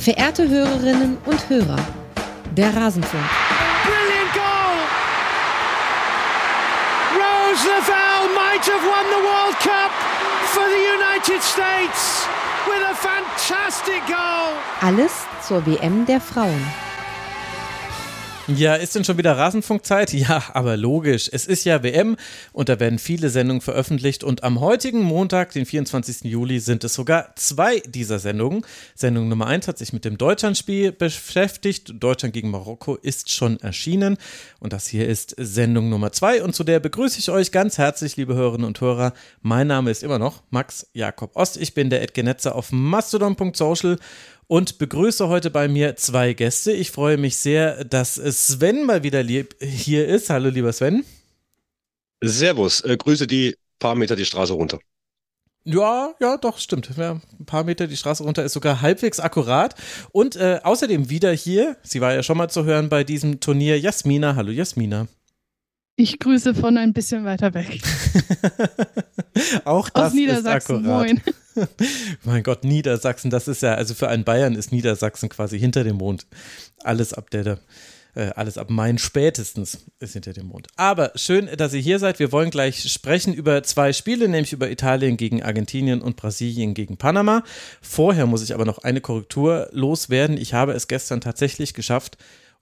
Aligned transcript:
Verehrte 0.00 0.48
Hörerinnen 0.48 1.18
und 1.26 1.50
Hörer, 1.50 1.76
der 2.56 2.74
Rasenfunk. 2.74 3.22
Brilliant 3.84 4.32
goal! 4.32 4.78
Rose 7.16 7.68
Lavelle 7.68 8.34
might 8.34 8.64
have 8.64 8.82
won 8.82 9.04
the 9.10 9.22
World 9.22 9.58
Cup 9.60 9.92
for 10.54 10.64
the 10.64 10.82
United 10.96 11.42
States 11.42 12.26
with 12.66 12.82
a 12.82 12.94
fantastic 12.94 14.00
goal. 14.06 14.56
Alles 14.80 15.26
zur 15.46 15.66
WM 15.66 16.06
der 16.06 16.22
Frauen. 16.22 16.89
Ja, 18.56 18.74
ist 18.74 18.96
denn 18.96 19.04
schon 19.04 19.18
wieder 19.18 19.36
Rasenfunkzeit? 19.36 20.12
Ja, 20.20 20.42
aber 20.54 20.76
logisch. 20.76 21.30
Es 21.32 21.46
ist 21.46 21.64
ja 21.64 21.82
WM 21.82 22.16
und 22.52 22.68
da 22.68 22.78
werden 22.80 22.98
viele 22.98 23.30
Sendungen 23.30 23.60
veröffentlicht 23.60 24.24
und 24.24 24.44
am 24.44 24.60
heutigen 24.60 25.02
Montag, 25.02 25.52
den 25.52 25.64
24. 25.64 26.24
Juli, 26.24 26.58
sind 26.60 26.84
es 26.84 26.94
sogar 26.94 27.34
zwei 27.36 27.80
dieser 27.80 28.18
Sendungen. 28.18 28.66
Sendung 28.94 29.28
Nummer 29.28 29.46
1 29.46 29.68
hat 29.68 29.78
sich 29.78 29.92
mit 29.92 30.04
dem 30.04 30.18
Deutschlandspiel 30.18 30.92
beschäftigt. 30.92 31.94
Deutschland 32.00 32.34
gegen 32.34 32.50
Marokko 32.50 32.96
ist 32.96 33.30
schon 33.30 33.60
erschienen 33.60 34.18
und 34.58 34.72
das 34.72 34.86
hier 34.86 35.08
ist 35.08 35.34
Sendung 35.38 35.88
Nummer 35.88 36.12
2 36.12 36.42
und 36.42 36.54
zu 36.54 36.64
der 36.64 36.80
begrüße 36.80 37.18
ich 37.18 37.30
euch 37.30 37.52
ganz 37.52 37.78
herzlich, 37.78 38.16
liebe 38.16 38.34
Hörerinnen 38.34 38.66
und 38.66 38.80
Hörer. 38.80 39.12
Mein 39.42 39.68
Name 39.68 39.90
ist 39.90 40.02
immer 40.02 40.18
noch 40.18 40.42
Max 40.50 40.86
Jakob 40.92 41.36
Ost. 41.36 41.56
Ich 41.56 41.74
bin 41.74 41.88
der 41.88 42.02
Edgenetzer 42.02 42.54
auf 42.54 42.72
mastodon.social 42.72 43.98
und 44.50 44.78
begrüße 44.78 45.28
heute 45.28 45.48
bei 45.48 45.68
mir 45.68 45.94
zwei 45.94 46.32
Gäste. 46.32 46.72
Ich 46.72 46.90
freue 46.90 47.16
mich 47.16 47.36
sehr, 47.36 47.84
dass 47.84 48.16
Sven 48.16 48.84
mal 48.84 49.04
wieder 49.04 49.22
hier 49.22 50.08
ist. 50.08 50.28
Hallo, 50.28 50.48
lieber 50.48 50.72
Sven. 50.72 51.04
Servus, 52.20 52.80
äh, 52.80 52.96
grüße 52.96 53.28
die 53.28 53.56
paar 53.78 53.94
Meter 53.94 54.16
die 54.16 54.24
Straße 54.24 54.52
runter. 54.52 54.80
Ja, 55.62 56.14
ja, 56.18 56.36
doch, 56.36 56.58
stimmt. 56.58 56.90
Ja, 56.96 57.20
ein 57.38 57.46
paar 57.46 57.62
Meter 57.62 57.86
die 57.86 57.96
Straße 57.96 58.24
runter 58.24 58.42
ist 58.42 58.54
sogar 58.54 58.80
halbwegs 58.82 59.20
akkurat. 59.20 59.76
Und 60.10 60.34
äh, 60.34 60.58
außerdem 60.64 61.10
wieder 61.10 61.30
hier, 61.30 61.76
sie 61.84 62.00
war 62.00 62.12
ja 62.12 62.24
schon 62.24 62.36
mal 62.36 62.48
zu 62.48 62.64
hören 62.64 62.88
bei 62.88 63.04
diesem 63.04 63.38
Turnier, 63.38 63.78
Jasmina. 63.78 64.34
Hallo, 64.34 64.50
Jasmina. 64.50 65.06
Ich 66.00 66.18
grüße 66.18 66.54
von 66.54 66.78
ein 66.78 66.94
bisschen 66.94 67.26
weiter 67.26 67.52
weg. 67.52 67.82
Auch 69.66 69.90
das 69.90 70.06
Aus 70.06 70.12
Niedersachsen, 70.14 70.76
ist 70.76 70.88
akkurat. 70.88 71.06
moin. 71.06 71.20
mein 72.24 72.42
Gott, 72.42 72.64
Niedersachsen, 72.64 73.30
das 73.30 73.48
ist 73.48 73.60
ja, 73.60 73.74
also 73.74 73.92
für 73.92 74.08
einen 74.08 74.24
Bayern 74.24 74.54
ist 74.54 74.72
Niedersachsen 74.72 75.28
quasi 75.28 75.58
hinter 75.58 75.84
dem 75.84 75.96
Mond. 75.96 76.26
Alles 76.82 77.12
ab 77.12 77.28
der, 77.28 77.58
äh, 78.14 78.30
alles 78.34 78.56
ab 78.56 78.70
Main 78.70 78.96
spätestens 78.96 79.84
ist 79.98 80.14
hinter 80.14 80.32
dem 80.32 80.46
Mond. 80.46 80.68
Aber 80.76 81.12
schön, 81.16 81.50
dass 81.58 81.74
ihr 81.74 81.80
hier 81.80 81.98
seid. 81.98 82.18
Wir 82.18 82.32
wollen 82.32 82.48
gleich 82.48 82.90
sprechen 82.90 83.34
über 83.34 83.62
zwei 83.62 83.92
Spiele, 83.92 84.26
nämlich 84.26 84.54
über 84.54 84.70
Italien 84.70 85.18
gegen 85.18 85.42
Argentinien 85.42 86.00
und 86.00 86.16
Brasilien 86.16 86.72
gegen 86.72 86.96
Panama. 86.96 87.44
Vorher 87.82 88.24
muss 88.24 88.42
ich 88.42 88.54
aber 88.54 88.64
noch 88.64 88.78
eine 88.78 89.02
Korrektur 89.02 89.68
loswerden. 89.72 90.38
Ich 90.38 90.54
habe 90.54 90.72
es 90.72 90.88
gestern 90.88 91.20
tatsächlich 91.20 91.74
geschafft, 91.74 92.16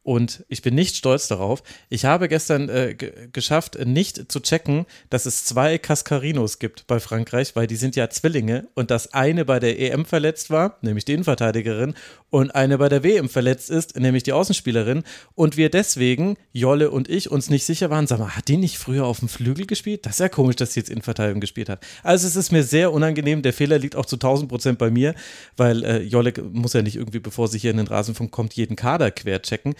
und 0.09 0.43
ich 0.49 0.63
bin 0.63 0.75
nicht 0.75 0.97
stolz 0.97 1.29
darauf. 1.29 1.63
Ich 1.91 2.07
habe 2.07 2.29
gestern 2.29 2.71
äh, 2.71 2.95
geschafft, 3.31 3.79
nicht 3.85 4.33
zu 4.33 4.41
checken, 4.41 4.87
dass 5.11 5.27
es 5.27 5.45
zwei 5.45 5.77
Cascarinos 5.77 6.59
gibt 6.59 6.87
bei 6.87 6.99
Frankreich, 6.99 7.55
weil 7.57 7.67
die 7.67 7.77
sind 7.77 7.95
ja 7.95 8.09
Zwillinge 8.09 8.69
und 8.73 8.91
dass 8.91 9.13
eine 9.13 9.45
bei 9.45 9.61
der 9.61 9.79
EM 9.79 10.07
verletzt 10.07 10.49
war, 10.49 10.79
nämlich 10.81 11.05
die 11.05 11.13
Innenverteidigerin, 11.13 11.93
und 12.31 12.55
eine 12.55 12.77
bei 12.79 12.89
der 12.89 13.05
WM 13.05 13.29
verletzt 13.29 13.71
ist, 13.71 13.99
nämlich 13.99 14.23
die 14.23 14.33
Außenspielerin. 14.33 15.03
Und 15.35 15.57
wir 15.57 15.71
deswegen, 15.71 16.37
Jolle 16.53 16.91
und 16.91 17.09
ich, 17.09 17.31
uns 17.31 17.49
nicht 17.49 17.65
sicher 17.65 17.89
waren, 17.91 18.07
sag 18.07 18.19
mal, 18.19 18.37
hat 18.37 18.49
die 18.49 18.59
nicht 18.59 18.79
früher 18.79 19.07
auf 19.07 19.21
dem 19.21 19.29
Flügel 19.29 19.67
gespielt? 19.67 20.05
Das 20.05 20.15
ist 20.15 20.21
ja 20.21 20.29
komisch, 20.29 20.57
dass 20.57 20.75
sie 20.75 20.81
jetzt 20.81 20.91
Innenverteidigung 20.91 21.41
gespielt 21.41 21.71
hat. 21.71 21.87
Also 22.03 22.27
es 22.27 22.37
ist 22.37 22.53
mir 22.53 22.65
sehr 22.65 22.93
unangenehm. 22.93 23.41
Der 23.43 23.55
Fehler 23.55 23.79
liegt 23.79 23.97
auch 23.97 24.05
zu 24.05 24.17
1000 24.17 24.49
Prozent 24.49 24.79
bei 24.79 24.91
mir, 24.91 25.15
weil 25.57 25.85
äh, 25.85 26.03
Jolle 26.03 26.35
muss 26.53 26.75
ja 26.75 26.83
nicht 26.83 26.97
irgendwie, 26.97 27.21
bevor 27.21 27.49
sie 27.49 27.59
hier 27.59 27.71
in 27.71 27.79
den 27.79 27.87
Rasenfunk 27.87 28.31
kommt, 28.31 28.55
jeden 28.55 28.77
Kader 28.77 29.11
quer 29.11 29.41
checken. 29.41 29.75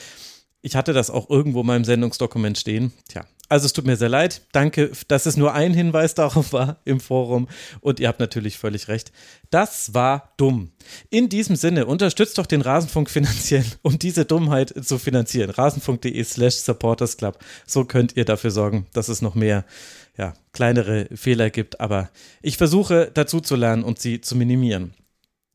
Ich 0.61 0.75
hatte 0.75 0.93
das 0.93 1.11
auch 1.11 1.31
irgendwo 1.31 1.61
in 1.61 1.67
meinem 1.67 1.85
Sendungsdokument 1.85 2.59
stehen. 2.59 2.93
Tja, 3.09 3.25
also 3.49 3.67
es 3.67 3.73
tut 3.73 3.87
mir 3.87 3.97
sehr 3.97 4.09
leid. 4.09 4.43
Danke, 4.53 4.91
dass 5.07 5.27
es 5.27 5.37
nur 5.37 5.55
ein 5.55 5.73
Hinweis 5.73 6.15
darauf 6.17 6.53
war 6.53 6.81
im 6.85 7.01
Forum. 7.01 7.49
Und 7.81 8.01
ihr 8.01 8.09
habt 8.09 8.21
natürlich 8.21 8.59
völlig 8.59 8.89
recht. 8.89 9.13
Das 9.51 9.95
war 9.95 10.35
dumm. 10.37 10.73
In 11.11 11.29
diesem 11.29 11.57
Sinne, 11.57 11.87
unterstützt 11.87 12.39
doch 12.39 12.47
den 12.47 12.61
Rasenfunk 12.61 13.09
finanziell, 13.09 13.65
um 13.83 13.99
diese 13.99 14.25
Dummheit 14.25 14.75
zu 14.85 14.99
finanzieren. 14.99 15.51
Rasenfunk.de 15.51 16.23
slash 16.25 16.57
supportersclub. 16.57 17.39
So 17.67 17.85
könnt 17.85 18.17
ihr 18.17 18.25
dafür 18.25 18.51
sorgen, 18.51 18.87
dass 18.93 19.09
es 19.09 19.23
noch 19.23 19.35
mehr 19.35 19.65
ja, 20.17 20.35
kleinere 20.53 21.09
Fehler 21.15 21.51
gibt. 21.51 21.81
Aber 21.81 22.11
ich 22.43 22.57
versuche 22.57 23.11
dazu 23.15 23.41
zu 23.41 23.57
lernen 23.57 23.85
und 23.85 23.99
sie 23.99 24.21
zu 24.21 24.37
minimieren. 24.37 24.93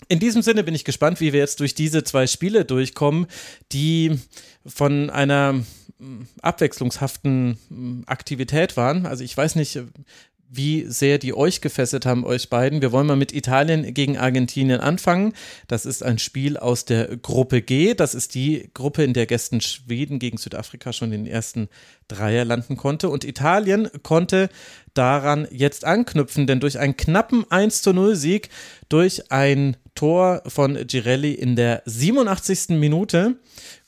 In 0.08 0.20
diesem 0.20 0.42
Sinne 0.42 0.64
bin 0.64 0.76
ich 0.76 0.86
gespannt, 0.86 1.20
wie 1.20 1.34
wir 1.34 1.40
jetzt 1.40 1.60
durch 1.60 1.76
diese 1.76 2.04
zwei 2.04 2.28
Spiele 2.28 2.66
durchkommen, 2.66 3.28
die 3.72 4.20
von 4.66 5.10
einer 5.10 5.54
mm, 5.54 6.24
abwechslungshaften 6.42 7.58
mm, 7.70 8.02
Aktivität 8.06 8.78
waren. 8.78 9.06
Also 9.06 9.24
ich 9.24 9.36
weiß 9.36 9.56
nicht, 9.56 9.80
wie 10.56 10.86
sehr 10.88 11.18
die 11.18 11.36
euch 11.36 11.62
gefesselt 11.62 12.06
haben, 12.06 12.26
euch 12.26 12.50
beiden. 12.50 12.82
Wir 12.82 12.92
wollen 12.92 13.08
mal 13.08 13.16
mit 13.16 13.34
Italien 13.34 13.94
gegen 13.94 14.18
Argentinien 14.18 14.80
anfangen. 14.80 15.34
Das 15.68 15.86
ist 15.86 16.04
ein 16.04 16.20
Spiel 16.20 16.58
aus 16.58 16.86
der 16.86 17.18
Gruppe 17.18 17.62
G. 17.62 17.96
Das 17.96 18.14
ist 18.14 18.36
die 18.36 18.70
Gruppe, 18.74 19.04
in 19.04 19.14
der 19.14 19.26
gestern 19.26 19.62
Schweden 19.62 20.20
gegen 20.20 20.38
Südafrika 20.38 20.94
schon 20.94 21.12
den 21.12 21.26
ersten 21.26 21.70
Dreier 22.08 22.46
landen 22.46 22.78
konnte. 22.78 23.10
Und 23.10 23.24
Italien 23.24 23.90
konnte 24.04 24.50
daran 24.94 25.48
jetzt 25.50 25.86
anknüpfen, 25.86 26.46
denn 26.46 26.60
durch 26.60 26.78
einen 26.78 26.98
knappen 26.98 27.50
1 27.50 27.82
zu 27.82 27.94
0 27.94 28.16
Sieg, 28.16 28.50
durch 28.90 29.32
ein 29.32 29.78
Tor 29.96 30.44
von 30.48 30.76
Girelli 30.88 31.34
in 31.34 31.56
der 31.56 31.82
87. 31.86 32.70
Minute, 32.70 33.38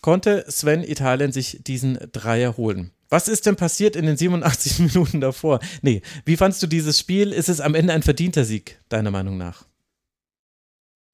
konnte 0.02 0.46
Sven 0.48 0.84
Italien 0.84 1.32
sich 1.32 1.60
diesen 1.64 2.00
Dreier 2.12 2.58
holen. 2.58 2.92
Was 3.10 3.28
ist 3.28 3.46
denn 3.46 3.56
passiert 3.56 3.96
in 3.96 4.06
den 4.06 4.18
87 4.18 4.80
Minuten 4.80 5.22
davor? 5.22 5.60
Nee, 5.82 6.02
wie 6.26 6.38
fandst 6.38 6.62
du 6.64 6.68
dieses 6.68 7.00
Spiel? 7.00 7.32
Ist 7.32 7.50
es 7.50 7.62
am 7.62 7.76
Ende 7.76 7.94
ein 7.94 8.04
verdienter 8.04 8.46
Sieg, 8.46 8.80
deiner 8.90 9.12
Meinung 9.12 9.38
nach? 9.38 9.66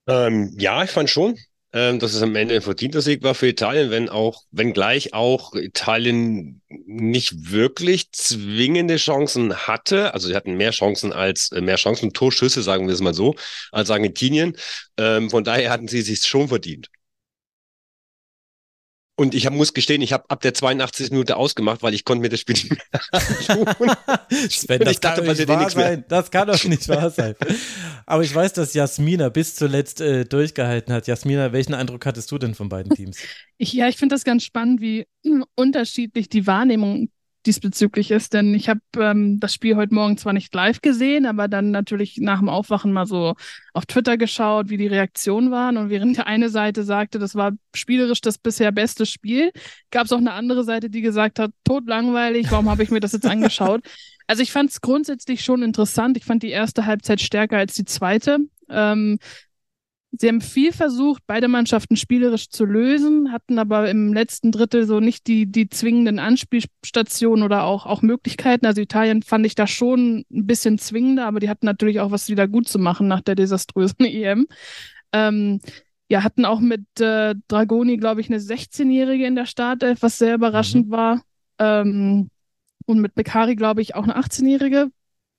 Ähm, 0.07 0.55
ja, 0.57 0.83
ich 0.83 0.89
fand 0.91 1.09
schon, 1.09 1.37
ähm, 1.73 1.99
dass 1.99 2.13
es 2.13 2.21
am 2.21 2.35
Ende 2.35 2.55
ein 2.55 2.61
verdienter 2.61 3.01
Sieg 3.01 3.23
war 3.23 3.35
für 3.35 3.47
Italien, 3.47 3.91
wenn 3.91 4.09
auch, 4.09 4.43
wenngleich 4.51 5.13
auch 5.13 5.53
Italien 5.55 6.61
nicht 6.69 7.51
wirklich 7.51 8.11
zwingende 8.11 8.97
Chancen 8.97 9.55
hatte. 9.55 10.13
Also 10.13 10.27
sie 10.27 10.35
hatten 10.35 10.55
mehr 10.55 10.71
Chancen 10.71 11.13
als, 11.13 11.51
äh, 11.51 11.61
mehr 11.61 11.77
Chancen, 11.77 12.13
Torschüsse, 12.13 12.61
sagen 12.61 12.87
wir 12.87 12.93
es 12.93 13.01
mal 13.01 13.13
so, 13.13 13.35
als 13.71 13.89
Argentinien. 13.91 14.57
Ähm, 14.97 15.29
von 15.29 15.43
daher 15.43 15.69
hatten 15.71 15.87
sie 15.87 16.01
sich 16.01 16.25
schon 16.25 16.47
verdient. 16.47 16.89
Und 19.17 19.35
ich 19.35 19.45
hab, 19.45 19.53
muss 19.53 19.73
gestehen, 19.73 20.01
ich 20.01 20.13
habe 20.13 20.29
ab 20.29 20.41
der 20.41 20.53
82. 20.53 21.11
Minute 21.11 21.37
ausgemacht, 21.37 21.83
weil 21.83 21.93
ich 21.93 22.05
konnte 22.05 22.21
mir 22.21 22.29
das 22.29 22.39
Spiel 22.39 22.55
nicht 22.55 22.69
mehr 22.71 22.79
Sven, 24.49 24.79
das 24.79 24.99
kann 25.01 25.17
doch 25.17 25.25
nicht 25.25 25.47
wahr 25.47 25.69
sein. 25.69 26.05
Das 26.07 26.31
kann 26.31 26.47
doch 26.47 26.63
nicht 26.63 26.87
wahr 26.87 27.09
sein. 27.09 27.35
Aber 28.05 28.23
ich 28.23 28.33
weiß, 28.33 28.53
dass 28.53 28.73
Jasmina 28.73 29.29
bis 29.29 29.55
zuletzt 29.55 30.01
äh, 30.01 30.25
durchgehalten 30.25 30.93
hat. 30.93 31.07
Jasmina, 31.07 31.51
welchen 31.51 31.73
Eindruck 31.73 32.05
hattest 32.05 32.31
du 32.31 32.37
denn 32.37 32.55
von 32.55 32.69
beiden 32.69 32.95
Teams? 32.95 33.19
Ja, 33.59 33.87
ich 33.87 33.97
finde 33.97 34.15
das 34.15 34.23
ganz 34.23 34.43
spannend, 34.43 34.81
wie 34.81 35.05
unterschiedlich 35.55 36.29
die 36.29 36.47
Wahrnehmung 36.47 37.09
diesbezüglich 37.45 38.11
ist, 38.11 38.33
denn 38.33 38.53
ich 38.53 38.69
habe 38.69 38.81
ähm, 38.97 39.39
das 39.39 39.53
Spiel 39.53 39.75
heute 39.75 39.93
Morgen 39.93 40.17
zwar 40.17 40.33
nicht 40.33 40.53
live 40.53 40.81
gesehen, 40.81 41.25
aber 41.25 41.47
dann 41.47 41.71
natürlich 41.71 42.17
nach 42.17 42.39
dem 42.39 42.49
Aufwachen 42.49 42.93
mal 42.93 43.07
so 43.07 43.35
auf 43.73 43.85
Twitter 43.85 44.17
geschaut, 44.17 44.69
wie 44.69 44.77
die 44.77 44.87
Reaktionen 44.87 45.51
waren. 45.51 45.77
Und 45.77 45.89
während 45.89 46.17
der 46.17 46.27
eine 46.27 46.49
Seite 46.49 46.83
sagte, 46.83 47.19
das 47.19 47.35
war 47.35 47.53
spielerisch 47.73 48.21
das 48.21 48.37
bisher 48.37 48.71
beste 48.71 49.05
Spiel, 49.05 49.51
gab 49.89 50.05
es 50.05 50.11
auch 50.11 50.17
eine 50.17 50.33
andere 50.33 50.63
Seite, 50.63 50.89
die 50.89 51.01
gesagt 51.01 51.39
hat, 51.39 51.51
totlangweilig, 51.63 52.51
warum 52.51 52.69
habe 52.69 52.83
ich 52.83 52.91
mir 52.91 52.99
das 52.99 53.13
jetzt 53.13 53.25
angeschaut? 53.25 53.81
Also 54.27 54.43
ich 54.43 54.53
fand 54.53 54.69
es 54.69 54.79
grundsätzlich 54.79 55.43
schon 55.43 55.61
interessant. 55.61 56.15
Ich 56.15 56.23
fand 56.23 56.41
die 56.41 56.51
erste 56.51 56.85
Halbzeit 56.85 57.19
stärker 57.19 57.57
als 57.57 57.73
die 57.73 57.83
zweite. 57.83 58.37
Ähm, 58.69 59.19
Sie 60.13 60.27
haben 60.27 60.41
viel 60.41 60.73
versucht, 60.73 61.23
beide 61.25 61.47
Mannschaften 61.47 61.95
spielerisch 61.95 62.49
zu 62.49 62.65
lösen, 62.65 63.31
hatten 63.31 63.57
aber 63.57 63.89
im 63.89 64.13
letzten 64.13 64.51
Drittel 64.51 64.85
so 64.85 64.99
nicht 64.99 65.25
die, 65.27 65.45
die 65.45 65.69
zwingenden 65.69 66.19
Anspielstationen 66.19 67.43
oder 67.45 67.63
auch, 67.63 67.85
auch 67.85 68.01
Möglichkeiten. 68.01 68.65
Also 68.65 68.81
Italien 68.81 69.23
fand 69.23 69.45
ich 69.45 69.55
da 69.55 69.67
schon 69.67 70.25
ein 70.29 70.47
bisschen 70.47 70.77
zwingender, 70.77 71.27
aber 71.27 71.39
die 71.39 71.49
hatten 71.49 71.65
natürlich 71.65 72.01
auch 72.01 72.11
was 72.11 72.27
wieder 72.27 72.49
gut 72.49 72.67
zu 72.67 72.77
machen 72.77 73.07
nach 73.07 73.21
der 73.21 73.35
desaströsen 73.35 73.99
EM. 74.05 74.47
Ähm, 75.13 75.61
ja, 76.09 76.23
hatten 76.23 76.43
auch 76.43 76.59
mit 76.59 76.99
äh, 76.99 77.35
Dragoni, 77.47 77.95
glaube 77.95 78.19
ich, 78.19 78.27
eine 78.27 78.39
16-Jährige 78.39 79.25
in 79.25 79.35
der 79.35 79.45
Startelf, 79.45 80.01
was 80.01 80.17
sehr 80.17 80.35
überraschend 80.35 80.87
mhm. 80.87 80.91
war. 80.91 81.21
Ähm, 81.57 82.29
und 82.85 82.99
mit 82.99 83.15
Bekari, 83.15 83.55
glaube 83.55 83.81
ich, 83.81 83.95
auch 83.95 84.03
eine 84.03 84.17
18-Jährige, 84.17 84.89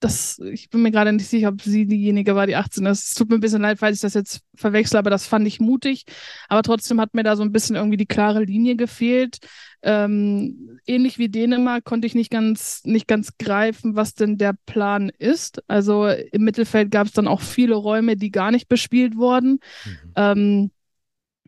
das, 0.03 0.39
ich 0.39 0.69
bin 0.69 0.81
mir 0.81 0.91
gerade 0.91 1.13
nicht 1.13 1.27
sicher, 1.27 1.49
ob 1.49 1.61
sie 1.61 1.85
diejenige 1.85 2.35
war, 2.35 2.45
die 2.45 2.55
18 2.55 2.85
ist. 2.85 3.09
Es 3.09 3.13
tut 3.13 3.29
mir 3.29 3.35
ein 3.35 3.41
bisschen 3.41 3.61
leid, 3.61 3.79
falls 3.79 3.97
ich 3.97 4.01
das 4.01 4.13
jetzt 4.13 4.41
verwechsel, 4.55 4.97
aber 4.97 5.09
das 5.09 5.25
fand 5.25 5.47
ich 5.47 5.59
mutig. 5.59 6.03
Aber 6.49 6.61
trotzdem 6.61 6.99
hat 6.99 7.13
mir 7.13 7.23
da 7.23 7.35
so 7.35 7.43
ein 7.43 7.51
bisschen 7.51 7.75
irgendwie 7.75 7.97
die 7.97 8.05
klare 8.05 8.43
Linie 8.43 8.75
gefehlt. 8.75 9.37
Ähm, 9.81 10.79
ähnlich 10.85 11.19
wie 11.19 11.29
Dänemark 11.29 11.85
konnte 11.85 12.05
ich 12.05 12.15
nicht 12.15 12.31
ganz, 12.31 12.81
nicht 12.83 13.07
ganz 13.07 13.37
greifen, 13.37 13.95
was 13.95 14.13
denn 14.13 14.37
der 14.37 14.55
Plan 14.65 15.09
ist. 15.09 15.61
Also 15.67 16.07
im 16.07 16.43
Mittelfeld 16.43 16.91
gab 16.91 17.07
es 17.07 17.13
dann 17.13 17.27
auch 17.27 17.41
viele 17.41 17.75
Räume, 17.75 18.17
die 18.17 18.31
gar 18.31 18.51
nicht 18.51 18.67
bespielt 18.67 19.15
wurden. 19.15 19.59
Mhm. 19.85 20.13
Ähm, 20.15 20.71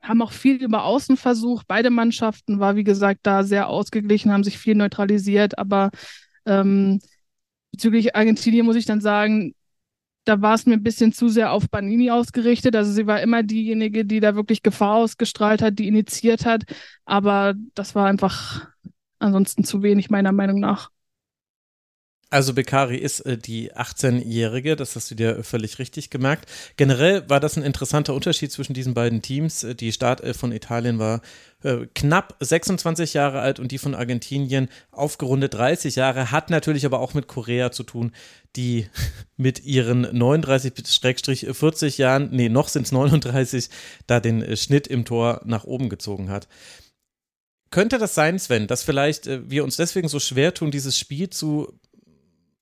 haben 0.02 0.22
auch 0.22 0.32
viel 0.32 0.58
über 0.64 0.84
Außen 0.84 1.18
versucht. 1.18 1.68
Beide 1.68 1.90
Mannschaften 1.90 2.60
war, 2.60 2.76
wie 2.76 2.84
gesagt, 2.84 3.22
da 3.24 3.44
sehr 3.44 3.68
ausgeglichen, 3.68 4.32
haben 4.32 4.44
sich 4.44 4.58
viel 4.58 4.76
neutralisiert. 4.76 5.58
Aber 5.58 5.90
ähm, 6.46 7.00
bezüglich 7.76 8.16
Argentinien 8.16 8.66
muss 8.66 8.78
ich 8.78 8.86
dann 8.86 9.02
sagen, 9.02 9.54
da 10.24 10.42
war 10.42 10.56
es 10.56 10.66
mir 10.66 10.74
ein 10.74 10.84
bisschen 10.84 11.12
zu 11.12 11.28
sehr 11.30 11.52
auf 11.52 11.70
Banini 11.70 12.10
ausgerichtet. 12.10 12.76
Also 12.76 12.92
sie 12.92 13.06
war 13.06 13.22
immer 13.22 13.44
diejenige, 13.44 14.06
die 14.06 14.22
da 14.22 14.36
wirklich 14.36 14.64
Gefahr 14.64 14.96
ausgestrahlt 14.96 15.62
hat, 15.62 15.78
die 15.78 15.88
initiiert 15.88 16.46
hat. 16.46 16.64
Aber 17.06 17.54
das 17.76 17.94
war 17.96 18.08
einfach 18.08 18.68
ansonsten 19.20 19.66
zu 19.66 19.84
wenig, 19.84 20.10
meiner 20.10 20.32
Meinung 20.32 20.60
nach. 20.60 20.90
Also 22.36 22.54
Beccari 22.54 22.98
ist 22.98 23.22
äh, 23.22 23.38
die 23.38 23.72
18-Jährige, 23.72 24.76
das 24.76 24.98
hast 24.98 25.10
du 25.10 25.16
dir 25.16 25.42
völlig 25.46 25.80
richtig 25.80 26.10
gemerkt. 26.10 26.52
Generell 26.76 27.24
war 27.30 27.40
das 27.40 27.56
ein 27.56 27.64
interessanter 27.64 28.14
Unterschied 28.14 28.52
zwischen 28.52 28.74
diesen 28.74 28.94
beiden 28.94 29.22
Teams. 29.22 29.64
Äh, 29.64 29.74
die 29.74 29.94
Startelf 29.94 30.36
von 30.36 30.52
Italien 30.52 31.00
war 31.00 31.22
äh, 31.64 31.88
knapp 31.96 32.36
26 32.42 33.14
Jahre 33.14 33.40
alt 33.40 33.62
und 33.62 33.72
die 33.72 33.78
von 33.78 33.96
Argentinien 33.96 34.68
aufgerundet 34.92 35.54
30 35.54 35.96
Jahre, 35.96 36.32
hat 36.32 36.50
natürlich 36.50 36.86
aber 36.86 37.00
auch 37.00 37.14
mit 37.14 37.28
Korea 37.28 37.72
zu 37.72 37.84
tun, 37.84 38.12
die 38.58 38.90
mit 39.38 39.64
ihren 39.64 40.06
39-40 40.06 41.98
Jahren, 41.98 42.32
nee, 42.34 42.50
noch 42.50 42.68
sind 42.68 42.86
es 42.86 42.92
39, 42.92 43.70
da 44.08 44.20
den 44.20 44.42
äh, 44.42 44.58
Schnitt 44.58 44.88
im 44.88 45.06
Tor 45.06 45.40
nach 45.46 45.64
oben 45.64 45.88
gezogen 45.88 46.30
hat. 46.30 46.50
Könnte 47.72 47.98
das 47.98 48.16
sein, 48.16 48.40
Sven, 48.40 48.68
dass 48.68 48.84
vielleicht 48.84 49.28
äh, 49.28 49.50
wir 49.50 49.64
uns 49.64 49.76
deswegen 49.76 50.08
so 50.08 50.20
schwer 50.20 50.54
tun, 50.54 50.72
dieses 50.72 51.00
Spiel 51.00 51.30
zu 51.30 51.80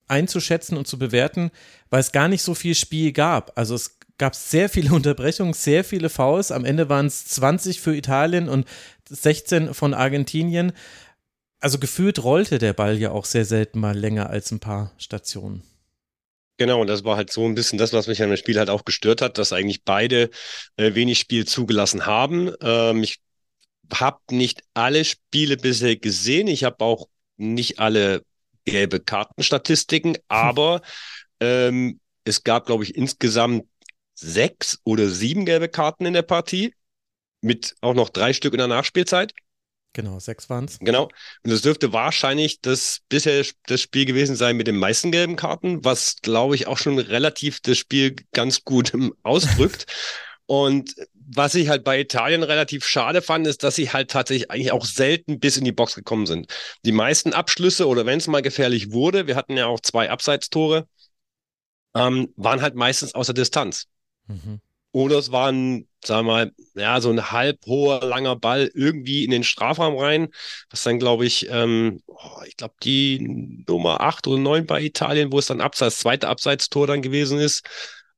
einzuschätzen 0.08 0.78
und 0.78 0.88
zu 0.88 1.00
bewerten, 1.00 1.52
weil 1.90 2.00
es 2.00 2.12
gar 2.12 2.28
nicht 2.28 2.44
so 2.44 2.54
viel 2.56 2.76
Spiel 2.76 3.12
gab. 3.12 3.58
Also 3.58 3.76
es 3.76 3.98
gab 4.18 4.36
sehr 4.36 4.70
viele 4.70 4.92
Unterbrechungen, 4.94 5.54
sehr 5.54 5.84
viele 5.84 6.10
Fouls. 6.10 6.52
Am 6.52 6.66
Ende 6.66 6.90
waren 6.90 7.08
es 7.08 7.26
20 7.26 7.82
für 7.82 7.96
Italien 7.96 8.50
und 8.50 8.68
16 9.10 9.74
von 9.74 9.94
Argentinien. 9.94 10.74
Also 11.60 11.80
gefühlt 11.80 12.24
rollte 12.24 12.58
der 12.58 12.74
Ball 12.74 12.98
ja 12.98 13.12
auch 13.12 13.26
sehr 13.26 13.46
selten 13.46 13.80
mal 13.80 13.98
länger 13.98 14.30
als 14.30 14.52
ein 14.52 14.60
paar 14.60 14.92
Stationen. 14.98 15.64
Genau, 16.58 16.82
und 16.82 16.88
das 16.88 17.04
war 17.04 17.18
halt 17.18 17.32
so 17.32 17.46
ein 17.46 17.56
bisschen 17.56 17.80
das, 17.80 17.94
was 17.94 18.08
mich 18.08 18.22
an 18.22 18.30
dem 18.30 18.38
Spiel 18.38 18.60
halt 18.60 18.70
auch 18.70 18.86
gestört 18.86 19.22
hat, 19.22 19.38
dass 19.38 19.54
eigentlich 19.54 19.84
beide 19.84 20.30
äh, 20.78 20.94
wenig 20.94 21.20
Spiel 21.20 21.46
zugelassen 21.46 22.06
haben. 22.06 22.54
Ähm, 22.62 23.02
ich 23.02 23.20
habe 23.94 24.20
nicht 24.30 24.62
alle 24.74 25.04
Spiele 25.04 25.58
bisher 25.58 25.96
gesehen. 25.96 26.48
Ich 26.48 26.64
habe 26.64 26.84
auch 26.84 27.08
nicht 27.38 27.80
alle 27.80 28.24
gelbe 28.66 29.00
Kartenstatistiken, 29.00 30.18
aber 30.28 30.82
ähm, 31.40 32.00
es 32.24 32.44
gab, 32.44 32.66
glaube 32.66 32.84
ich, 32.84 32.96
insgesamt 32.96 33.66
sechs 34.14 34.80
oder 34.84 35.10
sieben 35.10 35.46
gelbe 35.46 35.70
Karten 35.70 36.06
in 36.06 36.14
der 36.14 36.22
Partie, 36.22 36.74
mit 37.42 37.76
auch 37.82 37.94
noch 37.94 38.10
drei 38.10 38.34
Stück 38.34 38.54
in 38.54 38.60
der 38.60 38.68
Nachspielzeit. 38.68 39.34
Genau, 39.94 40.20
sechs 40.20 40.50
waren 40.50 40.66
es. 40.66 40.80
Genau. 40.80 41.10
Und 41.44 41.52
es 41.52 41.62
dürfte 41.62 41.94
wahrscheinlich 41.94 42.62
das 42.62 43.02
bisher 43.10 43.46
das 43.68 43.82
Spiel 43.82 44.06
gewesen 44.06 44.36
sein 44.36 44.58
mit 44.58 44.66
den 44.66 44.78
meisten 44.78 45.12
gelben 45.12 45.36
Karten, 45.36 45.86
was, 45.86 46.18
glaube 46.22 46.56
ich, 46.56 46.66
auch 46.66 46.80
schon 46.80 46.98
relativ 46.98 47.60
das 47.62 47.78
Spiel 47.78 48.16
ganz 48.34 48.64
gut 48.64 48.92
ausdrückt. 49.24 49.86
Und 50.46 50.96
was 51.14 51.56
ich 51.56 51.70
halt 51.70 51.84
bei 51.84 52.00
Italien 52.00 52.44
relativ 52.44 52.86
schade 52.86 53.22
fand, 53.22 53.48
ist, 53.48 53.64
dass 53.64 53.76
sie 53.76 53.92
halt 53.92 54.12
tatsächlich 54.12 54.52
eigentlich 54.52 54.72
auch 54.72 54.86
selten 54.86 55.40
bis 55.40 55.58
in 55.58 55.64
die 55.64 55.72
Box 55.72 55.96
gekommen 55.96 56.26
sind. 56.26 56.48
Die 56.86 56.92
meisten 56.92 57.34
Abschlüsse 57.34 57.88
oder 57.88 58.06
wenn 58.06 58.18
es 58.18 58.28
mal 58.28 58.42
gefährlich 58.42 58.92
wurde, 58.92 59.28
wir 59.28 59.36
hatten 59.36 59.58
ja 59.58 59.68
auch 59.68 59.80
zwei 59.80 60.10
Abseitstore, 60.10 60.88
ähm, 61.96 62.34
waren 62.36 62.62
halt 62.62 62.76
meistens 62.76 63.16
außer 63.16 63.34
Distanz. 63.34 63.88
Mhm. 64.28 64.60
Oder 64.92 65.18
es 65.18 65.32
war 65.32 65.52
ein, 65.52 65.88
sagen 66.06 66.28
wir 66.28 66.34
mal, 66.34 66.52
ja, 66.76 67.02
so 67.02 67.10
ein 67.10 67.32
halb 67.32 67.66
hoher, 67.66 68.06
langer 68.06 68.36
Ball 68.36 68.70
irgendwie 68.76 69.24
in 69.24 69.32
den 69.32 69.44
Strafraum 69.44 69.98
rein, 69.98 70.28
was 70.70 70.84
dann, 70.84 71.00
glaube 71.00 71.26
ich, 71.26 71.48
ähm, 71.50 72.04
oh, 72.06 72.42
ich 72.46 72.58
glaube, 72.58 72.76
die 72.84 73.66
Nummer 73.68 74.02
acht 74.02 74.28
oder 74.28 74.38
neun 74.38 74.68
bei 74.68 74.84
Italien, 74.84 75.32
wo 75.32 75.40
es 75.40 75.48
dann 75.48 75.62
Abseits, 75.62 75.98
zweite 75.98 76.28
Abseitstor 76.28 76.86
dann 76.86 77.02
gewesen 77.02 77.40
ist. 77.40 77.64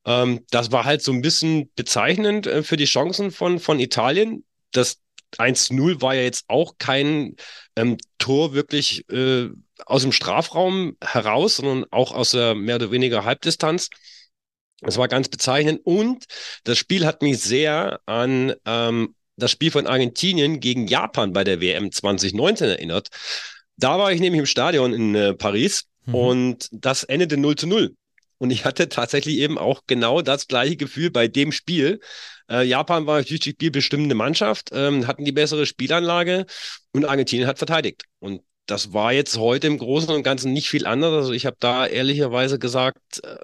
Ähm, 0.06 0.46
das 0.52 0.72
war 0.72 0.86
halt 0.86 1.02
so 1.02 1.12
ein 1.12 1.22
bisschen 1.22 1.72
bezeichnend 1.75 2.48
äh, 2.48 2.63
für 2.63 2.78
die 2.78 2.86
Chancen 2.86 3.31
von, 3.31 3.60
von 3.60 3.80
Italien. 3.80 4.46
Das 4.72 4.98
1-0 5.38 6.02
war 6.02 6.16
ja 6.16 6.22
jetzt 6.22 6.46
auch 6.48 6.75
kein 6.78 7.36
ähm, 7.75 7.98
Tor 8.18 8.54
wirklich 8.54 9.10
äh, 9.10 9.50
aus 9.86 10.04
dem 10.04 10.12
Strafraum 10.12 10.96
heraus, 11.02 11.57
sondern 11.57 11.86
auch 11.92 12.13
aus 12.13 12.31
der 12.31 12.56
mehr 12.56 12.75
oder 12.75 12.92
weniger 12.92 13.25
Halbdistanz. 13.25 13.90
Das 14.81 14.98
war 14.98 15.07
ganz 15.07 15.30
bezeichnend. 15.30 15.81
Und 15.84 16.25
das 16.63 16.78
Spiel 16.78 17.06
hat 17.06 17.22
mich 17.22 17.40
sehr 17.40 18.00
an 18.06 18.54
ähm, 18.66 19.16
das 19.38 19.52
Spiel 19.52 19.72
von 19.72 19.88
Argentinien 19.88 20.60
gegen 20.60 20.88
Japan 20.88 21.34
bei 21.34 21.44
der 21.44 21.60
WM 21.60 21.92
2019 21.92 22.69
erinnert. 22.69 23.10
Da 23.78 23.98
war 24.00 24.12
ich 24.12 24.22
nämlich 24.22 24.40
im 24.40 24.46
Stadion 24.46 24.94
in 24.94 25.16
äh, 25.16 25.34
Paris 25.34 25.86
mhm. 26.06 26.16
und 26.16 26.69
das 26.72 27.04
endete 27.04 27.38
0 27.38 27.56
zu 27.56 27.68
0. 27.68 27.96
Und 28.38 28.52
ich 28.52 28.66
hatte 28.66 28.90
tatsächlich 28.90 29.38
eben 29.38 29.58
auch 29.58 29.84
genau 29.88 30.22
das 30.22 30.48
gleiche 30.48 30.76
Gefühl 30.76 31.10
bei 31.10 31.28
dem 31.28 31.52
Spiel. 31.52 32.00
Äh, 32.50 32.68
Japan 32.68 33.08
war 33.08 33.18
natürlich 33.18 33.42
die 33.42 33.52
spielbestimmende 33.52 34.16
Mannschaft, 34.16 34.70
ähm, 34.74 35.08
hatten 35.08 35.26
die 35.26 35.32
bessere 35.32 35.66
Spielanlage 35.66 36.46
und 36.92 37.06
Argentinien 37.06 37.48
hat 37.48 37.58
verteidigt. 37.58 38.04
Und 38.20 38.42
das 38.66 38.94
war 38.94 39.14
jetzt 39.14 39.38
heute 39.38 39.68
im 39.68 39.78
Großen 39.78 40.14
und 40.14 40.24
Ganzen 40.24 40.52
nicht 40.54 40.70
viel 40.70 40.86
anders. 40.86 41.14
Also 41.14 41.32
ich 41.32 41.46
habe 41.46 41.58
da 41.60 41.88
ehrlicherweise 41.88 42.60
gesagt, 42.60 43.24
äh, 43.24 43.38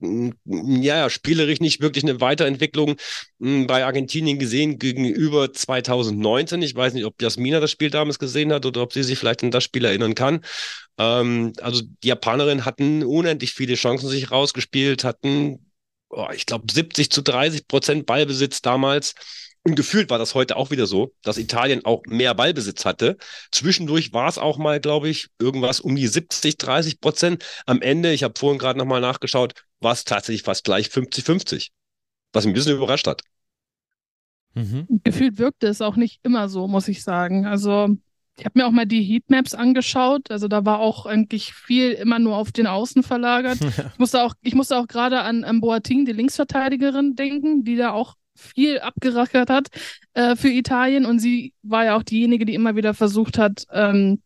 ja, 0.00 1.10
spielerisch 1.10 1.60
nicht 1.60 1.80
wirklich 1.80 2.04
eine 2.04 2.20
Weiterentwicklung 2.20 2.96
bei 3.38 3.84
Argentinien 3.84 4.38
gesehen 4.38 4.78
gegenüber 4.78 5.52
2019. 5.52 6.62
Ich 6.62 6.74
weiß 6.74 6.94
nicht, 6.94 7.04
ob 7.04 7.20
Jasmina 7.20 7.60
das 7.60 7.70
Spiel 7.70 7.90
damals 7.90 8.18
gesehen 8.18 8.52
hat 8.52 8.64
oder 8.66 8.82
ob 8.82 8.92
sie 8.92 9.02
sich 9.02 9.18
vielleicht 9.18 9.42
an 9.42 9.50
das 9.50 9.64
Spiel 9.64 9.84
erinnern 9.84 10.14
kann. 10.14 10.40
Ähm, 10.98 11.52
also 11.60 11.82
die 12.02 12.08
Japanerinnen 12.08 12.64
hatten 12.64 13.02
unendlich 13.04 13.52
viele 13.52 13.74
Chancen 13.74 14.08
sich 14.08 14.30
rausgespielt, 14.30 15.04
hatten, 15.04 15.70
oh, 16.08 16.28
ich 16.34 16.46
glaube, 16.46 16.72
70 16.72 17.10
zu 17.10 17.22
30 17.22 17.68
Prozent 17.68 18.06
Ballbesitz 18.06 18.62
damals. 18.62 19.14
Und 19.62 19.74
gefühlt 19.74 20.08
war 20.08 20.18
das 20.18 20.34
heute 20.34 20.56
auch 20.56 20.70
wieder 20.70 20.86
so, 20.86 21.12
dass 21.22 21.36
Italien 21.36 21.84
auch 21.84 22.02
mehr 22.06 22.34
Ballbesitz 22.34 22.86
hatte. 22.86 23.18
Zwischendurch 23.52 24.12
war 24.14 24.28
es 24.28 24.38
auch 24.38 24.56
mal, 24.56 24.80
glaube 24.80 25.10
ich, 25.10 25.28
irgendwas 25.38 25.80
um 25.80 25.96
die 25.96 26.06
70, 26.06 26.56
30 26.56 27.00
Prozent. 27.00 27.44
Am 27.66 27.82
Ende, 27.82 28.12
ich 28.12 28.22
habe 28.22 28.38
vorhin 28.38 28.58
gerade 28.58 28.78
nochmal 28.78 29.02
nachgeschaut, 29.02 29.52
war 29.80 29.92
es 29.92 30.04
tatsächlich 30.04 30.42
fast 30.42 30.64
gleich 30.64 30.86
50-50. 30.86 31.70
Was 32.32 32.44
mich 32.44 32.52
ein 32.52 32.54
bisschen 32.54 32.76
überrascht 32.76 33.06
hat. 33.06 33.22
Mhm. 34.54 34.86
Gefühlt 35.04 35.38
wirkte 35.38 35.66
es 35.66 35.80
auch 35.80 35.96
nicht 35.96 36.20
immer 36.22 36.48
so, 36.48 36.68
muss 36.68 36.88
ich 36.88 37.02
sagen. 37.02 37.46
Also 37.46 37.96
ich 38.38 38.44
habe 38.44 38.58
mir 38.58 38.66
auch 38.66 38.72
mal 38.72 38.86
die 38.86 39.02
Heatmaps 39.02 39.54
angeschaut. 39.54 40.30
Also 40.30 40.48
da 40.48 40.64
war 40.64 40.80
auch 40.80 41.06
eigentlich 41.06 41.52
viel 41.52 41.92
immer 41.92 42.18
nur 42.18 42.36
auf 42.36 42.52
den 42.52 42.66
Außen 42.66 43.02
verlagert. 43.02 43.58
Ich 43.92 43.98
musste 43.98 44.22
auch, 44.22 44.34
ich 44.40 44.54
musste 44.54 44.78
auch 44.78 44.86
gerade 44.86 45.20
an, 45.20 45.44
an 45.44 45.60
Boating, 45.60 46.06
die 46.06 46.12
Linksverteidigerin, 46.12 47.16
denken, 47.16 47.64
die 47.64 47.76
da 47.76 47.92
auch 47.92 48.14
viel 48.34 48.80
abgerackert 48.80 49.50
hat 49.50 49.68
äh, 50.14 50.36
für 50.36 50.48
Italien. 50.48 51.04
Und 51.04 51.18
sie 51.18 51.52
war 51.62 51.84
ja 51.84 51.96
auch 51.96 52.02
diejenige, 52.02 52.46
die 52.46 52.54
immer 52.54 52.76
wieder 52.76 52.94
versucht 52.94 53.36
hat, 53.36 53.64
ähm, 53.72 54.22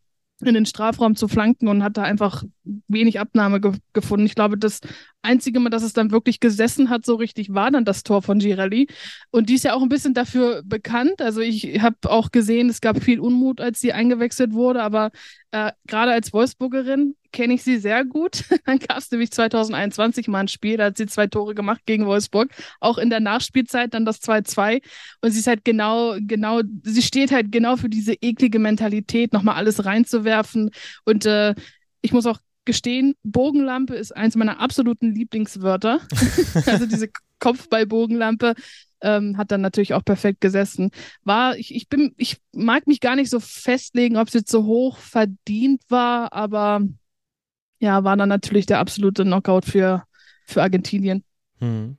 in 0.47 0.55
den 0.55 0.67
Strafraum 0.67 1.17
zu 1.17 1.29
flanken 1.29 1.69
und 1.69 1.83
hat 1.83 1.97
da 1.97 2.03
einfach 2.03 2.45
wenig 2.89 3.21
Abnahme 3.21 3.61
ge 3.61 3.73
gefunden. 3.93 4.27
Ich 4.27 4.35
glaube, 4.35 4.59
das 4.59 4.81
einzige 5.23 5.61
Mal, 5.61 5.71
dass 5.71 5.83
es 5.83 5.93
dann 5.93 6.11
wirklich 6.11 6.41
gesessen 6.41 6.91
hat, 6.91 7.05
so 7.05 7.15
richtig, 7.15 7.53
war 7.53 7.71
dann 7.71 7.85
das 7.85 8.03
Tor 8.03 8.23
von 8.23 8.39
Girelli. 8.39 8.89
Und 9.31 9.49
die 9.49 9.55
ist 9.55 9.65
ja 9.65 9.75
auch 9.75 9.83
ein 9.83 9.89
bisschen 9.89 10.15
dafür 10.15 10.63
bekannt. 10.65 11.21
Also 11.21 11.41
ich 11.41 11.81
habe 11.81 11.97
auch 12.05 12.31
gesehen, 12.31 12.69
es 12.69 12.81
gab 12.81 13.03
viel 13.03 13.21
Unmut, 13.21 13.61
als 13.61 13.81
sie 13.81 13.93
eingewechselt 13.93 14.53
wurde, 14.53 14.83
aber 14.83 15.11
äh, 15.55 15.71
gerade 15.87 16.11
als 16.11 16.33
Wolfsburgerin 16.33 17.15
kenne 17.31 17.55
ich 17.55 17.63
sie 17.63 17.79
sehr 17.79 18.05
gut. 18.05 18.43
Dann 18.67 18.81
gab 18.81 18.99
es 18.99 19.09
nämlich 19.13 19.31
2021 19.31 20.27
mal 20.27 20.41
ein 20.41 20.49
Spiel, 20.49 20.79
da 20.79 20.87
hat 20.87 20.97
sie 20.97 21.07
zwei 21.07 21.29
Tore 21.29 21.55
gemacht 21.55 21.83
gegen 21.87 22.07
Wolfsburg, 22.07 22.51
auch 22.81 22.99
in 22.99 23.09
der 23.09 23.21
Nachspielzeit 23.21 23.95
dann 23.95 24.05
das 24.05 24.21
2-2. 24.21 24.83
Und 25.21 25.31
sie 25.31 25.39
ist 25.39 25.47
halt 25.47 25.65
genau, 25.65 26.17
genau, 26.19 26.61
sie 26.83 27.03
steht 27.03 27.31
halt 27.31 27.53
genau 27.53 27.77
für 27.77 27.89
diese 27.89 28.15
eklige 28.15 28.59
Mentalität, 28.59 29.33
nochmal 29.33 29.55
alles 29.55 29.85
reinzuwerfen. 29.85 30.71
Und 31.05 31.25
äh, 31.25 31.55
ich 32.01 32.13
muss 32.13 32.27
auch 32.27 32.39
gestehen, 32.65 33.15
Bogenlampe 33.23 33.95
ist 33.95 34.11
eins 34.11 34.35
meiner 34.35 34.59
absoluten 34.59 35.15
Lieblingswörter. 35.15 36.01
also 36.67 36.87
diese 36.87 37.11
Kopfballbogenlampe 37.39 38.55
ähm, 39.05 39.37
hat 39.37 39.53
dann 39.53 39.61
natürlich 39.61 39.95
auch 39.95 40.05
perfekt 40.05 40.41
gesessen. 40.41 40.91
War, 41.23 41.57
ich, 41.57 41.75
ich 41.75 41.89
bin, 41.89 42.15
ich 42.17 42.39
mag 42.53 42.87
mich 42.87 43.01
gar 43.01 43.15
nicht 43.15 43.31
so 43.31 43.39
festlegen, 43.39 44.17
ob 44.17 44.31
jetzt 44.31 44.51
so 44.51 44.65
hoch 44.65 44.99
verdient 44.99 45.83
war, 45.89 46.33
aber 46.33 46.81
ja, 47.79 48.03
war 48.03 48.17
dann 48.17 48.29
natürlich 48.29 48.67
der 48.67 48.79
absolute 48.79 49.25
Knockout 49.25 49.67
für, 49.67 50.05
für 50.47 50.63
Argentinien. 50.63 51.23
Hm. 51.61 51.99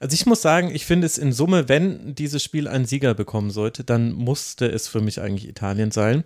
Also 0.00 0.14
ich 0.14 0.26
muss 0.26 0.42
sagen, 0.42 0.70
ich 0.74 0.84
finde 0.84 1.06
es 1.06 1.18
in 1.18 1.32
Summe, 1.32 1.68
wenn 1.68 2.14
dieses 2.14 2.42
Spiel 2.42 2.68
einen 2.68 2.84
Sieger 2.84 3.14
bekommen 3.14 3.50
sollte, 3.50 3.84
dann 3.84 4.12
musste 4.12 4.66
es 4.66 4.88
für 4.88 5.00
mich 5.00 5.20
eigentlich 5.20 5.48
Italien 5.48 5.90
sein. 5.90 6.24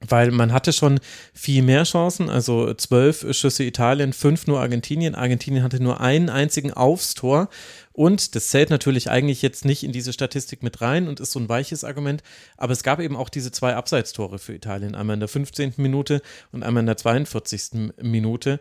Weil 0.00 0.30
man 0.30 0.52
hatte 0.52 0.74
schon 0.74 1.00
viel 1.32 1.62
mehr 1.62 1.84
Chancen, 1.84 2.28
also 2.28 2.74
zwölf 2.74 3.26
Schüsse 3.34 3.64
Italien, 3.64 4.12
fünf 4.12 4.46
nur 4.46 4.60
Argentinien. 4.60 5.14
Argentinien 5.14 5.62
hatte 5.62 5.82
nur 5.82 6.00
einen 6.00 6.28
einzigen 6.28 6.72
aufs 6.72 7.14
Tor 7.14 7.48
Und 7.92 8.34
das 8.34 8.48
zählt 8.48 8.68
natürlich 8.68 9.10
eigentlich 9.10 9.40
jetzt 9.40 9.64
nicht 9.64 9.84
in 9.84 9.92
diese 9.92 10.12
Statistik 10.12 10.62
mit 10.62 10.82
rein 10.82 11.08
und 11.08 11.18
ist 11.18 11.32
so 11.32 11.40
ein 11.40 11.48
weiches 11.48 11.82
Argument. 11.82 12.22
Aber 12.58 12.74
es 12.74 12.82
gab 12.82 13.00
eben 13.00 13.16
auch 13.16 13.30
diese 13.30 13.52
zwei 13.52 13.74
Abseitstore 13.74 14.38
für 14.38 14.54
Italien. 14.54 14.94
Einmal 14.94 15.14
in 15.14 15.20
der 15.20 15.30
15. 15.30 15.74
Minute 15.78 16.20
und 16.52 16.62
einmal 16.62 16.82
in 16.82 16.86
der 16.86 16.98
42. 16.98 17.94
Minute. 18.02 18.60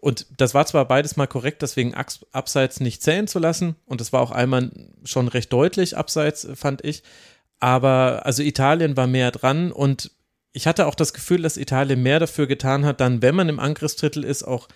Und 0.00 0.26
das 0.36 0.52
war 0.52 0.66
zwar 0.66 0.86
beides 0.86 1.16
mal 1.16 1.26
korrekt, 1.26 1.62
deswegen 1.62 1.94
Abseits 1.94 2.80
nicht 2.80 3.02
zählen 3.02 3.26
zu 3.26 3.38
lassen. 3.38 3.76
Und 3.86 4.02
das 4.02 4.12
war 4.12 4.20
auch 4.20 4.32
einmal 4.32 4.70
schon 5.04 5.28
recht 5.28 5.50
deutlich 5.50 5.96
Abseits, 5.96 6.46
fand 6.54 6.84
ich. 6.84 7.02
Aber 7.58 8.26
also 8.26 8.42
Italien 8.42 8.96
war 8.98 9.06
mehr 9.06 9.30
dran 9.30 9.72
und 9.72 10.12
ich 10.52 10.66
hatte 10.66 10.86
auch 10.86 10.94
das 10.94 11.12
Gefühl, 11.12 11.42
dass 11.42 11.56
Italien 11.56 12.02
mehr 12.02 12.20
dafür 12.20 12.46
getan 12.46 12.84
hat, 12.84 13.00
dann, 13.00 13.22
wenn 13.22 13.34
man 13.34 13.48
im 13.48 13.60
Angriffsdrittel 13.60 14.24
ist, 14.24 14.42
auch 14.42 14.68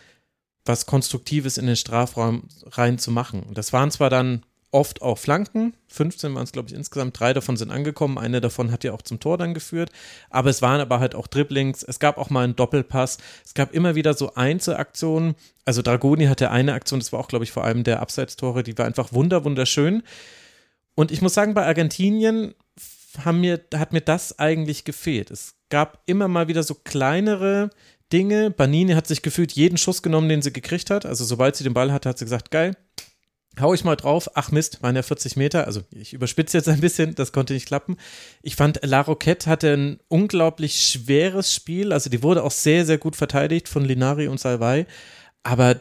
was 0.65 0.87
Konstruktives 0.87 1.59
in 1.59 1.67
den 1.67 1.77
Strafraum 1.77 2.45
rein 2.67 2.99
zu 2.99 3.11
machen. 3.11 3.47
Das 3.55 3.73
waren 3.73 3.91
zwar 3.91 4.11
dann 4.11 4.45
oft 4.73 5.03
auch 5.03 5.19
Flanken, 5.19 5.75
15 5.89 6.35
waren 6.35 6.45
es, 6.45 6.53
glaube 6.53 6.69
ich, 6.69 6.75
insgesamt, 6.75 7.21
drei 7.21 7.35
davon 7.35 7.59
sind 7.59 7.71
angekommen, 7.71 8.17
eine 8.17 8.41
davon 8.41 8.73
hat 8.73 8.85
ja 8.85 8.93
auch 8.93 9.03
zum 9.03 9.21
Tor 9.21 9.37
dann 9.37 9.53
geführt, 9.53 9.91
aber 10.31 10.49
es 10.49 10.63
waren 10.63 10.81
aber 10.81 10.99
halt 10.99 11.15
auch 11.15 11.27
Dribblings, 11.27 11.83
es 11.83 11.99
gab 11.99 12.17
auch 12.17 12.31
mal 12.31 12.45
einen 12.45 12.57
Doppelpass, 12.57 13.19
es 13.45 13.53
gab 13.53 13.75
immer 13.75 13.95
wieder 13.95 14.15
so 14.15 14.35
Einzelaktionen, 14.35 15.35
also 15.67 15.83
Dragoni 15.83 16.25
hatte 16.25 16.51
eine 16.51 16.73
Aktion, 16.73 17.01
das 17.01 17.13
war 17.13 17.21
auch, 17.21 17.29
glaube 17.29 17.45
ich, 17.45 17.53
vor 17.53 17.65
allem 17.65 17.85
der 17.85 18.01
Abseitstore, 18.01 18.63
die 18.63 18.77
war 18.79 18.87
einfach 18.87 19.13
wunder, 19.13 19.45
wunderschön. 19.45 20.03
Und 20.95 21.11
ich 21.11 21.21
muss 21.21 21.35
sagen, 21.35 21.53
bei 21.55 21.67
Argentinien 21.67 22.55
haben 23.19 23.41
mir, 23.41 23.61
hat 23.75 23.93
mir 23.93 24.01
das 24.01 24.39
eigentlich 24.39 24.85
gefehlt. 24.85 25.31
Es 25.31 25.55
gab 25.69 26.03
immer 26.07 26.29
mal 26.29 26.49
wieder 26.49 26.63
so 26.63 26.75
kleinere 26.75 27.71
Dinge. 28.13 28.51
Banini 28.51 28.93
hat 28.93 29.07
sich 29.07 29.23
gefühlt 29.23 29.53
jeden 29.53 29.79
Schuss 29.79 30.03
genommen, 30.03 30.29
den 30.29 30.43
sie 30.43 30.53
gekriegt 30.53 30.91
hat. 30.91 31.07
Also 31.07 31.25
sobald 31.25 31.57
sie 31.57 31.65
den 31.65 31.75
Ball 31.75 31.93
hatte, 31.93 32.09
hat 32.09 32.19
sie 32.19 32.25
gesagt, 32.25 32.51
geil, 32.51 32.77
hau 33.61 33.75
ich 33.75 33.85
mal 33.85 33.97
drauf. 33.97 34.31
Ach 34.35 34.51
Mist, 34.51 34.83
waren 34.83 34.97
ja 34.97 35.03
40 35.03 35.37
Meter. 35.37 35.67
Also 35.67 35.83
ich 35.91 36.13
überspitze 36.13 36.59
jetzt 36.59 36.69
ein 36.69 36.81
bisschen, 36.81 37.15
das 37.15 37.33
konnte 37.33 37.55
nicht 37.55 37.67
klappen. 37.67 37.97
Ich 38.43 38.57
fand, 38.57 38.81
La 38.83 39.01
Roquette 39.01 39.49
hatte 39.49 39.73
ein 39.75 40.01
unglaublich 40.09 40.83
schweres 40.85 41.55
Spiel. 41.55 41.93
Also 41.93 42.11
die 42.11 42.23
wurde 42.23 42.43
auch 42.43 42.51
sehr, 42.51 42.85
sehr 42.85 42.99
gut 42.99 43.17
verteidigt 43.17 43.69
von 43.69 43.85
Linari 43.85 44.29
und 44.29 44.41
Salvai. 44.41 44.87
Aber 45.43 45.81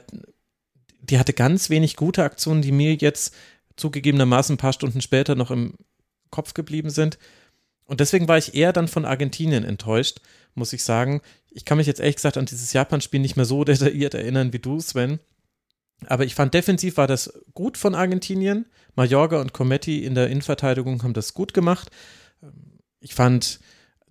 die 1.02 1.20
hatte 1.20 1.34
ganz 1.34 1.70
wenig 1.70 1.96
gute 1.96 2.24
Aktionen, 2.24 2.62
die 2.62 2.72
mir 2.72 2.96
jetzt 2.96 3.34
zugegebenermaßen 3.76 4.56
ein 4.56 4.58
paar 4.58 4.74
Stunden 4.74 5.02
später 5.02 5.36
noch 5.36 5.52
im 5.52 5.74
Kopf 6.32 6.54
geblieben 6.54 6.90
sind. 6.90 7.18
Und 7.86 8.00
deswegen 8.00 8.28
war 8.28 8.38
ich 8.38 8.56
eher 8.56 8.74
dann 8.74 8.88
von 8.88 9.06
Argentinien 9.06 9.64
enttäuscht, 9.64 10.22
muss 10.56 10.74
ich 10.74 10.84
sagen. 10.84 11.22
Ich 11.50 11.66
kann 11.66 11.78
mich 11.78 11.88
jetzt 11.88 12.00
ehrlich 12.00 12.16
gesagt 12.16 12.38
an 12.38 12.46
dieses 12.46 12.74
Japan-Spiel 12.74 13.20
nicht 13.20 13.36
mehr 13.36 13.46
so 13.46 13.64
detailliert 13.66 14.14
erinnern 14.14 14.54
wie 14.54 14.60
du, 14.60 14.80
Sven. 14.80 15.20
Aber 16.08 16.26
ich 16.26 16.34
fand 16.34 16.54
defensiv 16.54 16.98
war 16.98 17.08
das 17.08 17.34
gut 17.54 17.78
von 17.78 17.94
Argentinien. 17.94 18.66
Mallorca 18.96 19.40
und 19.40 19.54
Cometti 19.54 20.04
in 20.04 20.16
der 20.16 20.30
Innenverteidigung 20.30 21.04
haben 21.04 21.14
das 21.14 21.34
gut 21.34 21.54
gemacht. 21.54 21.92
Ich 23.00 23.14
fand 23.14 23.60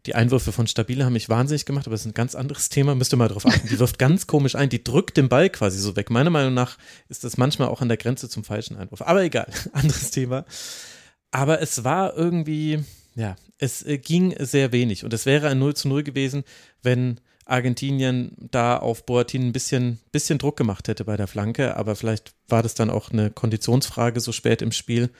die 0.07 0.15
Einwürfe 0.15 0.53
von 0.53 0.67
Stabile 0.67 1.05
haben 1.05 1.13
mich 1.13 1.29
wahnsinnig 1.29 1.67
gemacht, 1.67 1.87
aber 1.87 1.95
das 1.95 2.03
ist 2.03 2.07
ein 2.07 2.15
ganz 2.15 2.35
anderes 2.35 2.71
Thema. 2.71 2.95
Müsst 2.95 3.13
ihr 3.13 3.17
mal 3.17 3.29
drauf 3.29 3.45
achten. 3.47 3.69
Die 3.69 3.79
wirft 3.79 3.99
ganz 3.99 4.27
komisch 4.27 4.55
ein. 4.55 4.71
Die 4.71 4.83
drückt 4.83 5.17
den 5.17 5.29
Ball 5.29 5.51
quasi 5.51 5.79
so 5.79 5.95
weg. 5.97 6.11
Meiner 6.11 6.31
Meinung 6.31 6.55
nach 6.55 6.79
ist 7.09 7.25
das 7.25 7.37
manchmal 7.37 7.69
auch 7.69 7.83
an 7.83 7.89
der 7.89 7.99
Grenze 7.99 8.29
zum 8.29 8.43
falschen 8.43 8.77
Einwurf. 8.77 9.03
Aber 9.03 9.23
egal, 9.23 9.53
anderes 9.73 10.11
Thema. 10.11 10.45
Aber 11.31 11.61
es 11.61 11.85
war 11.85 12.17
irgendwie, 12.17 12.85
ja, 13.15 13.37
es 13.59 13.85
äh, 13.85 13.99
ging 13.99 14.35
sehr 14.39 14.73
wenig. 14.73 15.05
Und 15.05 15.13
es 15.13 15.27
wäre 15.27 15.49
ein 15.49 15.59
0 15.59 15.75
zu 15.75 15.89
0 15.89 16.03
gewesen, 16.03 16.45
wenn 16.83 17.21
Argentinien 17.45 18.37
da 18.39 18.77
auf 18.77 19.05
Boatin 19.07 19.49
ein 19.49 19.53
bisschen, 19.53 19.99
bisschen 20.13 20.39
Druck 20.39 20.57
gemacht 20.57 20.89
hätte 20.89 21.05
bei 21.05 21.17
der 21.17 21.27
Flanke. 21.27 21.77
Aber 21.77 21.97
vielleicht 21.97 22.33
war 22.49 22.63
das 22.63 22.75
dann 22.75 22.91
auch 22.91 23.11
eine 23.11 23.31
Konditionsfrage 23.31 24.21
so 24.21 24.33
spät 24.33 24.63
im 24.63 24.73
Spiel. 24.73 25.11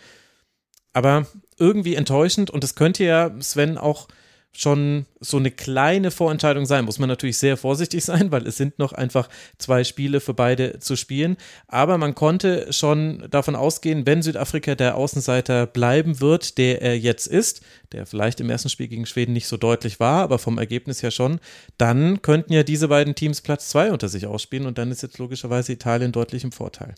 Aber 0.93 1.27
irgendwie 1.59 1.95
enttäuschend. 1.95 2.51
Und 2.51 2.65
es 2.65 2.75
könnte 2.75 3.05
ja 3.05 3.35
Sven 3.41 3.79
auch 3.79 4.09
schon 4.53 5.07
so 5.21 5.37
eine 5.37 5.51
kleine 5.51 6.11
Vorentscheidung 6.11 6.67
sein. 6.67 6.85
Muss 6.85 6.99
man 6.99 7.09
natürlich 7.09 7.39
sehr 7.39 7.57
vorsichtig 7.57 8.05
sein, 8.05 8.33
weil 8.33 8.47
es 8.47 8.57
sind 8.57 8.79
noch 8.79 8.93
einfach 8.93 9.29
zwei 9.59 9.85
Spiele 9.85 10.21
für 10.21 10.35
beide 10.35 10.81
zu 10.81 10.97
spielen. 10.97 11.37
Aber 11.69 11.99
man 11.99 12.15
konnte 12.15 12.73
schon 12.73 13.27
davon 13.31 13.57
ausgehen, 13.57 14.07
wenn 14.07 14.23
Südafrika 14.23 14.75
der 14.75 14.97
Außenseiter 14.97 15.67
bleiben 15.67 16.21
wird, 16.21 16.59
der 16.59 16.83
er 16.83 16.99
jetzt 16.99 17.27
ist, 17.27 17.63
der 17.93 18.07
vielleicht 18.07 18.41
im 18.41 18.51
ersten 18.51 18.69
Spiel 18.69 18.89
gegen 18.89 19.07
Schweden 19.07 19.33
nicht 19.33 19.47
so 19.47 19.57
deutlich 19.57 20.01
war, 20.01 20.23
aber 20.23 20.39
vom 20.39 20.59
Ergebnis 20.59 21.03
her 21.03 21.11
schon, 21.11 21.41
dann 21.79 22.23
könnten 22.23 22.53
ja 22.53 22.63
diese 22.63 22.89
beiden 22.89 23.15
Teams 23.15 23.41
Platz 23.41 23.69
zwei 23.69 23.93
unter 23.93 24.09
sich 24.09 24.27
ausspielen 24.27 24.67
und 24.67 24.79
dann 24.79 24.91
ist 24.91 25.03
jetzt 25.03 25.19
logischerweise 25.19 25.73
Italien 25.73 26.13
deutlich 26.13 26.45
im 26.45 26.53
Vorteil. 26.53 26.95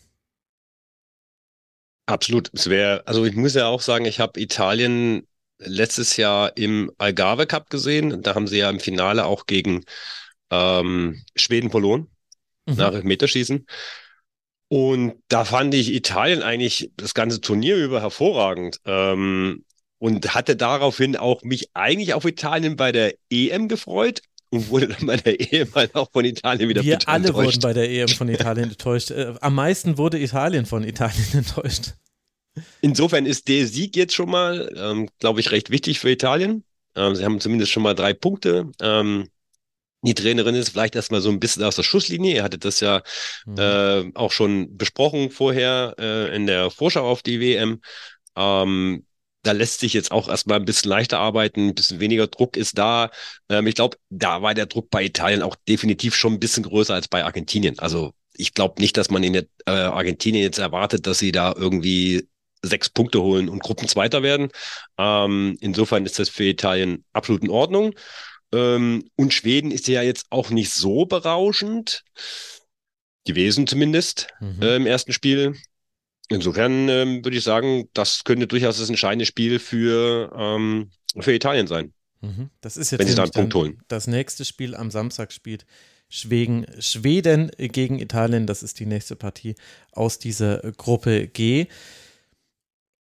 Absolut. 2.05 2.49
Es 2.53 2.69
wäre, 2.69 3.07
also 3.07 3.23
ich 3.25 3.35
muss 3.35 3.53
ja 3.53 3.67
auch 3.67 3.81
sagen, 3.81 4.05
ich 4.05 4.19
habe 4.19 4.39
Italien 4.39 5.25
letztes 5.59 6.17
Jahr 6.17 6.55
im 6.57 6.91
Algarve 6.97 7.47
Cup 7.47 7.69
gesehen. 7.69 8.21
Da 8.21 8.35
haben 8.35 8.47
sie 8.47 8.57
ja 8.57 8.69
im 8.69 8.79
Finale 8.79 9.25
auch 9.25 9.45
gegen 9.45 9.85
ähm, 10.49 11.23
Schweden 11.35 11.71
verloren, 11.71 12.07
mhm. 12.65 12.75
nach 12.75 13.03
Meterschießen. 13.03 13.65
Und 14.67 15.15
da 15.27 15.45
fand 15.45 15.73
ich 15.73 15.93
Italien 15.93 16.41
eigentlich 16.41 16.91
das 16.97 17.13
ganze 17.13 17.41
Turnier 17.41 17.77
über 17.77 18.01
hervorragend. 18.01 18.79
Ähm, 18.85 19.63
und 20.03 20.35
hatte 20.35 20.57
daraufhin 20.57 21.15
auch 21.15 21.43
mich 21.43 21.69
eigentlich 21.73 22.13
auf 22.13 22.25
Italien 22.25 22.75
bei 22.75 22.91
der 22.91 23.13
EM 23.29 23.69
gefreut 23.69 24.21
und 24.49 24.69
wurde 24.69 24.89
dann 24.89 25.07
bei 25.07 25.15
der 25.15 25.39
EM 25.39 25.73
halt 25.73 25.95
auch 25.95 26.11
von 26.11 26.25
Italien 26.25 26.67
wieder 26.67 26.83
Wir 26.83 26.99
alle 27.05 27.27
enttäuscht. 27.27 27.55
wurden 27.55 27.61
bei 27.61 27.71
der 27.73 27.89
EM 27.89 28.09
von 28.09 28.27
Italien 28.27 28.69
enttäuscht. 28.71 29.11
Äh, 29.11 29.33
am 29.39 29.55
meisten 29.55 29.97
wurde 29.97 30.19
Italien 30.19 30.65
von 30.65 30.83
Italien 30.83 31.25
enttäuscht. 31.33 31.93
Insofern 32.83 33.25
ist 33.25 33.47
der 33.47 33.65
Sieg 33.65 33.95
jetzt 33.95 34.13
schon 34.13 34.29
mal, 34.29 34.69
ähm, 34.75 35.09
glaube 35.19 35.39
ich, 35.39 35.51
recht 35.51 35.69
wichtig 35.69 35.99
für 35.99 36.11
Italien. 36.11 36.65
Ähm, 36.97 37.15
sie 37.15 37.23
haben 37.23 37.39
zumindest 37.39 37.71
schon 37.71 37.81
mal 37.81 37.95
drei 37.95 38.11
Punkte. 38.11 38.71
Ähm, 38.81 39.29
die 40.01 40.13
Trainerin 40.13 40.53
ist 40.53 40.71
vielleicht 40.71 40.95
erstmal 40.95 41.21
so 41.21 41.29
ein 41.29 41.39
bisschen 41.39 41.63
aus 41.63 41.77
der 41.77 41.83
Schusslinie. 41.83 42.35
Ihr 42.35 42.43
hattet 42.43 42.65
das 42.65 42.81
ja 42.81 43.01
mhm. 43.45 43.57
äh, 43.57 44.11
auch 44.15 44.33
schon 44.33 44.75
besprochen 44.75 45.31
vorher 45.31 45.95
äh, 45.97 46.35
in 46.35 46.45
der 46.45 46.71
Vorschau 46.71 47.09
auf 47.09 47.21
die 47.21 47.39
WM. 47.39 47.79
Ähm, 48.35 49.05
da 49.43 49.53
lässt 49.53 49.79
sich 49.79 49.93
jetzt 49.93 50.11
auch 50.11 50.27
erstmal 50.27 50.59
ein 50.59 50.65
bisschen 50.65 50.89
leichter 50.89 51.19
arbeiten, 51.19 51.69
ein 51.69 51.75
bisschen 51.75 52.01
weniger 52.01 52.27
Druck 52.27 52.57
ist 52.57 52.77
da. 52.77 53.11
Ähm, 53.47 53.65
ich 53.65 53.75
glaube, 53.75 53.95
da 54.09 54.41
war 54.41 54.53
der 54.53 54.65
Druck 54.65 54.89
bei 54.89 55.05
Italien 55.05 55.41
auch 55.41 55.55
definitiv 55.69 56.15
schon 56.15 56.33
ein 56.33 56.39
bisschen 56.41 56.63
größer 56.63 56.95
als 56.95 57.07
bei 57.07 57.23
Argentinien. 57.23 57.79
Also 57.79 58.13
ich 58.33 58.53
glaube 58.53 58.81
nicht, 58.81 58.97
dass 58.97 59.09
man 59.09 59.23
in 59.23 59.35
äh, 59.35 59.45
Argentinien 59.67 60.43
jetzt 60.43 60.57
erwartet, 60.57 61.07
dass 61.07 61.19
sie 61.19 61.31
da 61.31 61.53
irgendwie 61.55 62.27
sechs 62.63 62.89
Punkte 62.89 63.21
holen 63.21 63.49
und 63.49 63.61
Gruppenzweiter 63.61 64.23
werden. 64.23 64.49
Ähm, 64.97 65.57
insofern 65.59 66.05
ist 66.05 66.17
das 66.17 66.29
für 66.29 66.45
Italien 66.45 67.03
absolut 67.13 67.43
in 67.43 67.49
Ordnung. 67.49 67.93
Ähm, 68.53 69.09
und 69.15 69.33
Schweden 69.33 69.71
ist 69.71 69.87
ja 69.87 70.01
jetzt 70.01 70.27
auch 70.29 70.49
nicht 70.49 70.71
so 70.71 71.05
berauschend 71.05 72.03
gewesen, 73.25 73.67
zumindest 73.67 74.27
mhm. 74.39 74.61
äh, 74.61 74.75
im 74.77 74.85
ersten 74.85 75.13
Spiel. 75.13 75.55
Insofern 76.29 76.87
ähm, 76.89 77.23
würde 77.23 77.37
ich 77.37 77.43
sagen, 77.43 77.89
das 77.93 78.23
könnte 78.23 78.47
durchaus 78.47 78.77
das 78.77 78.89
entscheidende 78.89 79.25
Spiel 79.25 79.59
für, 79.59 80.31
ähm, 80.35 80.89
für 81.19 81.33
Italien 81.33 81.67
sein. 81.67 81.93
Mhm. 82.21 82.49
Das 82.61 82.77
ist 82.77 82.91
jetzt 82.91 82.99
wenn 82.99 83.07
sie 83.07 83.15
da 83.15 83.23
einen 83.23 83.31
Punkt 83.31 83.53
holen. 83.53 83.81
Das 83.89 84.07
nächste 84.07 84.45
Spiel 84.45 84.75
am 84.75 84.89
Samstag 84.89 85.33
spielt 85.33 85.65
Schweden, 86.07 86.65
Schweden 86.79 87.51
gegen 87.57 87.99
Italien. 87.99 88.47
Das 88.47 88.63
ist 88.63 88.79
die 88.79 88.85
nächste 88.85 89.15
Partie 89.15 89.55
aus 89.91 90.19
dieser 90.19 90.59
Gruppe 90.77 91.27
G. 91.27 91.67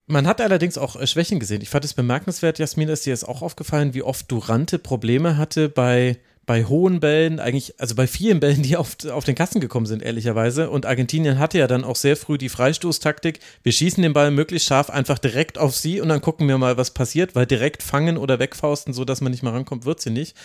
Man 0.09 0.25
hat 0.25 0.39
allerdings 0.39 0.77
auch 0.77 0.95
äh, 0.95 1.05
Schwächen 1.05 1.39
gesehen. 1.39 1.61
Ich 1.61 1.69
fand 1.69 1.83
es 1.83 1.93
bemerkenswert, 1.93 2.59
Jasmin, 2.59 2.87
ist 2.87 3.05
dir 3.05 3.09
jetzt 3.09 3.27
auch 3.27 3.41
aufgefallen, 3.41 3.93
wie 3.93 4.03
oft 4.03 4.31
Durante 4.31 4.79
Probleme 4.79 5.35
hatte 5.35 5.67
bei, 5.67 6.17
bei 6.45 6.63
hohen 6.63 7.01
Bällen, 7.01 7.41
eigentlich, 7.41 7.77
also 7.77 7.93
bei 7.93 8.07
vielen 8.07 8.39
Bällen, 8.39 8.63
die 8.63 8.77
auf, 8.77 8.95
auf 9.11 9.25
den 9.25 9.35
Kasten 9.35 9.59
gekommen 9.59 9.85
sind, 9.85 10.01
ehrlicherweise. 10.01 10.69
Und 10.69 10.85
Argentinien 10.85 11.39
hatte 11.39 11.57
ja 11.57 11.67
dann 11.67 11.83
auch 11.83 11.97
sehr 11.97 12.15
früh 12.15 12.37
die 12.37 12.47
Freistoßtaktik. 12.47 13.41
Wir 13.63 13.73
schießen 13.73 14.01
den 14.01 14.13
Ball 14.13 14.31
möglichst 14.31 14.69
scharf 14.69 14.89
einfach 14.89 15.19
direkt 15.19 15.57
auf 15.57 15.75
sie 15.75 15.99
und 15.99 16.07
dann 16.07 16.21
gucken 16.21 16.47
wir 16.47 16.57
mal, 16.57 16.77
was 16.77 16.91
passiert, 16.91 17.35
weil 17.35 17.45
direkt 17.45 17.83
fangen 17.83 18.17
oder 18.17 18.39
wegfausten, 18.39 18.93
so 18.93 19.03
dass 19.03 19.19
man 19.19 19.31
nicht 19.31 19.43
mal 19.43 19.51
rankommt, 19.51 19.83
wird 19.83 19.99
sie 19.99 20.11
nicht. 20.11 20.37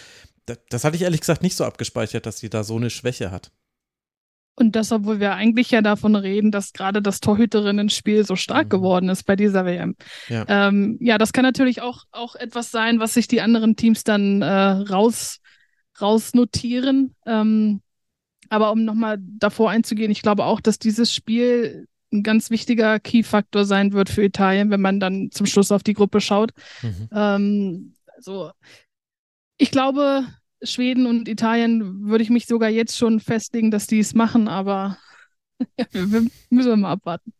Das, 0.47 0.59
das 0.71 0.83
hatte 0.83 0.97
ich 0.97 1.03
ehrlich 1.03 1.21
gesagt 1.21 1.43
nicht 1.43 1.57
so 1.57 1.65
abgespeichert, 1.65 2.27
dass 2.27 2.39
sie 2.39 2.51
da 2.51 2.65
so 2.65 2.75
eine 2.75 2.91
Schwäche 2.91 3.31
hat. 3.31 3.53
Und 4.55 4.77
das, 4.77 4.93
obwohl 4.93 5.19
wir 5.19 5.35
eigentlich 5.35 5.71
ja 5.71 5.81
davon 5.81 6.15
reden, 6.15 6.51
dass 6.51 6.73
gerade 6.73 7.01
das 7.01 7.21
Torhüterinnen-Spiel 7.21 8.25
so 8.27 8.37
stark 8.37 8.67
mhm. 8.67 8.71
geworden 8.71 9.09
ist 9.09 9.25
bei 9.25 9.35
dieser 9.35 9.65
WM. 9.65 9.97
Ja. 10.29 10.45
Ähm, 10.47 10.99
ja, 11.01 11.17
das 11.17 11.33
kann 11.33 11.45
natürlich 11.45 11.81
auch, 11.81 12.05
auch 12.13 12.35
etwas 12.35 12.71
sein, 12.71 13.01
was 13.01 13.15
sich 13.15 13.29
die 13.29 13.41
anderen 13.41 13.77
Teams 13.77 14.05
dann 14.05 14.43
äh, 14.43 14.51
raus, 14.51 15.39
rausnotieren. 16.01 17.15
Ähm, 17.25 17.81
aber 18.51 18.73
um 18.73 18.85
nochmal 18.85 19.17
davor 19.21 19.71
einzugehen, 19.71 20.11
ich 20.11 20.21
glaube 20.21 20.45
auch, 20.45 20.61
dass 20.61 20.79
dieses 20.79 21.15
Spiel 21.15 21.89
ein 22.13 22.23
ganz 22.23 22.51
wichtiger 22.51 23.01
Key-Faktor 23.01 23.65
sein 23.65 23.95
wird 23.95 24.11
für 24.11 24.23
Italien, 24.23 24.71
wenn 24.71 24.83
man 24.83 25.01
dann 25.01 25.31
zum 25.31 25.47
Schluss 25.47 25.73
auf 25.73 25.83
die 25.83 25.95
Gruppe 25.95 26.21
schaut. 26.21 26.53
Mhm. 26.83 27.09
Ähm, 27.11 27.95
also, 28.15 28.51
ich 29.57 29.71
glaube, 29.71 30.27
Schweden 30.63 31.07
und 31.07 31.29
Italien 31.29 32.09
würde 32.09 32.23
ich 32.25 32.31
mich 32.31 32.47
sogar 32.47 32.69
jetzt 32.69 32.97
schon 32.97 33.21
festlegen, 33.21 33.71
dass 33.71 33.87
die 33.87 33.99
es 33.99 34.15
machen, 34.15 34.49
aber 34.49 34.99
wir, 35.93 36.27
müssen 36.51 36.71
wir 36.71 36.77
mal 36.77 36.93
abwarten. 36.93 37.33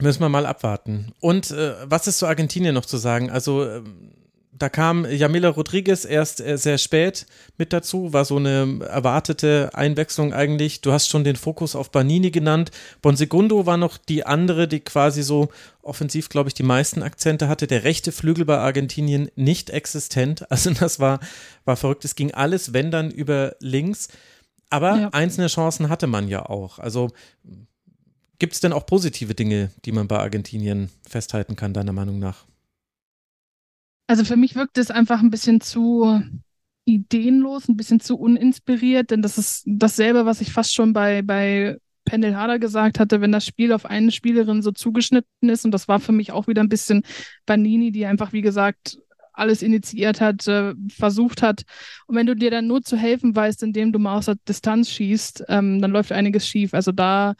Müssen 0.00 0.20
wir 0.20 0.28
mal 0.28 0.46
abwarten. 0.46 1.12
Und 1.20 1.50
äh, 1.50 1.74
was 1.84 2.06
ist 2.06 2.18
zu 2.18 2.26
Argentinien 2.26 2.74
noch 2.74 2.86
zu 2.86 2.98
sagen? 2.98 3.30
Also, 3.30 3.68
ähm, 3.68 4.17
da 4.58 4.68
kam 4.68 5.04
Jamila 5.04 5.50
Rodriguez 5.50 6.04
erst 6.04 6.40
äh, 6.40 6.58
sehr 6.58 6.78
spät 6.78 7.26
mit 7.56 7.72
dazu, 7.72 8.12
war 8.12 8.24
so 8.24 8.36
eine 8.36 8.80
erwartete 8.88 9.70
Einwechslung 9.74 10.32
eigentlich. 10.32 10.80
Du 10.80 10.92
hast 10.92 11.08
schon 11.08 11.24
den 11.24 11.36
Fokus 11.36 11.76
auf 11.76 11.90
Banini 11.90 12.30
genannt. 12.30 12.70
Bonsegundo 13.00 13.66
war 13.66 13.76
noch 13.76 13.98
die 13.98 14.26
andere, 14.26 14.66
die 14.66 14.80
quasi 14.80 15.22
so 15.22 15.48
offensiv, 15.82 16.28
glaube 16.28 16.48
ich, 16.48 16.54
die 16.54 16.62
meisten 16.64 17.02
Akzente 17.02 17.48
hatte. 17.48 17.66
Der 17.66 17.84
rechte 17.84 18.10
Flügel 18.10 18.44
bei 18.44 18.58
Argentinien 18.58 19.30
nicht 19.36 19.70
existent. 19.70 20.44
Also 20.58 20.70
das 20.70 20.98
war, 20.98 21.20
war 21.66 21.76
verrückt. 21.76 22.04
Es 22.04 22.16
ging 22.16 22.34
alles, 22.34 22.72
wenn 22.72 22.90
dann 22.90 23.12
über 23.12 23.54
links. 23.60 24.08
Aber 24.70 24.98
ja. 24.98 25.08
einzelne 25.10 25.46
Chancen 25.46 25.88
hatte 25.88 26.08
man 26.08 26.26
ja 26.26 26.44
auch. 26.46 26.80
Also 26.80 27.10
gibt 28.40 28.54
es 28.54 28.60
denn 28.60 28.72
auch 28.72 28.86
positive 28.86 29.34
Dinge, 29.34 29.70
die 29.84 29.92
man 29.92 30.08
bei 30.08 30.18
Argentinien 30.18 30.90
festhalten 31.08 31.54
kann, 31.54 31.74
deiner 31.74 31.92
Meinung 31.92 32.18
nach? 32.18 32.44
Also 34.08 34.24
für 34.24 34.36
mich 34.36 34.56
wirkt 34.56 34.78
es 34.78 34.90
einfach 34.90 35.20
ein 35.20 35.30
bisschen 35.30 35.60
zu 35.60 36.22
ideenlos, 36.86 37.68
ein 37.68 37.76
bisschen 37.76 38.00
zu 38.00 38.18
uninspiriert, 38.18 39.10
denn 39.10 39.20
das 39.20 39.36
ist 39.36 39.62
dasselbe, 39.66 40.24
was 40.24 40.40
ich 40.40 40.50
fast 40.50 40.74
schon 40.74 40.94
bei, 40.94 41.20
bei 41.20 41.76
Pendel 42.06 42.34
Harder 42.34 42.58
gesagt 42.58 42.98
hatte, 42.98 43.20
wenn 43.20 43.32
das 43.32 43.44
Spiel 43.44 43.70
auf 43.70 43.84
eine 43.84 44.10
Spielerin 44.10 44.62
so 44.62 44.72
zugeschnitten 44.72 45.50
ist, 45.50 45.66
und 45.66 45.72
das 45.72 45.88
war 45.88 46.00
für 46.00 46.12
mich 46.12 46.32
auch 46.32 46.48
wieder 46.48 46.62
ein 46.62 46.70
bisschen 46.70 47.02
Banini, 47.44 47.92
die 47.92 48.06
einfach, 48.06 48.32
wie 48.32 48.40
gesagt, 48.40 48.98
alles 49.34 49.62
initiiert 49.62 50.22
hat, 50.22 50.48
äh, 50.48 50.74
versucht 50.90 51.42
hat. 51.42 51.64
Und 52.06 52.16
wenn 52.16 52.26
du 52.26 52.34
dir 52.34 52.50
dann 52.50 52.66
nur 52.66 52.82
zu 52.82 52.96
helfen 52.96 53.36
weißt, 53.36 53.62
indem 53.62 53.92
du 53.92 53.98
mal 53.98 54.16
aus 54.16 54.24
der 54.24 54.36
Distanz 54.48 54.90
schießt, 54.90 55.44
ähm, 55.48 55.82
dann 55.82 55.90
läuft 55.90 56.12
einiges 56.12 56.48
schief. 56.48 56.72
Also 56.72 56.90
da 56.92 57.34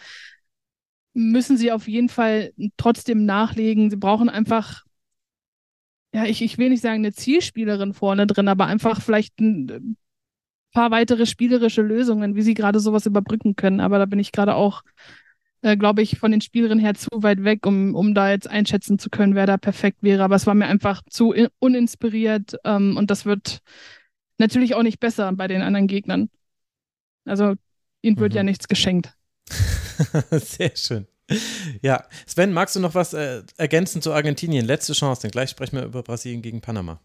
müssen 1.14 1.56
sie 1.56 1.72
auf 1.72 1.88
jeden 1.88 2.10
Fall 2.10 2.52
trotzdem 2.76 3.24
nachlegen. 3.24 3.90
Sie 3.90 3.96
brauchen 3.96 4.28
einfach 4.28 4.84
ja, 6.12 6.24
ich, 6.24 6.42
ich 6.42 6.58
will 6.58 6.70
nicht 6.70 6.80
sagen 6.82 6.96
eine 6.96 7.12
Zielspielerin 7.12 7.92
vorne 7.94 8.26
drin, 8.26 8.48
aber 8.48 8.66
einfach 8.66 9.00
vielleicht 9.02 9.38
ein 9.40 9.68
äh, 9.68 9.80
paar 10.72 10.90
weitere 10.90 11.26
spielerische 11.26 11.82
Lösungen, 11.82 12.34
wie 12.34 12.42
sie 12.42 12.54
gerade 12.54 12.80
sowas 12.80 13.06
überbrücken 13.06 13.56
können. 13.56 13.80
Aber 13.80 13.98
da 13.98 14.06
bin 14.06 14.18
ich 14.18 14.32
gerade 14.32 14.54
auch, 14.54 14.82
äh, 15.62 15.76
glaube 15.76 16.02
ich, 16.02 16.18
von 16.18 16.30
den 16.30 16.40
Spielerinnen 16.40 16.82
her 16.82 16.94
zu 16.94 17.10
weit 17.12 17.44
weg, 17.44 17.66
um, 17.66 17.94
um 17.94 18.14
da 18.14 18.30
jetzt 18.30 18.48
einschätzen 18.48 18.98
zu 18.98 19.10
können, 19.10 19.34
wer 19.34 19.46
da 19.46 19.58
perfekt 19.58 20.02
wäre. 20.02 20.24
Aber 20.24 20.36
es 20.36 20.46
war 20.46 20.54
mir 20.54 20.66
einfach 20.66 21.02
zu 21.10 21.34
uninspiriert 21.58 22.56
ähm, 22.64 22.96
und 22.96 23.10
das 23.10 23.26
wird 23.26 23.60
natürlich 24.38 24.74
auch 24.74 24.82
nicht 24.82 25.00
besser 25.00 25.32
bei 25.32 25.48
den 25.48 25.62
anderen 25.62 25.88
Gegnern. 25.88 26.30
Also 27.24 27.54
ihnen 28.02 28.18
wird 28.18 28.32
mhm. 28.32 28.36
ja 28.36 28.42
nichts 28.44 28.68
geschenkt. 28.68 29.14
Sehr 30.30 30.76
schön. 30.76 31.06
Ja, 31.82 32.04
Sven, 32.26 32.52
magst 32.52 32.76
du 32.76 32.80
noch 32.80 32.94
was 32.94 33.12
äh, 33.14 33.42
ergänzen 33.56 34.02
zu 34.02 34.12
Argentinien? 34.12 34.66
Letzte 34.66 34.92
Chance, 34.92 35.22
denn 35.22 35.30
gleich 35.30 35.50
sprechen 35.50 35.76
wir 35.76 35.84
über 35.84 36.02
Brasilien 36.02 36.42
gegen 36.42 36.60
Panama. 36.60 37.00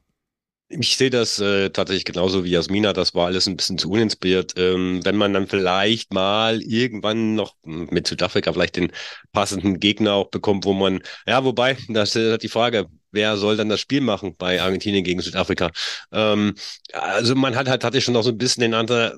Ich 0.70 0.98
sehe 0.98 1.12
das 1.12 1.40
äh, 1.40 1.70
tatsächlich 1.70 2.06
genauso 2.06 2.44
wie 2.44 2.50
Jasmina. 2.50 2.94
Das 2.94 3.14
war 3.14 3.28
alles 3.28 3.48
ein 3.48 3.56
bisschen 3.58 3.78
zu 3.78 3.92
uninspiriert. 3.92 4.54
Ähm, 4.58 5.02
wenn 5.06 5.16
man 5.16 5.32
dann 5.34 5.48
vielleicht 5.48 6.12
mal 6.14 6.62
irgendwann 6.64 7.36
noch 7.36 7.56
mit 7.64 8.08
Südafrika 8.08 8.52
vielleicht 8.54 8.78
den 8.78 8.92
passenden 9.34 9.80
Gegner 9.80 10.14
auch 10.14 10.30
bekommt, 10.32 10.66
wo 10.66 10.74
man, 10.74 11.02
ja, 11.28 11.44
wobei, 11.44 11.78
das 11.90 12.16
ist 12.16 12.32
halt 12.32 12.42
die 12.44 12.50
Frage, 12.50 12.88
wer 13.12 13.38
soll 13.38 13.56
dann 13.56 13.70
das 13.70 13.82
Spiel 13.82 14.02
machen 14.02 14.36
bei 14.38 14.62
Argentinien 14.62 15.04
gegen 15.04 15.22
Südafrika? 15.22 15.70
Ähm, 16.12 16.56
also 16.92 17.36
man 17.36 17.56
hat 17.56 17.68
halt, 17.68 17.84
hatte 17.84 18.02
schon 18.02 18.16
noch 18.16 18.24
so 18.24 18.32
ein 18.32 18.38
bisschen 18.40 18.62
den 18.62 18.74
Ansatz, 18.74 19.16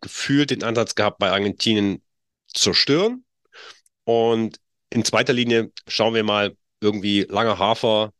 gefühlt 0.00 0.50
den 0.50 0.64
Ansatz 0.64 0.94
gehabt, 0.94 1.18
bei 1.18 1.30
Argentinien 1.30 2.02
zerstören 2.52 3.24
und 4.04 4.58
in 4.90 5.04
zweiter 5.04 5.32
Linie 5.32 5.70
schauen 5.86 6.14
wir 6.14 6.24
mal 6.24 6.56
irgendwie 6.80 7.26
langer 7.28 7.58
Hafer, 7.58 8.12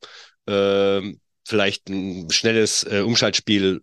äh, 0.47 1.14
vielleicht 1.47 1.88
ein 1.88 2.31
schnelles 2.31 2.85
äh, 2.85 3.01
Umschaltspiel 3.01 3.83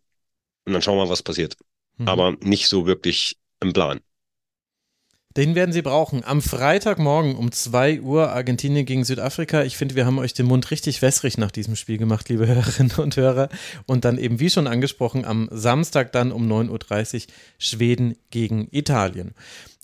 und 0.66 0.74
dann 0.74 0.82
schauen 0.82 0.98
wir 0.98 1.06
mal, 1.06 1.12
was 1.12 1.24
passiert. 1.24 1.56
Mhm. 1.98 2.08
Aber 2.08 2.36
nicht 2.42 2.68
so 2.68 2.86
wirklich 2.86 3.38
im 3.62 3.74
Plan. 3.74 4.00
Den 5.38 5.54
werden 5.54 5.72
sie 5.72 5.84
brauchen. 5.84 6.24
Am 6.24 6.42
Freitagmorgen 6.42 7.36
um 7.36 7.52
2 7.52 8.02
Uhr 8.02 8.32
Argentinien 8.32 8.88
gegen 8.88 9.06
Südafrika. 9.06 9.64
Ich 9.64 9.78
finde, 9.78 9.94
wir 9.94 10.08
haben 10.08 10.18
euch 10.18 10.34
den 10.34 10.48
Mund 10.48 10.72
richtig 10.72 11.04
wässrig 11.04 11.38
nach 11.38 11.52
diesem 11.52 11.76
Spiel 11.76 12.00
gemacht, 12.00 12.28
liebe 12.30 12.48
Hörerinnen 12.48 12.98
und 12.98 13.16
Hörer. 13.18 13.50
Und 13.86 14.04
dann 14.04 14.18
eben, 14.18 14.40
wie 14.40 14.50
schon 14.50 14.66
angesprochen, 14.66 15.26
am 15.26 15.48
Samstag 15.52 16.12
dann 16.12 16.32
um 16.32 16.52
9.30 16.52 17.28
Uhr 17.28 17.34
Schweden 17.60 18.18
gegen 18.32 18.68
Italien. 18.72 19.36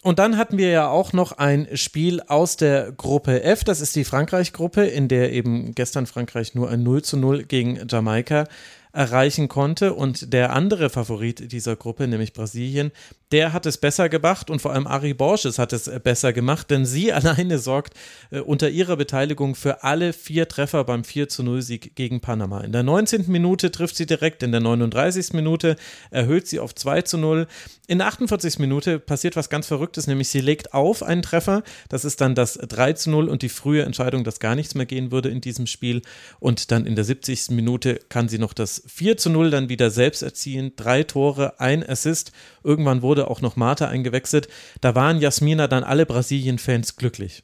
Und 0.04 0.20
dann 0.20 0.38
hatten 0.38 0.58
wir 0.58 0.70
ja 0.70 0.89
auch 0.89 1.13
noch 1.13 1.32
ein 1.32 1.66
Spiel 1.76 2.22
aus 2.28 2.58
der 2.58 2.92
Gruppe 2.92 3.42
F. 3.42 3.63
Das 3.63 3.80
ist 3.80 3.96
die 3.96 4.04
Frankreich-Gruppe, 4.04 4.86
in 4.86 5.08
der 5.08 5.32
eben 5.32 5.74
gestern 5.76 6.08
Frankreich 6.08 6.56
nur 6.56 6.70
ein 6.70 6.84
0 6.84 7.04
zu 7.04 7.16
0 7.16 7.44
gegen 7.44 7.80
Jamaika 7.89 8.44
erreichen 8.92 9.48
konnte. 9.48 9.94
Und 9.94 10.34
der 10.34 10.52
andere 10.52 10.89
Favorit 10.89 11.54
dieser 11.54 11.78
Gruppe, 11.78 12.10
nämlich 12.10 12.34
Brasilien, 12.34 12.92
der 13.34 13.52
hat 13.52 13.65
es 13.65 13.78
besser 13.78 14.10
gemacht 14.10 14.52
und 14.52 14.62
vor 14.62 14.74
allem 14.74 14.86
Ari 14.86 15.15
Borges 15.15 15.58
hat 15.58 15.74
es 15.74 15.89
besser 16.04 16.34
gemacht, 16.34 16.69
denn 16.69 16.86
sie 16.86 17.12
alleine 17.13 17.58
sorgt 17.58 17.96
äh, 18.30 18.39
unter 18.39 18.69
ihrer 18.69 18.96
Beteiligung 18.96 19.56
für 19.56 19.84
alle 19.84 20.13
vier 20.13 20.48
Treffer 20.48 20.84
beim 20.84 21.04
4 21.04 21.30
zu 21.30 21.41
0 21.41 21.63
Sieg 21.63 21.96
gegen 21.96 22.22
Panama. 22.22 22.62
In 22.62 22.72
der 22.72 22.84
19. 22.84 23.26
Minute 23.28 23.72
trifft 23.72 23.96
sie 23.96 24.06
direkt, 24.06 24.43
in 24.43 24.52
der 24.52 24.62
39. 24.62 25.34
Minute 25.34 25.78
erhöht 26.12 26.48
sie 26.48 26.60
auf 26.60 26.76
2 26.76 27.02
zu 27.02 27.17
0. 27.17 27.48
In 27.88 27.98
der 27.98 28.08
48. 28.08 28.60
Minute 28.60 29.00
passiert 29.00 29.36
was 29.36 29.50
ganz 29.50 29.65
Verrücktes, 29.65 30.06
nämlich 30.06 30.30
sie 30.30 30.39
legt 30.39 30.76
auf 30.76 31.02
einen 31.02 31.24
Treffer. 31.24 31.63
Das 31.89 32.06
ist 32.06 32.22
dann 32.22 32.36
das 32.36 32.54
3 32.54 32.93
zu 32.93 33.10
0 33.10 33.30
und 33.30 33.41
die 33.41 33.50
frühe 33.50 33.82
Entscheidung, 33.84 34.24
dass 34.24 34.39
gar 34.39 34.54
nichts 34.54 34.76
mehr 34.76 34.86
gehen 34.86 35.12
würde 35.12 35.30
in 35.30 35.41
diesem 35.41 35.65
Spiel. 35.65 36.04
Und 36.39 36.72
dann 36.72 36.86
in 36.86 36.96
der 36.96 37.04
70. 37.04 37.50
Minute 37.50 38.00
kann 38.10 38.30
sie 38.30 38.38
noch 38.38 38.54
das 38.54 38.84
4 38.88 39.17
zu 39.17 39.32
0 39.32 39.50
dann 39.50 39.69
wieder 39.69 39.89
selbst 39.89 40.22
erzielen. 40.22 40.74
Drei 40.76 41.02
Tore, 41.02 41.60
ein 41.60 41.88
Assist. 41.88 42.32
Irgendwann 42.63 43.02
wurde 43.02 43.30
auch 43.30 43.41
noch 43.41 43.56
Marta 43.56 43.88
eingewechselt. 43.88 44.47
Da 44.82 44.95
waren 44.95 45.19
Jasmina 45.19 45.67
dann 45.67 45.84
alle 45.84 46.06
Brasilien-Fans 46.06 46.95
glücklich. 46.95 47.43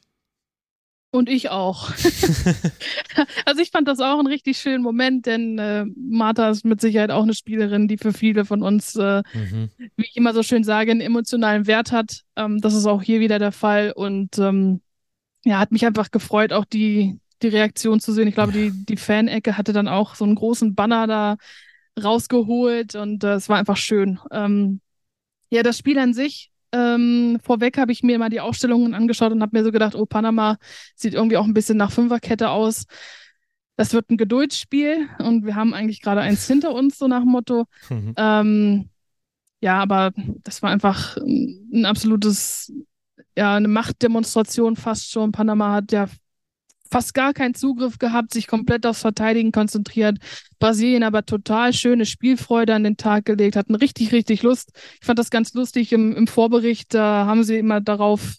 Und 1.12 1.28
ich 1.28 1.50
auch. 1.50 1.90
also 3.44 3.60
ich 3.60 3.70
fand 3.72 3.88
das 3.88 3.98
auch 3.98 4.18
einen 4.18 4.28
richtig 4.28 4.58
schönen 4.58 4.82
Moment, 4.82 5.26
denn 5.26 5.58
äh, 5.58 5.84
Martha 5.96 6.50
ist 6.50 6.64
mit 6.64 6.80
Sicherheit 6.80 7.10
auch 7.10 7.24
eine 7.24 7.34
Spielerin, 7.34 7.88
die 7.88 7.98
für 7.98 8.12
viele 8.12 8.44
von 8.44 8.62
uns, 8.62 8.94
äh, 8.94 9.22
mhm. 9.34 9.70
wie 9.96 10.04
ich 10.04 10.16
immer 10.16 10.32
so 10.34 10.44
schön 10.44 10.62
sage, 10.62 10.92
einen 10.92 11.00
emotionalen 11.00 11.66
Wert 11.66 11.90
hat. 11.90 12.22
Ähm, 12.36 12.60
das 12.60 12.74
ist 12.74 12.86
auch 12.86 13.02
hier 13.02 13.18
wieder 13.18 13.40
der 13.40 13.50
Fall. 13.50 13.92
Und 13.92 14.38
ähm, 14.38 14.82
ja, 15.44 15.58
hat 15.58 15.72
mich 15.72 15.84
einfach 15.84 16.12
gefreut, 16.12 16.52
auch 16.52 16.64
die, 16.64 17.18
die 17.42 17.48
Reaktion 17.48 17.98
zu 17.98 18.12
sehen. 18.12 18.28
Ich 18.28 18.34
glaube, 18.34 18.52
die, 18.52 18.70
die 18.72 18.96
Fan-Ecke 18.96 19.56
hatte 19.56 19.72
dann 19.72 19.88
auch 19.88 20.14
so 20.14 20.24
einen 20.24 20.36
großen 20.36 20.76
Banner 20.76 21.08
da 21.08 21.36
rausgeholt 22.00 22.94
und 22.94 23.24
äh, 23.24 23.34
es 23.34 23.48
war 23.48 23.58
einfach 23.58 23.76
schön. 23.76 24.20
Ähm, 24.30 24.80
ja, 25.50 25.62
das 25.62 25.78
Spiel 25.78 25.98
an 25.98 26.14
sich, 26.14 26.50
ähm, 26.72 27.38
vorweg 27.42 27.78
habe 27.78 27.92
ich 27.92 28.02
mir 28.02 28.18
mal 28.18 28.30
die 28.30 28.40
Aufstellungen 28.40 28.94
angeschaut 28.94 29.32
und 29.32 29.42
habe 29.42 29.56
mir 29.56 29.64
so 29.64 29.72
gedacht, 29.72 29.94
oh, 29.94 30.06
Panama 30.06 30.56
sieht 30.94 31.14
irgendwie 31.14 31.36
auch 31.36 31.44
ein 31.44 31.54
bisschen 31.54 31.76
nach 31.76 31.90
Fünferkette 31.90 32.50
aus. 32.50 32.84
Das 33.76 33.92
wird 33.92 34.10
ein 34.10 34.16
Geduldsspiel 34.16 35.08
und 35.18 35.46
wir 35.46 35.54
haben 35.54 35.74
eigentlich 35.74 36.00
gerade 36.00 36.20
eins 36.20 36.46
hinter 36.46 36.72
uns, 36.72 36.98
so 36.98 37.08
nach 37.08 37.22
dem 37.22 37.30
Motto. 37.30 37.64
Mhm. 37.88 38.14
Ähm, 38.16 38.90
ja, 39.60 39.78
aber 39.80 40.12
das 40.44 40.62
war 40.62 40.70
einfach 40.70 41.16
ein 41.16 41.84
absolutes, 41.84 42.72
ja, 43.36 43.56
eine 43.56 43.68
Machtdemonstration 43.68 44.76
fast 44.76 45.10
schon. 45.10 45.32
Panama 45.32 45.72
hat 45.72 45.92
ja 45.92 46.08
fast 46.90 47.14
gar 47.14 47.32
keinen 47.32 47.54
Zugriff 47.54 47.98
gehabt, 47.98 48.32
sich 48.32 48.46
komplett 48.46 48.86
aufs 48.86 49.00
Verteidigen 49.00 49.52
konzentriert. 49.52 50.18
Brasilien 50.58 51.02
aber 51.02 51.24
total 51.24 51.72
schöne 51.72 52.06
Spielfreude 52.06 52.74
an 52.74 52.84
den 52.84 52.96
Tag 52.96 53.24
gelegt, 53.24 53.56
hatten 53.56 53.74
richtig, 53.74 54.12
richtig 54.12 54.42
Lust. 54.42 54.72
Ich 55.00 55.06
fand 55.06 55.18
das 55.18 55.30
ganz 55.30 55.54
lustig 55.54 55.92
im, 55.92 56.14
im 56.14 56.26
Vorbericht, 56.26 56.94
da 56.94 57.26
haben 57.26 57.44
sie 57.44 57.58
immer 57.58 57.80
darauf 57.80 58.36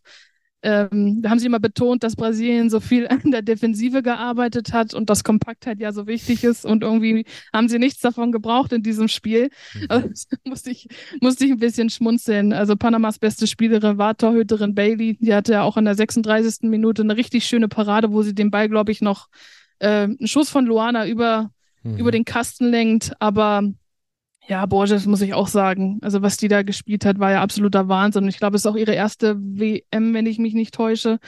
ähm, 0.64 1.22
da 1.22 1.32
haben 1.32 1.40
sie 1.40 1.48
immer 1.48 1.60
betont, 1.60 2.04
dass 2.04 2.16
Brasilien 2.16 2.70
so 2.70 2.80
viel 2.80 3.08
an 3.10 3.32
der 3.32 3.42
Defensive 3.42 4.04
gearbeitet 4.04 4.74
hat 4.74 4.94
und 4.94 5.10
dass 5.10 5.24
Kompaktheit 5.24 5.80
ja 5.80 5.92
so 5.92 6.08
wichtig 6.08 6.44
ist 6.44 6.66
und 6.66 6.84
irgendwie 6.84 7.26
haben 7.52 7.68
sie 7.68 7.80
nichts 7.80 8.02
davon 8.02 8.32
gebraucht 8.32 8.72
in 8.72 8.84
diesem 8.84 9.08
Spiel. 9.08 9.50
Also, 9.90 10.08
musste, 10.46 10.70
ich, 10.70 10.88
musste 11.20 11.46
ich 11.46 11.52
ein 11.52 11.60
bisschen 11.60 11.90
schmunzeln. 11.90 12.54
Also 12.54 12.76
Panamas 12.76 13.18
beste 13.20 13.48
Spielerin 13.48 13.98
war 13.98 14.16
Torhüterin 14.16 14.76
Bailey. 14.76 15.18
Die 15.20 15.34
hatte 15.34 15.54
ja 15.54 15.64
auch 15.64 15.78
in 15.78 15.86
der 15.86 15.96
36. 15.96 16.70
Minute 16.70 17.02
eine 17.02 17.18
richtig 17.18 17.46
schöne 17.46 17.68
Parade, 17.68 18.12
wo 18.12 18.22
sie 18.22 18.36
den 18.36 18.52
Ball, 18.52 18.70
glaube 18.70 18.92
ich, 18.92 19.02
noch 19.02 19.30
äh, 19.80 20.04
einen 20.04 20.28
Schuss 20.28 20.50
von 20.50 20.66
Luana 20.66 21.08
über, 21.08 21.52
mhm. 21.84 21.98
über 21.98 22.12
den 22.12 22.26
Kasten 22.26 22.70
lenkt. 22.70 23.14
Aber 23.20 23.64
ja, 24.52 24.66
Borges 24.66 25.06
muss 25.06 25.22
ich 25.22 25.34
auch 25.34 25.48
sagen. 25.48 25.98
Also 26.02 26.22
was 26.22 26.36
die 26.36 26.50
da 26.50 26.62
gespielt 26.62 27.06
hat, 27.06 27.20
war 27.20 27.32
ja 27.32 27.42
absoluter 27.42 27.88
Wahnsinn. 27.88 28.28
Ich 28.28 28.38
glaube, 28.38 28.58
es 28.58 28.66
ist 28.66 28.68
auch 28.70 28.76
ihre 28.76 28.94
erste 28.94 29.38
WM, 29.40 30.14
wenn 30.14 30.26
ich 30.26 30.40
mich 30.40 30.54
nicht 30.54 30.74
täusche. 30.74 31.20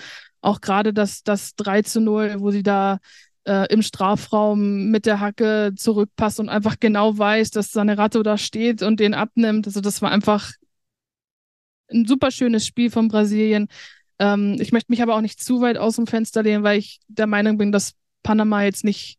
Auch 0.41 0.59
gerade 0.59 0.93
das, 0.93 1.23
das 1.23 1.55
3 1.55 1.83
zu 1.83 2.01
0, 2.01 2.35
wo 2.39 2.51
sie 2.51 2.63
da 2.63 2.99
äh, 3.45 3.71
im 3.71 3.81
Strafraum 3.81 4.91
mit 4.91 5.05
der 5.05 5.21
Hacke 5.21 5.71
zurückpasst 5.73 6.41
und 6.41 6.49
einfach 6.49 6.81
genau 6.81 7.17
weiß, 7.17 7.51
dass 7.51 7.71
Sanerato 7.71 8.23
da 8.23 8.37
steht 8.37 8.81
und 8.81 8.99
den 8.99 9.13
abnimmt. 9.13 9.67
Also 9.67 9.79
das 9.79 10.01
war 10.01 10.11
einfach 10.11 10.51
ein 11.93 12.05
super 12.05 12.29
schönes 12.29 12.67
Spiel 12.67 12.91
von 12.91 13.07
Brasilien. 13.07 13.69
Ähm, 14.19 14.57
ich 14.59 14.73
möchte 14.73 14.91
mich 14.91 15.01
aber 15.01 15.15
auch 15.15 15.21
nicht 15.21 15.41
zu 15.41 15.61
weit 15.61 15.77
aus 15.77 15.95
dem 15.95 16.07
Fenster 16.07 16.43
lehnen, 16.43 16.63
weil 16.63 16.77
ich 16.77 16.99
der 17.07 17.27
Meinung 17.27 17.57
bin, 17.57 17.71
dass 17.71 17.93
Panama 18.21 18.63
jetzt 18.63 18.83
nicht, 18.83 19.17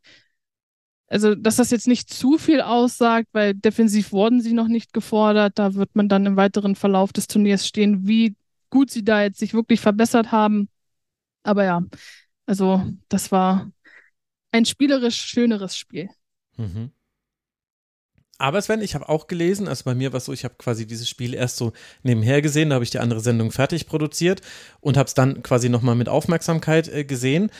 also 1.14 1.36
dass 1.36 1.54
das 1.54 1.70
jetzt 1.70 1.86
nicht 1.86 2.12
zu 2.12 2.38
viel 2.38 2.60
aussagt, 2.60 3.28
weil 3.30 3.54
defensiv 3.54 4.10
wurden 4.10 4.40
sie 4.40 4.52
noch 4.52 4.66
nicht 4.66 4.92
gefordert. 4.92 5.60
Da 5.60 5.74
wird 5.74 5.94
man 5.94 6.08
dann 6.08 6.26
im 6.26 6.36
weiteren 6.36 6.74
Verlauf 6.74 7.12
des 7.12 7.28
Turniers 7.28 7.68
stehen, 7.68 8.08
wie 8.08 8.34
gut 8.68 8.90
sie 8.90 9.04
da 9.04 9.22
jetzt 9.22 9.38
sich 9.38 9.54
wirklich 9.54 9.80
verbessert 9.80 10.32
haben. 10.32 10.68
Aber 11.44 11.62
ja, 11.62 11.84
also 12.46 12.84
das 13.08 13.30
war 13.30 13.70
ein 14.50 14.64
spielerisch 14.64 15.20
schöneres 15.20 15.76
Spiel. 15.76 16.08
Mhm. 16.56 16.90
Aber 18.38 18.60
Sven, 18.60 18.82
ich 18.82 18.96
habe 18.96 19.08
auch 19.08 19.28
gelesen, 19.28 19.68
also 19.68 19.84
bei 19.84 19.94
mir 19.94 20.12
war 20.12 20.18
es 20.18 20.24
so, 20.24 20.32
ich 20.32 20.42
habe 20.42 20.56
quasi 20.58 20.86
dieses 20.86 21.08
Spiel 21.08 21.34
erst 21.34 21.56
so 21.56 21.72
nebenher 22.02 22.42
gesehen, 22.42 22.70
da 22.70 22.74
habe 22.74 22.84
ich 22.84 22.90
die 22.90 22.98
andere 22.98 23.20
Sendung 23.20 23.52
fertig 23.52 23.86
produziert 23.86 24.40
und 24.80 24.96
habe 24.96 25.06
es 25.06 25.14
dann 25.14 25.44
quasi 25.44 25.68
nochmal 25.68 25.94
mit 25.94 26.08
Aufmerksamkeit 26.08 26.88
äh, 26.88 27.04
gesehen. 27.04 27.50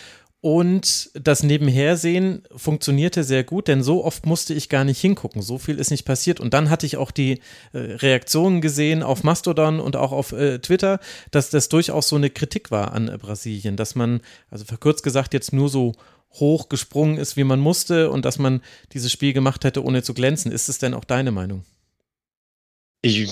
Und 0.44 1.10
das 1.14 1.42
Nebenhersehen 1.42 2.42
funktionierte 2.54 3.24
sehr 3.24 3.44
gut, 3.44 3.66
denn 3.66 3.82
so 3.82 4.04
oft 4.04 4.26
musste 4.26 4.52
ich 4.52 4.68
gar 4.68 4.84
nicht 4.84 5.00
hingucken. 5.00 5.40
So 5.40 5.56
viel 5.56 5.78
ist 5.78 5.90
nicht 5.90 6.04
passiert. 6.04 6.38
Und 6.38 6.52
dann 6.52 6.68
hatte 6.68 6.84
ich 6.84 6.98
auch 6.98 7.12
die 7.12 7.40
äh, 7.72 7.78
Reaktionen 7.78 8.60
gesehen 8.60 9.02
auf 9.02 9.22
Mastodon 9.22 9.80
und 9.80 9.96
auch 9.96 10.12
auf 10.12 10.32
äh, 10.32 10.58
Twitter, 10.58 11.00
dass 11.30 11.48
das 11.48 11.70
durchaus 11.70 12.10
so 12.10 12.16
eine 12.16 12.28
Kritik 12.28 12.70
war 12.70 12.92
an 12.92 13.08
äh, 13.08 13.16
Brasilien, 13.16 13.78
dass 13.78 13.94
man, 13.94 14.20
also 14.50 14.66
verkürzt 14.66 15.02
gesagt, 15.02 15.32
jetzt 15.32 15.54
nur 15.54 15.70
so 15.70 15.94
hoch 16.32 16.68
gesprungen 16.68 17.16
ist, 17.16 17.38
wie 17.38 17.44
man 17.44 17.60
musste 17.60 18.10
und 18.10 18.26
dass 18.26 18.38
man 18.38 18.60
dieses 18.92 19.10
Spiel 19.10 19.32
gemacht 19.32 19.64
hätte, 19.64 19.82
ohne 19.82 20.02
zu 20.02 20.12
glänzen. 20.12 20.52
Ist 20.52 20.68
es 20.68 20.78
denn 20.78 20.92
auch 20.92 21.04
deine 21.04 21.30
Meinung? 21.30 21.64
Ich, 23.00 23.30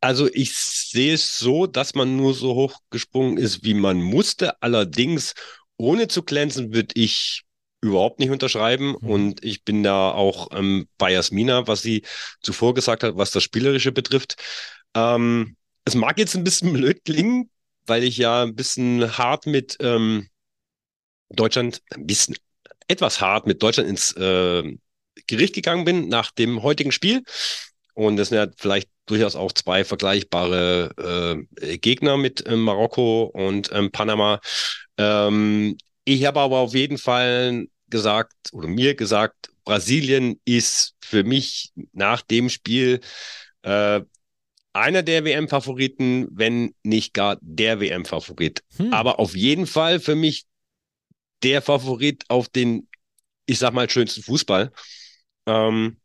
also 0.00 0.28
ich 0.32 0.54
sehe 0.54 1.14
es 1.14 1.38
so, 1.38 1.66
dass 1.66 1.96
man 1.96 2.16
nur 2.16 2.34
so 2.34 2.54
hoch 2.54 2.78
gesprungen 2.90 3.36
ist, 3.36 3.64
wie 3.64 3.74
man 3.74 4.00
musste. 4.00 4.62
Allerdings, 4.62 5.34
ohne 5.76 6.08
zu 6.08 6.22
glänzen, 6.22 6.72
würde 6.74 6.94
ich 6.94 7.42
überhaupt 7.80 8.18
nicht 8.18 8.30
unterschreiben. 8.30 8.96
Mhm. 9.00 9.10
Und 9.10 9.44
ich 9.44 9.64
bin 9.64 9.82
da 9.82 10.10
auch 10.10 10.48
ähm, 10.52 10.88
bei 10.98 11.12
Jasmina, 11.12 11.66
was 11.66 11.82
sie 11.82 12.02
zuvor 12.42 12.74
gesagt 12.74 13.02
hat, 13.02 13.16
was 13.16 13.30
das 13.30 13.42
Spielerische 13.42 13.92
betrifft. 13.92 14.36
Ähm, 14.94 15.56
es 15.84 15.94
mag 15.94 16.18
jetzt 16.18 16.34
ein 16.34 16.44
bisschen 16.44 16.72
blöd 16.74 17.04
klingen, 17.04 17.50
weil 17.86 18.02
ich 18.04 18.16
ja 18.16 18.42
ein 18.42 18.54
bisschen 18.54 19.16
hart 19.18 19.46
mit 19.46 19.76
ähm, 19.80 20.28
Deutschland 21.28 21.82
ein 21.94 22.06
bisschen 22.06 22.36
etwas 22.88 23.20
hart 23.20 23.46
mit 23.46 23.62
Deutschland 23.62 23.88
ins 23.88 24.12
äh, 24.12 24.76
Gericht 25.26 25.54
gegangen 25.54 25.84
bin 25.84 26.08
nach 26.08 26.30
dem 26.32 26.62
heutigen 26.62 26.92
Spiel. 26.92 27.22
Und 27.94 28.16
das 28.16 28.28
sind 28.28 28.38
ja 28.38 28.48
vielleicht 28.56 28.88
durchaus 29.06 29.36
auch 29.36 29.52
zwei 29.52 29.84
vergleichbare 29.84 31.46
äh, 31.60 31.78
Gegner 31.78 32.16
mit 32.16 32.44
äh, 32.46 32.56
Marokko 32.56 33.24
und 33.24 33.70
ähm, 33.72 33.90
Panama. 33.90 34.40
Ähm, 34.98 35.76
ich 36.04 36.24
habe 36.24 36.40
aber 36.40 36.58
auf 36.58 36.74
jeden 36.74 36.98
Fall 36.98 37.66
gesagt 37.88 38.34
oder 38.52 38.68
mir 38.68 38.94
gesagt, 38.94 39.50
Brasilien 39.64 40.40
ist 40.44 40.94
für 41.00 41.24
mich 41.24 41.72
nach 41.92 42.22
dem 42.22 42.48
Spiel 42.48 43.00
äh, 43.62 44.00
einer 44.72 45.02
der 45.02 45.24
WM-Favoriten, 45.24 46.28
wenn 46.32 46.74
nicht 46.82 47.14
gar 47.14 47.38
der 47.40 47.80
WM-Favorit. 47.80 48.62
Hm. 48.76 48.92
Aber 48.92 49.20
auf 49.20 49.36
jeden 49.36 49.66
Fall 49.66 50.00
für 50.00 50.16
mich 50.16 50.44
der 51.42 51.62
Favorit 51.62 52.24
auf 52.28 52.48
den, 52.48 52.88
ich 53.46 53.58
sag 53.58 53.72
mal, 53.72 53.88
schönsten 53.88 54.22
Fußball. 54.22 54.72
Ähm, 55.46 55.98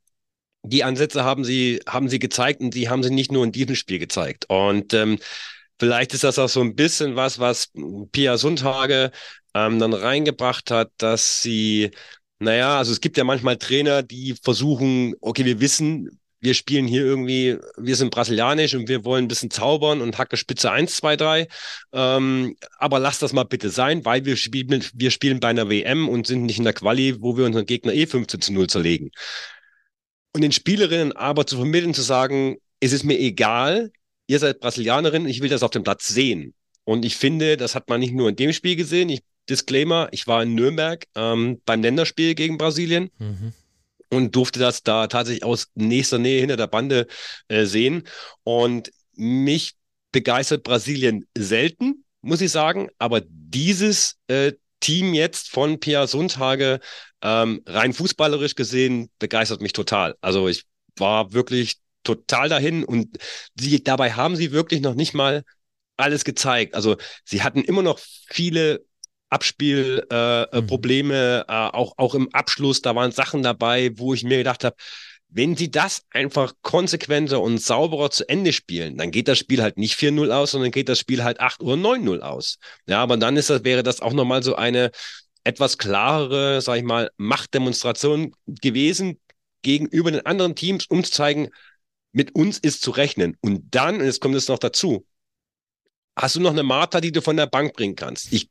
die 0.63 0.83
Ansätze 0.83 1.23
haben 1.23 1.43
sie, 1.43 1.81
haben 1.87 2.09
sie 2.09 2.19
gezeigt 2.19 2.61
und 2.61 2.73
die 2.75 2.89
haben 2.89 3.01
sie 3.01 3.09
nicht 3.09 3.31
nur 3.31 3.43
in 3.43 3.51
diesem 3.51 3.75
Spiel 3.75 3.97
gezeigt. 3.97 4.45
Und 4.49 4.93
ähm, 4.93 5.17
vielleicht 5.79 6.13
ist 6.13 6.23
das 6.23 6.39
auch 6.39 6.49
so 6.49 6.61
ein 6.61 6.75
bisschen 6.75 7.15
was, 7.15 7.39
was 7.39 7.71
Pia 8.11 8.37
Sundhage 8.37 9.11
ähm, 9.53 9.79
dann 9.79 9.93
reingebracht 9.93 10.71
hat, 10.71 10.91
dass 10.97 11.41
sie, 11.41 11.91
naja, 12.39 12.77
also 12.77 12.91
es 12.91 13.01
gibt 13.01 13.17
ja 13.17 13.23
manchmal 13.23 13.57
Trainer, 13.57 14.03
die 14.03 14.35
versuchen, 14.41 15.15
okay, 15.21 15.45
wir 15.45 15.59
wissen, 15.59 16.19
wir 16.41 16.53
spielen 16.53 16.87
hier 16.87 17.03
irgendwie, 17.03 17.57
wir 17.77 17.95
sind 17.95 18.11
brasilianisch 18.11 18.75
und 18.75 18.87
wir 18.87 19.03
wollen 19.03 19.25
ein 19.25 19.27
bisschen 19.27 19.51
zaubern 19.51 20.01
und 20.01 20.17
Hacke 20.17 20.37
Spitze 20.37 20.71
1, 20.71 20.95
2, 20.95 21.15
3. 21.17 21.47
Ähm, 21.91 22.55
aber 22.77 22.99
lass 22.99 23.19
das 23.19 23.33
mal 23.33 23.43
bitte 23.43 23.69
sein, 23.69 24.05
weil 24.05 24.23
wir 24.25 24.37
spielen, 24.37 24.83
wir 24.93 25.11
spielen 25.11 25.39
bei 25.39 25.49
einer 25.49 25.69
WM 25.69 26.07
und 26.07 26.27
sind 26.27 26.43
nicht 26.43 26.57
in 26.57 26.63
der 26.63 26.73
Quali, 26.73 27.21
wo 27.21 27.37
wir 27.37 27.45
unseren 27.45 27.65
Gegner 27.65 27.93
eh 27.93 28.05
15 28.05 28.41
zu 28.41 28.53
0 28.53 28.67
zerlegen. 28.67 29.11
Und 30.33 30.41
den 30.41 30.51
Spielerinnen 30.51 31.11
aber 31.13 31.45
zu 31.45 31.57
vermitteln, 31.57 31.93
zu 31.93 32.03
sagen, 32.03 32.57
es 32.79 32.93
ist 32.93 33.03
mir 33.03 33.19
egal, 33.19 33.91
ihr 34.29 34.39
seid 34.39 34.59
Brasilianerin, 34.59 35.27
ich 35.27 35.41
will 35.41 35.49
das 35.49 35.63
auf 35.63 35.71
dem 35.71 35.83
Platz 35.83 36.07
sehen. 36.07 36.53
Und 36.83 37.03
ich 37.03 37.17
finde, 37.17 37.57
das 37.57 37.75
hat 37.75 37.89
man 37.89 37.99
nicht 37.99 38.13
nur 38.13 38.29
in 38.29 38.35
dem 38.35 38.53
Spiel 38.53 38.75
gesehen. 38.75 39.09
Ich, 39.09 39.21
Disclaimer, 39.49 40.07
ich 40.11 40.27
war 40.27 40.43
in 40.43 40.53
Nürnberg 40.53 41.05
ähm, 41.15 41.61
beim 41.65 41.81
Länderspiel 41.81 42.35
gegen 42.35 42.57
Brasilien. 42.57 43.09
Mhm 43.17 43.53
und 44.11 44.35
durfte 44.35 44.59
das 44.59 44.81
da 44.81 45.05
tatsächlich 45.05 45.43
aus 45.43 45.67
nächster 45.75 46.17
Nähe 46.17 46.39
hinter 46.39 46.57
der 46.57 46.65
Bande 46.65 47.05
äh, 47.47 47.65
sehen. 47.65 48.07
Und 48.43 48.91
mich 49.13 49.75
begeistert 50.11 50.63
Brasilien 50.63 51.27
selten, 51.37 52.05
muss 52.21 52.41
ich 52.41 52.51
sagen, 52.51 52.89
aber 52.97 53.21
dieses 53.29 54.15
äh, 54.27 54.53
Team 54.79 55.13
jetzt 55.13 55.49
von 55.51 55.79
Pia 55.79 56.07
Sundhage, 56.07 56.79
ähm, 57.21 57.61
rein 57.65 57.93
fußballerisch 57.93 58.55
gesehen, 58.55 59.09
begeistert 59.19 59.61
mich 59.61 59.73
total. 59.73 60.15
Also 60.21 60.47
ich 60.47 60.63
war 60.95 61.33
wirklich 61.33 61.75
total 62.03 62.49
dahin 62.49 62.83
und 62.83 63.17
sie, 63.55 63.83
dabei 63.83 64.13
haben 64.13 64.35
sie 64.35 64.51
wirklich 64.51 64.81
noch 64.81 64.95
nicht 64.95 65.13
mal 65.13 65.43
alles 65.97 66.23
gezeigt. 66.23 66.75
Also 66.75 66.97
sie 67.25 67.43
hatten 67.43 67.63
immer 67.63 67.81
noch 67.81 67.99
viele 68.27 68.85
Abspielprobleme, 69.29 71.13
äh, 71.13 71.43
mhm. 71.43 71.49
äh, 71.49 71.69
auch, 71.77 71.93
auch 71.97 72.15
im 72.15 72.33
Abschluss, 72.33 72.81
da 72.81 72.95
waren 72.95 73.11
Sachen 73.11 73.43
dabei, 73.43 73.91
wo 73.95 74.13
ich 74.13 74.23
mir 74.23 74.37
gedacht 74.37 74.63
habe, 74.63 74.75
wenn 75.31 75.55
sie 75.55 75.69
das 75.69 76.03
einfach 76.09 76.53
konsequenter 76.63 77.39
und 77.39 77.61
sauberer 77.61 78.09
zu 78.09 78.27
Ende 78.27 78.51
spielen, 78.51 78.97
dann 78.97 79.11
geht 79.11 79.27
das 79.27 79.37
Spiel 79.37 79.61
halt 79.61 79.77
nicht 79.77 79.95
4-0 79.95 80.31
aus, 80.31 80.51
sondern 80.51 80.71
geht 80.71 80.89
das 80.89 80.99
Spiel 80.99 81.23
halt 81.23 81.39
8 81.39 81.61
oder 81.61 81.75
9-0 81.75 82.21
aus. 82.21 82.57
Ja, 82.87 83.03
aber 83.03 83.15
dann 83.17 83.37
ist 83.37 83.51
das, 83.51 83.63
wäre 83.63 83.83
das 83.83 84.01
auch 84.01 84.13
nochmal 84.13 84.41
so 84.41 84.55
eine 84.55 84.89
etwas 85.43 85.77
klarere, 85.77 86.61
sag 86.61 86.77
ich 86.77 86.83
mal, 86.83 87.11
Machtdemonstration 87.17 88.33
gewesen 88.47 89.19
gegenüber 89.61 90.11
den 90.11 90.25
anderen 90.25 90.55
Teams, 90.55 90.85
um 90.87 91.03
zu 91.03 91.11
zeigen, 91.11 91.49
mit 92.11 92.35
uns 92.35 92.57
ist 92.57 92.81
zu 92.81 92.91
rechnen. 92.91 93.37
Und 93.41 93.63
dann, 93.75 93.99
und 93.99 94.05
jetzt 94.05 94.21
kommt 94.21 94.35
es 94.35 94.47
noch 94.47 94.59
dazu, 94.59 95.05
hast 96.15 96.35
du 96.35 96.39
noch 96.39 96.51
eine 96.51 96.63
Martha, 96.63 97.01
die 97.01 97.11
du 97.11 97.21
von 97.21 97.37
der 97.37 97.47
Bank 97.47 97.73
bringen 97.73 97.95
kannst. 97.95 98.33
Ich 98.33 98.49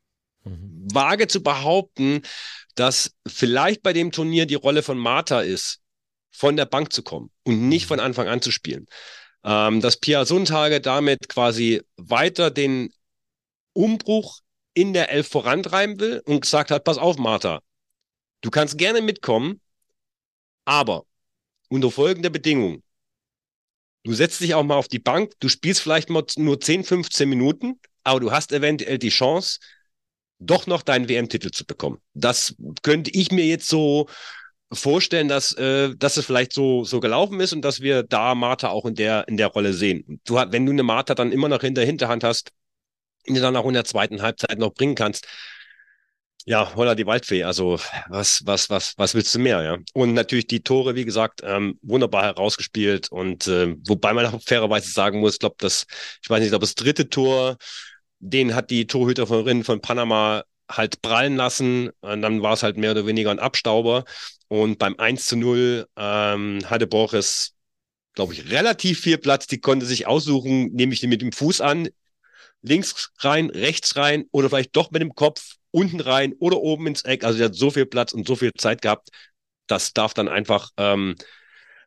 Mhm. 0.49 0.87
Wage 0.92 1.29
zu 1.29 1.42
behaupten, 1.42 2.23
dass 2.75 3.14
vielleicht 3.27 3.83
bei 3.83 3.92
dem 3.92 4.12
Turnier 4.12 4.47
die 4.47 4.55
Rolle 4.55 4.83
von 4.83 4.99
Martha 4.99 5.40
ist, 5.40 5.81
von 6.31 6.57
der 6.57 6.66
Bank 6.66 6.92
zu 6.92 7.03
kommen 7.03 7.31
und 7.44 7.68
nicht 7.68 7.85
mhm. 7.85 7.88
von 7.88 8.01
Anfang 8.01 8.29
an 8.29 8.42
zu 8.42 8.51
spielen. 8.51 8.87
Ähm, 9.44 9.81
dass 9.81 9.99
Pia 9.99 10.25
Sundhage 10.25 10.81
damit 10.81 11.29
quasi 11.29 11.83
weiter 11.97 12.51
den 12.51 12.92
Umbruch 13.73 14.40
in 14.75 14.92
der 14.92 15.11
Elf 15.11 15.29
vorantreiben 15.29 15.99
will 16.01 16.23
und 16.25 16.40
gesagt 16.40 16.71
hat, 16.71 16.85
pass 16.85 16.99
auf, 16.99 17.18
Martha, 17.18 17.61
du 18.42 18.51
kannst 18.51 18.79
gerne 18.79 19.01
mitkommen, 19.01 19.61
aber 20.64 21.05
unter 21.68 21.90
folgender 21.90 22.31
Bedingung. 22.31 22.83
Du 24.09 24.14
setzt 24.14 24.40
dich 24.40 24.55
auch 24.55 24.64
mal 24.64 24.77
auf 24.77 24.88
die 24.88 25.01
Bank, 25.01 25.33
du 25.38 25.51
spielst 25.51 25.83
vielleicht 25.83 26.09
mal 26.09 26.25
nur 26.37 26.59
10, 26.59 26.83
15 26.83 27.29
Minuten, 27.29 27.79
aber 28.05 28.21
du 28.21 28.33
hast 28.33 28.53
eventuell 28.53 28.97
die 28.97 29.11
Chance, 29.11 29.59
doch 30.38 30.66
noch 30.66 30.81
deinen 30.81 31.11
WM-Titel 31.11 31.51
zu 31.51 31.66
bekommen. 31.66 31.99
Das 32.14 32.55
könnte 32.81 33.11
ich 33.11 33.33
mir 33.33 33.44
jetzt 33.44 33.68
so 33.68 34.09
vorstellen, 34.73 35.29
dass, 35.29 35.53
äh, 35.53 35.94
dass 35.94 36.16
es 36.16 36.25
vielleicht 36.25 36.55
so, 36.55 36.85
so 36.85 37.01
gelaufen 37.01 37.38
ist 37.40 37.53
und 37.53 37.61
dass 37.61 37.83
wir 37.83 38.03
da 38.03 38.35
Martha 38.35 38.71
auch 38.71 38.87
in 38.87 38.94
der, 38.94 39.29
in 39.29 39.37
der 39.37 39.49
Rolle 39.49 39.75
sehen. 39.75 40.23
Du, 40.25 40.37
wenn 40.37 40.64
du 40.64 40.73
eine 40.73 40.85
Martha 40.85 41.14
dann 41.14 41.31
immer 41.31 41.51
noch 41.51 41.62
in 41.62 41.75
der 41.75 41.85
Hinterhand 41.85 42.25
hast, 42.25 42.53
die 43.29 43.35
dann 43.35 43.57
auch 43.57 43.66
in 43.66 43.75
der 43.75 43.85
zweiten 43.85 44.23
Halbzeit 44.23 44.59
noch 44.59 44.73
bringen 44.73 44.94
kannst, 44.94 45.29
ja, 46.48 46.74
holla 46.74 46.94
die 46.94 47.04
Waldfee. 47.04 47.44
Also 47.44 47.78
was, 48.08 48.40
was, 48.46 48.70
was, 48.70 48.94
was 48.96 49.14
willst 49.14 49.34
du 49.34 49.38
mehr, 49.38 49.62
ja? 49.62 49.76
Und 49.92 50.14
natürlich 50.14 50.46
die 50.46 50.62
Tore, 50.62 50.94
wie 50.94 51.04
gesagt, 51.04 51.42
ähm, 51.44 51.78
wunderbar 51.82 52.24
herausgespielt. 52.24 53.12
Und 53.12 53.46
äh, 53.48 53.76
wobei 53.87 54.14
man 54.14 54.24
auch 54.26 54.40
fairerweise 54.42 54.90
sagen 54.90 55.20
muss, 55.20 55.38
glaube 55.38 55.56
das, 55.58 55.84
ich 56.22 56.30
weiß 56.30 56.40
nicht, 56.42 56.54
ob 56.54 56.62
das 56.62 56.74
dritte 56.74 57.11
Tor 57.11 57.58
den 58.20 58.54
hat 58.54 58.70
die 58.70 58.87
Torhüterin 58.87 59.62
von 59.62 59.82
Panama 59.82 60.42
halt 60.70 61.02
prallen 61.02 61.37
lassen. 61.37 61.90
Und 62.00 62.22
dann 62.22 62.40
war 62.40 62.54
es 62.54 62.62
halt 62.62 62.78
mehr 62.78 62.92
oder 62.92 63.06
weniger 63.06 63.30
ein 63.30 63.40
Abstauber. 63.40 64.04
Und 64.48 64.78
beim 64.78 64.94
1 64.98 65.26
zu 65.26 65.37
0 65.37 65.87
ähm, 65.96 66.61
hatte 66.64 66.87
Boris, 66.87 67.54
glaube 68.14 68.32
ich, 68.32 68.50
relativ 68.50 69.00
viel 69.00 69.18
Platz. 69.18 69.48
Die 69.48 69.61
konnte 69.61 69.84
sich 69.84 70.06
aussuchen, 70.06 70.72
nehme 70.72 70.94
ich 70.94 71.00
den 71.00 71.11
mit 71.11 71.20
dem 71.20 71.32
Fuß 71.32 71.61
an, 71.61 71.90
links 72.62 73.11
rein, 73.18 73.50
rechts 73.50 73.96
rein 73.96 74.24
oder 74.30 74.48
vielleicht 74.48 74.74
doch 74.76 74.90
mit 74.90 75.02
dem 75.02 75.14
Kopf 75.14 75.58
unten 75.70 76.00
rein 76.00 76.35
oder 76.38 76.59
oben 76.61 76.87
ins 76.87 77.02
Eck. 77.02 77.24
Also 77.24 77.38
sie 77.38 77.44
hat 77.44 77.54
so 77.54 77.70
viel 77.70 77.87
Platz 77.87 78.12
und 78.12 78.26
so 78.26 78.37
viel 78.37 78.52
Zeit 78.54 78.83
gehabt. 78.83 79.11
Das 79.66 79.92
darf 79.92 80.14
dann 80.14 80.28
einfach 80.28 80.70
ähm, 80.76 81.16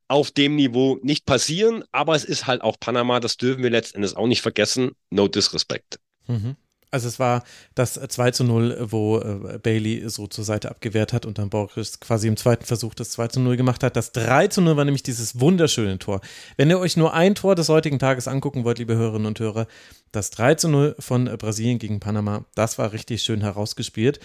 auf 0.08 0.32
dem 0.32 0.56
Niveau 0.56 1.00
nicht 1.02 1.26
passieren. 1.26 1.84
Aber 1.92 2.16
es 2.16 2.26
ist 2.26 2.48
halt 2.48 2.62
auch 2.62 2.80
Panama, 2.80 3.20
das 3.20 3.38
dürfen 3.38 3.64
wir 3.64 3.70
letztendlich 3.70 4.16
auch 4.16 4.28
nicht 4.28 4.42
vergessen. 4.42 4.92
No 5.10 5.28
disrespect. 5.28 6.00
Mhm. 6.28 6.56
Also 6.92 7.08
es 7.08 7.20
war 7.20 7.44
das 7.74 7.94
2 7.94 8.32
zu 8.32 8.44
0, 8.44 8.88
wo 8.92 9.20
äh, 9.20 9.58
Bailey 9.60 10.10
so 10.10 10.28
zur 10.28 10.44
Seite 10.44 10.70
abgewehrt 10.70 11.14
hat 11.14 11.26
und 11.26 11.38
dann 11.38 11.50
Boris 11.50 12.02
quasi 12.02 12.28
im 12.28 12.36
zweiten 12.36 12.66
Versuch 12.66 12.94
das 12.94 13.12
2 13.12 13.30
zu 13.30 13.40
0 13.40 13.56
gemacht 13.56 13.82
hat. 13.82 13.96
Das 13.96 14.12
3 14.12 14.48
zu 14.48 14.62
0 14.62 14.76
war 14.76 14.86
nämlich 14.86 15.04
dieses 15.04 15.40
wunderschöne 15.40 16.00
Tor. 16.00 16.20
Wenn 16.58 16.70
ihr 16.70 16.80
euch 16.80 16.98
nur 16.98 17.14
ein 17.14 17.34
Tor 17.34 17.56
des 17.56 17.70
heutigen 17.70 17.98
Tages 17.98 18.28
angucken 18.28 18.66
wollt, 18.66 18.80
liebe 18.80 18.96
Hörerinnen 18.96 19.28
und 19.28 19.40
Hörer, 19.40 19.68
das 20.12 20.32
3 20.32 20.56
zu 20.56 20.68
0 20.68 20.96
von 21.00 21.26
Brasilien 21.26 21.80
gegen 21.80 22.02
Panama, 22.02 22.46
das 22.56 22.78
war 22.78 22.92
richtig 22.92 23.24
schön 23.24 23.42
herausgespielt. 23.42 24.20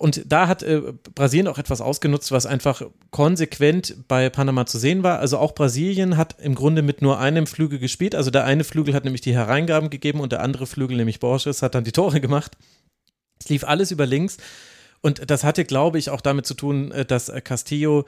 Und 0.00 0.22
da 0.32 0.48
hat 0.48 0.62
äh, 0.62 0.80
Brasilien 1.14 1.46
auch 1.46 1.58
etwas 1.58 1.82
ausgenutzt, 1.82 2.32
was 2.32 2.46
einfach 2.46 2.80
konsequent 3.10 3.96
bei 4.08 4.30
Panama 4.30 4.64
zu 4.64 4.78
sehen 4.78 5.02
war. 5.02 5.18
Also 5.18 5.36
auch 5.36 5.54
Brasilien 5.54 6.16
hat 6.16 6.40
im 6.40 6.54
Grunde 6.54 6.80
mit 6.80 7.02
nur 7.02 7.18
einem 7.18 7.46
Flügel 7.46 7.78
gespielt. 7.78 8.14
Also 8.14 8.30
der 8.30 8.46
eine 8.46 8.64
Flügel 8.64 8.94
hat 8.94 9.04
nämlich 9.04 9.20
die 9.20 9.34
Hereingaben 9.34 9.90
gegeben 9.90 10.20
und 10.20 10.32
der 10.32 10.40
andere 10.40 10.66
Flügel, 10.66 10.96
nämlich 10.96 11.20
Borges, 11.20 11.60
hat 11.60 11.74
dann 11.74 11.84
die 11.84 11.92
Tore 11.92 12.22
gemacht. 12.22 12.56
Es 13.40 13.50
lief 13.50 13.62
alles 13.62 13.90
über 13.90 14.06
links. 14.06 14.38
Und 15.02 15.30
das 15.30 15.44
hatte, 15.44 15.66
glaube 15.66 15.98
ich, 15.98 16.08
auch 16.08 16.22
damit 16.22 16.46
zu 16.46 16.54
tun, 16.54 16.92
äh, 16.92 17.04
dass 17.04 17.30
Castillo 17.44 18.06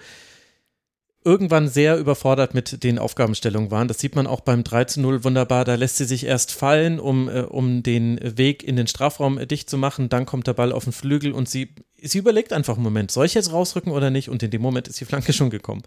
irgendwann 1.25 1.69
sehr 1.69 1.99
überfordert 1.99 2.55
mit 2.55 2.83
den 2.83 2.99
Aufgabenstellungen 2.99 3.71
waren. 3.71 3.89
Das 3.89 3.99
sieht 3.99 4.17
man 4.17 4.27
auch 4.27 4.41
beim 4.41 4.65
3 4.65 4.85
zu 4.85 5.01
0 5.01 5.25
wunderbar. 5.25 5.65
Da 5.65 5.75
lässt 5.77 5.97
sie 5.97 6.05
sich 6.05 6.27
erst 6.27 6.53
fallen, 6.53 6.99
um, 6.99 7.29
äh, 7.29 7.43
um 7.43 7.83
den 7.83 8.19
Weg 8.37 8.63
in 8.63 8.77
den 8.77 8.87
Strafraum 8.87 9.39
äh, 9.39 9.47
dicht 9.47 9.71
zu 9.71 9.79
machen. 9.79 10.09
Dann 10.09 10.27
kommt 10.27 10.47
der 10.47 10.55
Ball 10.55 10.73
auf 10.73 10.85
den 10.85 10.93
Flügel 10.93 11.33
und 11.33 11.49
sie, 11.49 11.75
sie 12.01 12.19
überlegt 12.19 12.53
einfach 12.53 12.75
einen 12.75 12.83
Moment, 12.83 13.11
soll 13.11 13.27
ich 13.27 13.35
jetzt 13.35 13.53
rausrücken 13.53 13.93
oder 13.93 14.11
nicht? 14.11 14.29
Und 14.29 14.43
in 14.43 14.51
dem 14.51 14.63
Moment 14.63 14.89
ist 14.89 15.01
die 15.01 15.05
Flanke 15.05 15.33
schon 15.33 15.51
gekommen. 15.51 15.83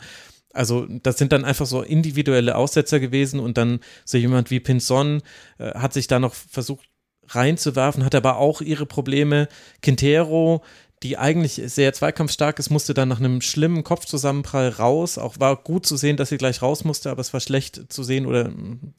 Also 0.53 0.87
das 0.87 1.17
sind 1.17 1.33
dann 1.33 1.43
einfach 1.43 1.65
so 1.65 1.81
individuelle 1.81 2.55
Aussetzer 2.55 3.01
gewesen 3.01 3.41
und 3.41 3.57
dann 3.57 3.81
so 4.05 4.17
jemand 4.17 4.51
wie 4.51 4.61
Pinson 4.61 5.21
äh, 5.57 5.73
hat 5.73 5.93
sich 5.93 6.07
da 6.07 6.19
noch 6.19 6.33
versucht 6.33 6.87
reinzuwerfen, 7.27 8.05
hat 8.05 8.15
aber 8.15 8.37
auch 8.37 8.61
ihre 8.61 8.85
Probleme. 8.85 9.47
Quintero 9.81 10.63
die 11.03 11.17
eigentlich 11.17 11.61
sehr 11.65 11.93
zweikampfstark 11.93 12.57
ist, 12.57 12.69
musste 12.69 12.93
dann 12.93 13.09
nach 13.09 13.19
einem 13.19 13.41
schlimmen 13.41 13.83
Kopfzusammenprall 13.83 14.69
raus. 14.69 15.17
Auch 15.17 15.39
war 15.39 15.55
gut 15.57 15.85
zu 15.85 15.97
sehen, 15.97 16.17
dass 16.17 16.29
sie 16.29 16.37
gleich 16.37 16.61
raus 16.61 16.83
musste, 16.83 17.11
aber 17.11 17.21
es 17.21 17.33
war 17.33 17.41
schlecht 17.41 17.91
zu 17.91 18.03
sehen 18.03 18.25
oder 18.25 18.51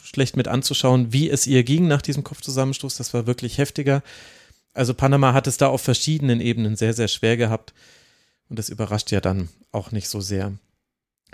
schlecht 0.02 0.36
mit 0.36 0.46
anzuschauen, 0.46 1.12
wie 1.12 1.30
es 1.30 1.46
ihr 1.46 1.64
ging 1.64 1.88
nach 1.88 2.02
diesem 2.02 2.22
Kopfzusammenstoß. 2.22 2.96
Das 2.96 3.14
war 3.14 3.26
wirklich 3.26 3.58
heftiger. 3.58 4.02
Also 4.74 4.92
Panama 4.92 5.32
hat 5.32 5.46
es 5.46 5.56
da 5.56 5.68
auf 5.68 5.80
verschiedenen 5.80 6.40
Ebenen 6.40 6.76
sehr, 6.76 6.92
sehr 6.92 7.08
schwer 7.08 7.36
gehabt. 7.36 7.72
Und 8.48 8.58
das 8.58 8.68
überrascht 8.68 9.10
ja 9.10 9.20
dann 9.20 9.48
auch 9.72 9.90
nicht 9.90 10.08
so 10.08 10.20
sehr. 10.20 10.52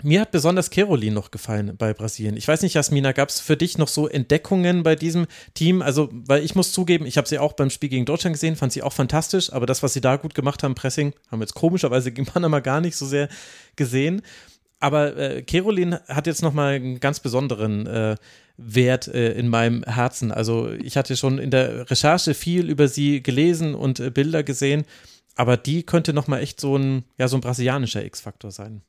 Mir 0.01 0.21
hat 0.21 0.31
besonders 0.31 0.69
Caroline 0.69 1.15
noch 1.15 1.31
gefallen 1.31 1.75
bei 1.77 1.93
Brasilien. 1.93 2.35
Ich 2.35 2.47
weiß 2.47 2.61
nicht, 2.61 2.73
Jasmina, 2.73 3.11
gab 3.11 3.29
es 3.29 3.39
für 3.39 3.55
dich 3.55 3.77
noch 3.77 3.87
so 3.87 4.07
Entdeckungen 4.07 4.83
bei 4.83 4.95
diesem 4.95 5.27
Team? 5.53 5.81
Also, 5.81 6.09
weil 6.11 6.43
ich 6.43 6.55
muss 6.55 6.73
zugeben, 6.73 7.05
ich 7.05 7.17
habe 7.17 7.27
sie 7.27 7.39
auch 7.39 7.53
beim 7.53 7.69
Spiel 7.69 7.89
gegen 7.89 8.05
Deutschland 8.05 8.33
gesehen, 8.33 8.55
fand 8.55 8.73
sie 8.73 8.81
auch 8.81 8.91
fantastisch, 8.91 9.53
aber 9.53 9.65
das, 9.65 9.83
was 9.83 9.93
sie 9.93 10.01
da 10.01 10.17
gut 10.17 10.33
gemacht 10.33 10.63
haben, 10.63 10.75
Pressing, 10.75 11.13
haben 11.31 11.39
wir 11.39 11.43
jetzt 11.43 11.53
komischerweise 11.53 12.11
gegen 12.11 12.25
Panama 12.31 12.59
gar 12.59 12.81
nicht 12.81 12.97
so 12.97 13.05
sehr 13.05 13.29
gesehen. 13.75 14.23
Aber 14.79 15.15
äh, 15.15 15.41
Caroline 15.43 16.01
hat 16.09 16.27
jetzt 16.27 16.41
nochmal 16.41 16.73
einen 16.73 16.99
ganz 16.99 17.21
besonderen 17.21 17.87
äh, 17.87 18.15
Wert 18.57 19.07
äh, 19.07 19.31
in 19.33 19.47
meinem 19.47 19.83
Herzen. 19.83 20.33
Also, 20.33 20.69
ich 20.71 20.97
hatte 20.97 21.15
schon 21.15 21.37
in 21.37 21.51
der 21.51 21.89
Recherche 21.89 22.33
viel 22.33 22.69
über 22.69 22.89
sie 22.89 23.23
gelesen 23.23 23.75
und 23.75 24.01
äh, 24.01 24.09
Bilder 24.09 24.43
gesehen, 24.43 24.83
aber 25.35 25.55
die 25.55 25.83
könnte 25.83 26.11
nochmal 26.13 26.41
echt 26.41 26.59
so 26.59 26.75
ein, 26.75 27.05
ja, 27.17 27.29
so 27.29 27.37
ein 27.37 27.41
brasilianischer 27.41 28.03
X-Faktor 28.03 28.51
sein. 28.51 28.81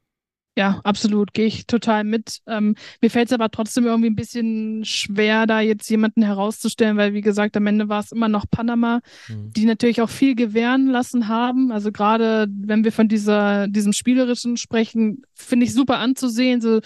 Ja, 0.57 0.81
absolut, 0.85 1.35
gehe 1.35 1.47
ich 1.47 1.67
total 1.67 2.05
mit. 2.05 2.38
Ähm, 2.47 2.77
mir 3.03 3.11
fällt 3.11 3.27
es 3.27 3.33
aber 3.33 3.51
trotzdem 3.51 3.87
irgendwie 3.87 4.11
ein 4.11 4.14
bisschen 4.14 4.85
schwer, 4.85 5.49
da 5.49 5.61
jetzt 5.61 5.90
jemanden 5.90 6.23
herauszustellen, 6.23 6.97
weil 6.97 7.12
wie 7.12 7.23
gesagt, 7.23 7.57
am 7.57 7.67
Ende 7.67 7.88
war 7.88 8.01
es 8.01 8.12
immer 8.12 8.29
noch 8.29 8.45
Panama, 8.49 9.01
mhm. 9.29 9.51
die 9.51 9.64
natürlich 9.64 10.01
auch 10.01 10.11
viel 10.11 10.37
gewähren 10.37 10.87
lassen 10.87 11.27
haben. 11.27 11.73
Also 11.73 11.90
gerade 11.90 12.47
wenn 12.49 12.85
wir 12.85 12.93
von 12.93 13.09
dieser, 13.09 13.67
diesem 13.67 13.93
Spielerischen 13.93 14.57
sprechen, 14.57 15.23
finde 15.35 15.67
ich 15.67 15.75
super 15.75 15.99
anzusehen. 15.99 16.61
So, 16.61 16.81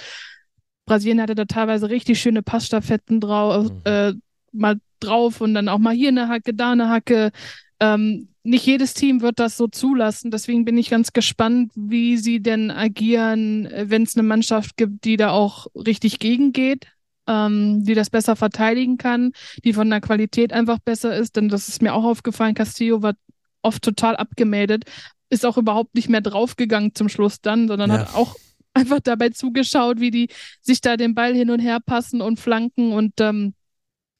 Brasilien 0.87 1.20
hatte 1.20 1.35
da 1.35 1.44
teilweise 1.44 1.90
richtig 1.90 2.18
schöne 2.20 2.42
Passstaffetten 2.42 3.20
drauf, 3.20 3.70
mhm. 3.70 3.81
äh, 3.85 4.14
mal 4.52 4.81
drauf 4.98 5.42
und 5.42 5.52
dann 5.52 5.68
auch 5.68 5.78
mal 5.78 5.94
hier 5.94 6.09
eine 6.09 6.28
Hacke, 6.28 6.54
da 6.54 6.72
eine 6.72 6.88
Hacke. 6.88 7.33
Ähm, 7.81 8.28
nicht 8.48 8.66
jedes 8.66 8.94
Team 8.94 9.20
wird 9.20 9.38
das 9.38 9.56
so 9.56 9.68
zulassen. 9.68 10.30
Deswegen 10.30 10.64
bin 10.64 10.78
ich 10.78 10.90
ganz 10.90 11.12
gespannt, 11.12 11.70
wie 11.74 12.16
sie 12.16 12.40
denn 12.40 12.70
agieren, 12.70 13.68
wenn 13.72 14.02
es 14.02 14.16
eine 14.16 14.26
Mannschaft 14.26 14.76
gibt, 14.76 15.04
die 15.04 15.16
da 15.16 15.30
auch 15.30 15.66
richtig 15.74 16.18
gegengeht, 16.18 16.87
ähm, 17.26 17.84
die 17.84 17.94
das 17.94 18.08
besser 18.11 18.37
verteidigen 18.37 18.96
kann, 18.96 19.32
die 19.64 19.74
von 19.74 19.90
der 19.90 20.00
Qualität 20.00 20.52
einfach 20.52 20.78
besser 20.78 21.14
ist. 21.14 21.37
Denn 21.37 21.48
das 21.48 21.68
ist 21.68 21.82
mir 21.82 21.92
auch 21.92 22.04
aufgefallen, 22.04 22.54
Castillo 22.54 23.02
war 23.02 23.14
oft 23.62 23.82
total 23.82 24.16
abgemeldet, 24.16 24.84
ist 25.28 25.44
auch 25.44 25.58
überhaupt 25.58 25.94
nicht 25.94 26.08
mehr 26.08 26.22
draufgegangen 26.22 26.94
zum 26.94 27.11
Schluss 27.11 27.42
dann, 27.42 27.68
sondern 27.68 27.90
ja. 27.90 27.98
hat 27.98 28.14
auch 28.14 28.34
einfach 28.72 29.00
dabei 29.00 29.28
zugeschaut, 29.28 30.00
wie 30.00 30.11
die 30.11 30.28
sich 30.62 30.80
da 30.80 30.96
den 30.96 31.14
Ball 31.14 31.34
hin 31.34 31.50
und 31.50 31.61
her 31.61 31.80
passen 31.84 32.22
und 32.22 32.40
flanken 32.40 32.92
und 32.92 33.20
ähm, 33.20 33.54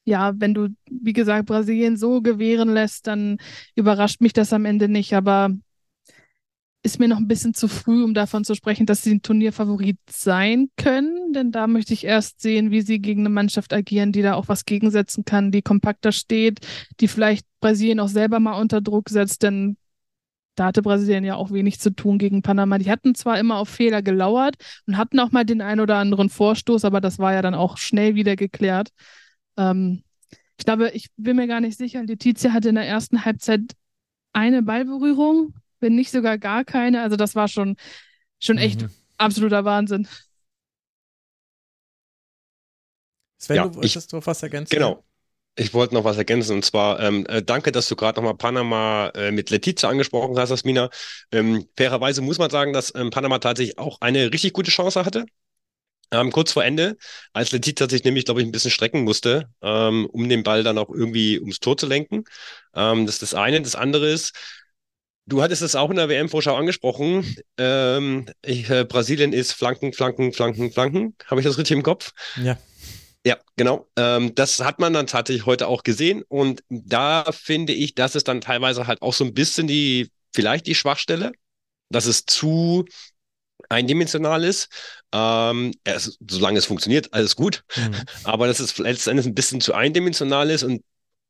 ja, 0.05 0.33
wenn 0.37 0.53
du, 0.53 0.69
wie 0.89 1.13
gesagt, 1.13 1.45
Brasilien 1.45 1.97
so 1.97 2.21
gewähren 2.21 2.69
lässt, 2.69 3.07
dann 3.07 3.37
überrascht 3.75 4.21
mich 4.21 4.33
das 4.33 4.53
am 4.53 4.65
Ende 4.65 4.89
nicht. 4.89 5.13
Aber 5.13 5.51
ist 6.81 6.99
mir 6.99 7.09
noch 7.09 7.17
ein 7.17 7.27
bisschen 7.27 7.53
zu 7.53 7.67
früh, 7.67 8.03
um 8.03 8.13
davon 8.13 8.45
zu 8.45 8.55
sprechen, 8.55 8.85
dass 8.85 9.03
sie 9.03 9.15
ein 9.15 9.21
Turnierfavorit 9.21 9.97
sein 10.09 10.69
können. 10.77 11.33
Denn 11.33 11.51
da 11.51 11.67
möchte 11.67 11.93
ich 11.93 12.05
erst 12.05 12.41
sehen, 12.41 12.71
wie 12.71 12.81
sie 12.81 12.99
gegen 12.99 13.21
eine 13.21 13.29
Mannschaft 13.29 13.73
agieren, 13.73 14.11
die 14.13 14.21
da 14.21 14.35
auch 14.35 14.47
was 14.47 14.65
gegensetzen 14.65 15.25
kann, 15.25 15.51
die 15.51 15.61
kompakter 15.61 16.11
steht, 16.13 16.59
die 17.01 17.09
vielleicht 17.09 17.45
Brasilien 17.59 17.99
auch 17.99 18.07
selber 18.07 18.39
mal 18.39 18.59
unter 18.59 18.79
Druck 18.79 19.09
setzt. 19.09 19.43
Denn 19.43 19.75
da 20.55 20.67
hatte 20.67 20.81
Brasilien 20.81 21.25
ja 21.25 21.35
auch 21.35 21.51
wenig 21.51 21.79
zu 21.79 21.89
tun 21.89 22.17
gegen 22.17 22.41
Panama. 22.41 22.77
Die 22.77 22.89
hatten 22.89 23.13
zwar 23.13 23.39
immer 23.39 23.57
auf 23.57 23.69
Fehler 23.69 24.01
gelauert 24.01 24.55
und 24.87 24.97
hatten 24.97 25.19
auch 25.19 25.31
mal 25.31 25.45
den 25.45 25.61
ein 25.61 25.81
oder 25.81 25.97
anderen 25.97 26.29
Vorstoß, 26.29 26.85
aber 26.85 27.01
das 27.01 27.19
war 27.19 27.33
ja 27.33 27.41
dann 27.41 27.55
auch 27.55 27.77
schnell 27.77 28.15
wieder 28.15 28.37
geklärt. 28.37 28.89
Ähm, 29.57 30.03
ich 30.57 30.65
glaube, 30.65 30.89
ich 30.91 31.07
bin 31.15 31.37
mir 31.37 31.47
gar 31.47 31.61
nicht 31.61 31.77
sicher. 31.77 32.03
Letizia 32.03 32.51
hatte 32.51 32.69
in 32.69 32.75
der 32.75 32.87
ersten 32.87 33.23
Halbzeit 33.23 33.61
eine 34.33 34.61
Ballberührung, 34.61 35.53
wenn 35.79 35.95
nicht 35.95 36.11
sogar 36.11 36.37
gar 36.37 36.65
keine. 36.65 37.01
Also 37.01 37.15
das 37.15 37.35
war 37.35 37.47
schon, 37.47 37.77
schon 38.39 38.57
echt 38.57 38.81
mhm. 38.81 38.89
absoluter 39.17 39.65
Wahnsinn. 39.65 40.07
Sven, 43.37 43.55
ja, 43.55 43.67
du 43.67 43.75
wolltest 43.75 44.11
noch 44.11 44.25
was 44.25 44.43
ergänzen? 44.43 44.75
Genau. 44.75 45.03
Ich 45.55 45.73
wollte 45.73 45.93
noch 45.93 46.03
was 46.03 46.17
ergänzen 46.17 46.53
und 46.53 46.63
zwar 46.63 46.99
ähm, 47.01 47.25
äh, 47.27 47.41
danke, 47.41 47.71
dass 47.71 47.89
du 47.89 47.95
gerade 47.95 48.17
nochmal 48.17 48.35
Panama 48.35 49.09
äh, 49.09 49.31
mit 49.31 49.49
Letizia 49.49 49.89
angesprochen 49.89 50.37
hast, 50.37 50.51
Asmina. 50.51 50.89
Ähm, 51.31 51.67
fairerweise 51.75 52.21
muss 52.21 52.37
man 52.37 52.49
sagen, 52.49 52.71
dass 52.71 52.93
ähm, 52.95 53.09
Panama 53.09 53.39
tatsächlich 53.39 53.77
auch 53.77 53.99
eine 53.99 54.31
richtig 54.31 54.53
gute 54.53 54.71
Chance 54.71 55.03
hatte. 55.03 55.25
Ähm, 56.11 56.31
kurz 56.31 56.51
vor 56.51 56.63
Ende, 56.63 56.97
als 57.33 57.51
Letizia 57.51 57.87
sich 57.87 58.03
nämlich, 58.03 58.25
glaube 58.25 58.41
ich, 58.41 58.47
ein 58.47 58.51
bisschen 58.51 58.71
strecken 58.71 59.03
musste, 59.03 59.49
ähm, 59.61 60.07
um 60.07 60.27
den 60.27 60.43
Ball 60.43 60.63
dann 60.63 60.77
auch 60.77 60.89
irgendwie 60.89 61.39
ums 61.39 61.59
Tor 61.59 61.77
zu 61.77 61.85
lenken. 61.85 62.23
Ähm, 62.73 63.05
das 63.05 63.15
ist 63.15 63.21
das 63.21 63.33
eine. 63.35 63.61
Das 63.61 63.75
andere 63.75 64.09
ist, 64.09 64.33
du 65.27 65.41
hattest 65.41 65.61
es 65.61 65.75
auch 65.75 65.89
in 65.89 65.97
der 65.97 66.09
WM-Vorschau 66.09 66.55
angesprochen. 66.55 67.35
Ähm, 67.57 68.25
ich, 68.41 68.69
äh, 68.69 68.85
Brasilien 68.85 69.33
ist 69.33 69.53
Flanken, 69.53 69.93
Flanken, 69.93 70.33
Flanken, 70.33 70.71
Flanken. 70.71 71.15
Habe 71.27 71.41
ich 71.41 71.45
das 71.45 71.57
richtig 71.57 71.77
im 71.77 71.83
Kopf? 71.83 72.13
Ja. 72.41 72.57
Ja, 73.25 73.37
genau. 73.57 73.87
Ähm, 73.97 74.33
das 74.33 74.59
hat 74.61 74.79
man 74.79 74.93
dann 74.93 75.05
tatsächlich 75.05 75.45
heute 75.45 75.67
auch 75.67 75.83
gesehen. 75.83 76.23
Und 76.27 76.63
da 76.69 77.25
finde 77.31 77.73
ich, 77.73 77.93
das 77.93 78.15
ist 78.15 78.27
dann 78.27 78.41
teilweise 78.41 78.87
halt 78.87 79.01
auch 79.01 79.13
so 79.13 79.25
ein 79.25 79.33
bisschen 79.33 79.67
die, 79.67 80.09
vielleicht 80.33 80.67
die 80.67 80.75
Schwachstelle, 80.75 81.33
dass 81.89 82.05
es 82.05 82.25
zu 82.25 82.85
eindimensional 83.69 84.43
ist. 84.43 84.67
Ähm, 85.13 85.73
es, 85.83 86.17
solange 86.27 86.59
es 86.59 86.65
funktioniert, 86.65 87.13
alles 87.13 87.35
gut. 87.35 87.63
Mhm. 87.75 87.95
Aber 88.23 88.47
dass 88.47 88.59
es 88.59 88.77
letztendlich 88.77 89.27
ein 89.27 89.35
bisschen 89.35 89.61
zu 89.61 89.73
eindimensional 89.73 90.49
ist 90.49 90.63
und 90.63 90.83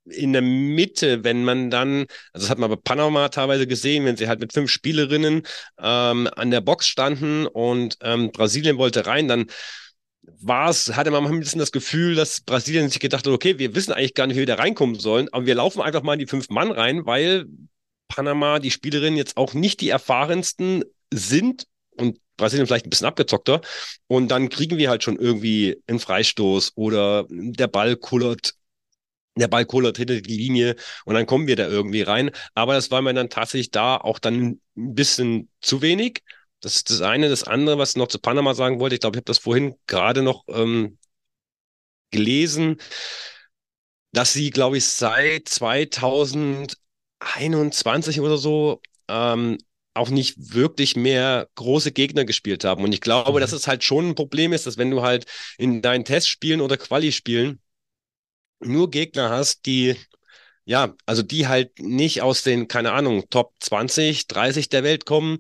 in 0.06 0.34
der 0.34 0.42
Mitte, 0.42 1.24
wenn 1.24 1.44
man 1.44 1.70
dann, 1.70 2.08
also 2.34 2.46
das 2.46 2.50
hat 2.50 2.58
man 2.58 2.70
bei 2.70 2.78
Panama 2.78 3.30
teilweise 3.30 3.68
gesehen, 3.68 4.06
wenn 4.06 4.18
sie 4.18 4.28
halt 4.28 4.40
mit 4.40 4.54
fünf 4.54 4.72
Spielerinnen 4.72 5.44
ähm, 5.80 6.30
an 6.36 6.52
der 6.52 6.62
Box 6.62 6.88
standen 6.88 7.46
und 7.46 7.98
ähm, 8.02 8.32
Brasilien 8.32 8.78
wollte 8.78 9.06
rein, 9.06 9.28
dann 9.28 9.46
war 10.42 10.70
es, 10.70 10.96
hatte 10.96 11.12
man 11.12 11.26
ein 11.26 11.40
bisschen 11.40 11.60
das 11.60 11.72
Gefühl, 11.72 12.16
dass 12.16 12.42
Brasilien 12.42 12.90
sich 12.90 13.00
gedacht 13.00 13.26
hat, 13.26 13.34
okay, 13.34 13.58
wir 13.60 13.76
wissen 13.76 13.94
eigentlich 13.94 14.14
gar 14.14 14.28
nicht, 14.28 14.36
wie 14.36 14.42
wir 14.42 14.48
da 14.48 14.56
reinkommen 14.56 15.00
sollen, 15.00 15.28
aber 15.32 15.46
wir 15.46 15.56
laufen 15.56 15.82
einfach 15.82 16.04
mal 16.04 16.14
in 16.14 16.20
die 16.20 16.28
fünf 16.28 16.50
Mann 16.50 16.72
rein, 16.72 17.06
weil 17.06 17.46
Panama, 18.08 18.60
die 18.60 18.72
Spielerinnen 18.72 19.18
jetzt 19.18 19.38
auch 19.38 19.54
nicht 19.54 19.82
die 19.82 19.90
erfahrensten 19.90 20.84
sind 21.14 21.66
und 21.92 22.20
Brasilien 22.40 22.68
vielleicht 22.68 22.88
ein 22.88 22.90
bisschen 22.90 23.08
abgezockter. 23.08 23.62
Und 24.08 24.30
dann 24.30 24.50
kriegen 24.50 24.78
wir 24.78 24.90
halt 24.90 25.04
schon 25.04 25.18
irgendwie 25.18 25.82
einen 25.88 26.00
Freistoß 26.00 26.74
oder 26.76 27.26
der 27.30 27.68
Ball 27.68 27.96
kullert 27.96 28.56
der 29.36 29.48
Ball 29.48 29.66
kullert 29.66 29.98
hinter 29.98 30.20
die 30.22 30.38
Linie 30.38 30.76
und 31.06 31.14
dann 31.16 31.26
kommen 31.26 31.48
wir 31.48 31.56
da 31.56 31.68
irgendwie 31.68 32.02
rein. 32.02 32.32
Aber 32.56 32.74
das 32.74 32.92
war 32.92 33.02
mir 33.02 33.14
dann 33.14 33.30
tatsächlich 33.30 33.72
da 33.72 33.96
auch 33.98 34.20
dann 34.20 34.60
ein 34.76 34.96
bisschen 34.96 35.50
zu 35.62 35.82
wenig. 35.82 36.24
Das 36.62 36.76
ist 36.76 36.90
das 36.90 37.02
eine. 37.02 37.30
Das 37.30 37.44
andere, 37.46 37.78
was 37.78 37.92
ich 37.92 37.96
noch 37.98 38.08
zu 38.08 38.20
Panama 38.20 38.54
sagen 38.54 38.80
wollte, 38.80 38.96
ich 38.96 39.02
glaube, 39.02 39.16
ich 39.16 39.20
habe 39.20 39.26
das 39.26 39.38
vorhin 39.40 39.76
gerade 39.88 40.22
noch 40.24 40.44
ähm, 40.50 40.98
gelesen. 42.12 42.78
dass 44.12 44.34
sie, 44.34 44.50
glaube 44.52 44.78
ich, 44.78 44.86
seit 44.86 45.48
2021 45.50 48.22
oder 48.22 48.38
so 48.38 48.82
ähm, 49.08 49.58
auch 50.00 50.10
nicht 50.10 50.54
wirklich 50.54 50.96
mehr 50.96 51.48
große 51.56 51.92
Gegner 51.92 52.26
gespielt 52.26 52.64
haben. 52.64 52.84
Und 52.84 52.94
ich 52.94 53.02
glaube, 53.02 53.32
mhm. 53.38 53.42
dass 53.42 53.52
es 53.52 53.68
halt 53.68 53.84
schon 53.84 54.10
ein 54.10 54.16
Problem 54.16 54.54
ist, 54.54 54.66
dass 54.66 54.78
wenn 54.78 54.92
du 54.92 55.02
halt 55.02 55.26
in 55.58 55.82
deinen 55.82 56.06
Testspielen 56.06 56.62
oder 56.62 56.78
Quali-Spielen 56.78 57.60
nur 58.62 58.90
Gegner 58.90 59.30
hast, 59.30 59.66
die 59.66 59.96
ja, 60.70 60.94
also 61.08 61.24
die 61.24 61.48
halt 61.48 61.80
nicht 61.80 62.22
aus 62.22 62.44
den, 62.44 62.68
keine 62.68 62.92
Ahnung, 62.92 63.28
Top 63.32 63.54
20, 63.60 64.28
30 64.28 64.70
der 64.70 64.84
Welt 64.84 65.06
kommen, 65.08 65.40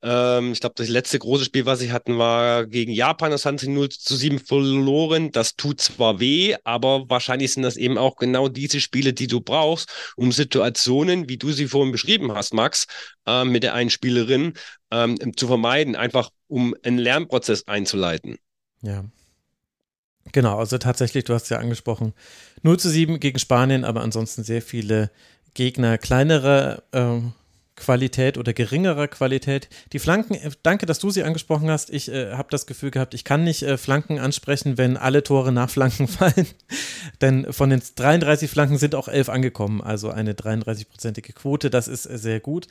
ähm, 0.00 0.52
ich 0.52 0.60
glaube, 0.60 0.74
das 0.76 0.88
letzte 0.88 1.18
große 1.18 1.44
Spiel, 1.44 1.66
was 1.66 1.80
sie 1.80 1.90
hatten, 1.90 2.18
war 2.18 2.66
gegen 2.66 2.92
Japan. 2.92 3.30
Das 3.30 3.44
haben 3.44 3.58
sie 3.58 3.68
0 3.68 3.88
zu 3.88 4.16
7 4.16 4.38
verloren. 4.38 5.32
Das 5.32 5.56
tut 5.56 5.80
zwar 5.80 6.20
weh, 6.20 6.54
aber 6.64 7.08
wahrscheinlich 7.10 7.52
sind 7.52 7.64
das 7.64 7.76
eben 7.76 7.98
auch 7.98 8.16
genau 8.16 8.48
diese 8.48 8.80
Spiele, 8.80 9.12
die 9.12 9.26
du 9.26 9.40
brauchst, 9.40 10.12
um 10.16 10.30
Situationen, 10.30 11.28
wie 11.28 11.36
du 11.36 11.50
sie 11.50 11.66
vorhin 11.66 11.92
beschrieben 11.92 12.32
hast, 12.32 12.54
Max, 12.54 12.86
äh, 13.26 13.44
mit 13.44 13.64
der 13.64 13.74
einen 13.74 13.90
Spielerin 13.90 14.54
ähm, 14.90 15.18
zu 15.36 15.48
vermeiden, 15.48 15.96
einfach 15.96 16.30
um 16.46 16.74
einen 16.82 16.98
Lernprozess 16.98 17.66
einzuleiten. 17.66 18.36
Ja. 18.82 19.04
Genau, 20.32 20.58
also 20.58 20.78
tatsächlich, 20.78 21.24
du 21.24 21.34
hast 21.34 21.44
es 21.44 21.48
ja 21.48 21.58
angesprochen, 21.58 22.12
0 22.62 22.78
zu 22.78 22.90
7 22.90 23.18
gegen 23.18 23.38
Spanien, 23.38 23.84
aber 23.84 24.02
ansonsten 24.02 24.44
sehr 24.44 24.62
viele 24.62 25.10
Gegner, 25.54 25.98
kleinere 25.98 26.84
äh, 26.92 27.20
Qualität 27.78 28.36
oder 28.36 28.52
geringerer 28.52 29.08
Qualität. 29.08 29.68
Die 29.92 29.98
Flanken, 29.98 30.34
äh, 30.34 30.50
danke, 30.62 30.84
dass 30.84 30.98
du 30.98 31.10
sie 31.10 31.22
angesprochen 31.22 31.70
hast. 31.70 31.90
Ich 31.90 32.12
äh, 32.12 32.32
habe 32.32 32.48
das 32.50 32.66
Gefühl 32.66 32.90
gehabt, 32.90 33.14
ich 33.14 33.24
kann 33.24 33.44
nicht 33.44 33.62
äh, 33.62 33.78
Flanken 33.78 34.18
ansprechen, 34.18 34.76
wenn 34.76 34.96
alle 34.96 35.22
Tore 35.22 35.52
nach 35.52 35.70
Flanken 35.70 36.08
fallen. 36.08 36.46
Denn 37.20 37.52
von 37.52 37.70
den 37.70 37.82
33 37.96 38.50
Flanken 38.50 38.78
sind 38.78 38.94
auch 38.94 39.08
11 39.08 39.28
angekommen, 39.28 39.80
also 39.80 40.10
eine 40.10 40.34
33-prozentige 40.34 41.32
Quote. 41.32 41.70
Das 41.70 41.88
ist 41.88 42.06
äh, 42.06 42.18
sehr 42.18 42.40
gut. 42.40 42.66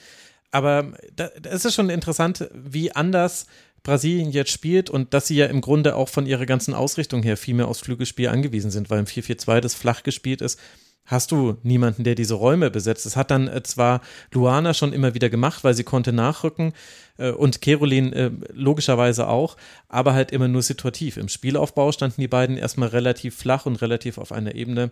Aber 0.51 0.93
da, 1.15 1.29
da 1.41 1.49
ist 1.49 1.65
es 1.65 1.73
schon 1.73 1.89
interessant, 1.89 2.49
wie 2.53 2.91
anders 2.91 3.47
Brasilien 3.83 4.31
jetzt 4.31 4.51
spielt 4.51 4.89
und 4.89 5.13
dass 5.13 5.27
sie 5.27 5.35
ja 5.35 5.45
im 5.45 5.61
Grunde 5.61 5.95
auch 5.95 6.09
von 6.09 6.25
ihrer 6.25 6.45
ganzen 6.45 6.73
Ausrichtung 6.73 7.23
her 7.23 7.37
viel 7.37 7.53
mehr 7.53 7.67
aufs 7.67 7.79
Flügelspiel 7.79 8.27
angewiesen 8.27 8.71
sind, 8.71 8.89
weil 8.89 8.99
im 8.99 9.05
4-4-2 9.05 9.61
das 9.61 9.75
flach 9.75 10.03
gespielt 10.03 10.41
ist 10.41 10.59
hast 11.07 11.31
du 11.31 11.57
niemanden, 11.63 12.03
der 12.03 12.15
diese 12.15 12.35
Räume 12.35 12.69
besetzt. 12.69 13.05
Das 13.05 13.15
hat 13.15 13.31
dann 13.31 13.47
äh, 13.47 13.63
zwar 13.63 14.01
Luana 14.31 14.73
schon 14.73 14.93
immer 14.93 15.13
wieder 15.15 15.29
gemacht, 15.29 15.63
weil 15.63 15.73
sie 15.73 15.83
konnte 15.83 16.13
nachrücken 16.13 16.73
äh, 17.17 17.31
und 17.31 17.61
Kerolin 17.61 18.13
äh, 18.13 18.31
logischerweise 18.53 19.27
auch, 19.27 19.57
aber 19.89 20.13
halt 20.13 20.31
immer 20.31 20.47
nur 20.47 20.61
situativ. 20.61 21.17
Im 21.17 21.29
Spielaufbau 21.29 21.91
standen 21.91 22.21
die 22.21 22.27
beiden 22.27 22.57
erstmal 22.57 22.89
relativ 22.89 23.35
flach 23.35 23.65
und 23.65 23.81
relativ 23.81 24.17
auf 24.17 24.31
einer 24.31 24.53
Ebene. 24.53 24.91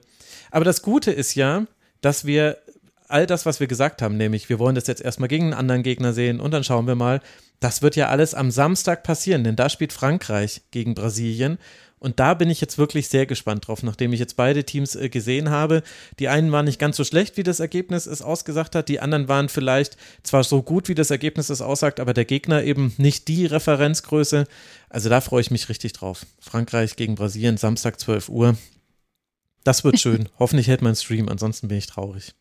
Aber 0.49 0.65
das 0.65 0.82
Gute 0.82 1.12
ist 1.12 1.36
ja, 1.36 1.65
dass 2.01 2.25
wir 2.25 2.58
all 3.08 3.26
das, 3.26 3.46
was 3.46 3.60
wir 3.60 3.68
gesagt 3.68 4.02
haben, 4.02 4.18
nämlich 4.18 4.50
wir 4.50 4.60
wollen 4.60 4.76
das 4.76 4.88
jetzt 4.88 5.02
erstmal 5.02 5.30
gegen 5.30 5.46
einen 5.46 5.54
anderen 5.54 5.84
Gegner 5.84 6.13
sehen 6.13 6.39
und 6.39 6.52
dann 6.52 6.63
schauen 6.63 6.88
wir 6.88 6.96
mal, 6.96 7.22
das 7.60 7.82
wird 7.82 7.96
ja 7.96 8.10
alles 8.10 8.34
am 8.34 8.52
Samstag 8.52 9.04
passieren, 9.04 9.44
denn 9.44 9.56
da 9.56 9.70
spielt 9.70 9.94
Frankreich 9.94 10.62
gegen 10.72 10.94
Brasilien 10.94 11.58
und 12.06 12.20
da 12.20 12.34
bin 12.36 12.50
ich 12.50 12.62
jetzt 12.62 12.78
wirklich 12.78 13.08
sehr 13.08 13.26
gespannt 13.26 13.68
drauf, 13.68 13.82
nachdem 13.82 14.13
ich 14.13 14.20
jetzt 14.20 14.36
beide 14.36 14.63
Teams 14.63 14.96
äh, 14.96 15.10
gesehen 15.10 15.50
habe. 15.50 15.82
Die 16.20 16.28
einen 16.28 16.52
waren 16.52 16.65
nicht 16.65 16.80
ganz 16.80 16.98
so 16.98 17.04
schlecht, 17.04 17.36
wie 17.36 17.44
das 17.44 17.60
Ergebnis 17.60 18.06
es 18.06 18.22
ausgesagt 18.22 18.76
hat. 18.76 18.89
Die 18.89 19.00
anderen 19.00 19.28
waren 19.28 19.50
vielleicht 19.50 19.98
zwar 20.22 20.44
so 20.44 20.62
gut, 20.62 20.88
wie 20.88 20.94
das 20.94 21.10
Ergebnis 21.10 21.50
es 21.50 21.62
aussagt, 21.62 22.00
aber 22.00 22.13
der 22.13 22.26
Gegner 22.26 22.63
eben 22.63 22.94
nicht 22.98 23.28
die 23.28 23.48
Referenzgröße. 23.48 24.46
Also 24.89 25.10
da 25.10 25.20
freue 25.20 25.41
ich 25.41 25.52
mich 25.52 25.68
richtig 25.68 25.94
drauf. 25.94 26.28
Frankreich 26.39 26.96
gegen 26.96 27.15
Brasilien, 27.15 27.58
Samstag 27.58 28.00
12 28.00 28.30
Uhr. 28.30 28.56
Das 29.63 29.84
wird 29.84 30.00
schön. 30.00 30.30
Hoffentlich 30.38 30.68
hält 30.68 30.84
mein 30.84 30.96
Stream, 30.96 31.28
ansonsten 31.28 31.70
bin 31.70 31.78
ich 31.78 31.88
traurig. 31.88 32.36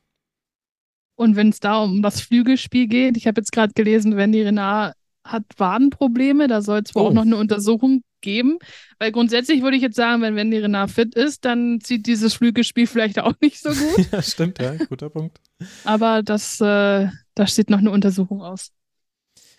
Und 1.17 1.37
wenn 1.37 1.51
es 1.51 1.61
da 1.61 1.83
um 1.83 2.03
das 2.03 2.21
Flügelspiel 2.21 2.89
geht, 2.89 3.17
ich 3.17 3.27
habe 3.27 3.41
jetzt 3.41 3.53
gerade 3.53 3.73
gelesen, 3.75 4.17
Wendy 4.17 4.43
Renard 4.43 4.95
hat 5.25 5.45
Wadenprobleme, 5.57 6.49
da 6.49 6.61
soll 6.61 6.83
es 6.85 6.95
wohl 6.95 7.03
oh. 7.03 7.07
auch 7.07 7.13
noch 7.13 7.23
eine 7.23 7.37
Untersuchung 7.37 8.03
geben. 8.21 8.59
Weil 8.99 9.13
grundsätzlich 9.13 9.63
würde 9.63 9.77
ich 9.77 9.83
jetzt 9.83 9.97
sagen, 9.97 10.23
wenn 10.23 10.37
Wendy 10.37 10.59
Renard 10.59 10.91
fit 10.91 11.15
ist, 11.15 11.45
dann 11.45 11.81
zieht 11.81 12.07
dieses 12.07 12.35
Flügelspiel 12.35 12.87
vielleicht 12.87 13.19
auch 13.21 13.35
nicht 13.41 13.61
so 13.61 13.71
gut. 13.97 14.13
ja, 14.13 14.23
stimmt, 14.23 14.59
ja, 14.61 14.75
guter 14.89 15.11
Punkt. 15.11 15.41
Aber 15.85 16.23
das, 16.23 16.61
äh, 16.61 17.09
da 17.35 17.47
steht 17.47 17.71
noch 17.71 17.79
eine 17.79 17.91
Untersuchung 17.91 18.43
aus. 18.43 18.73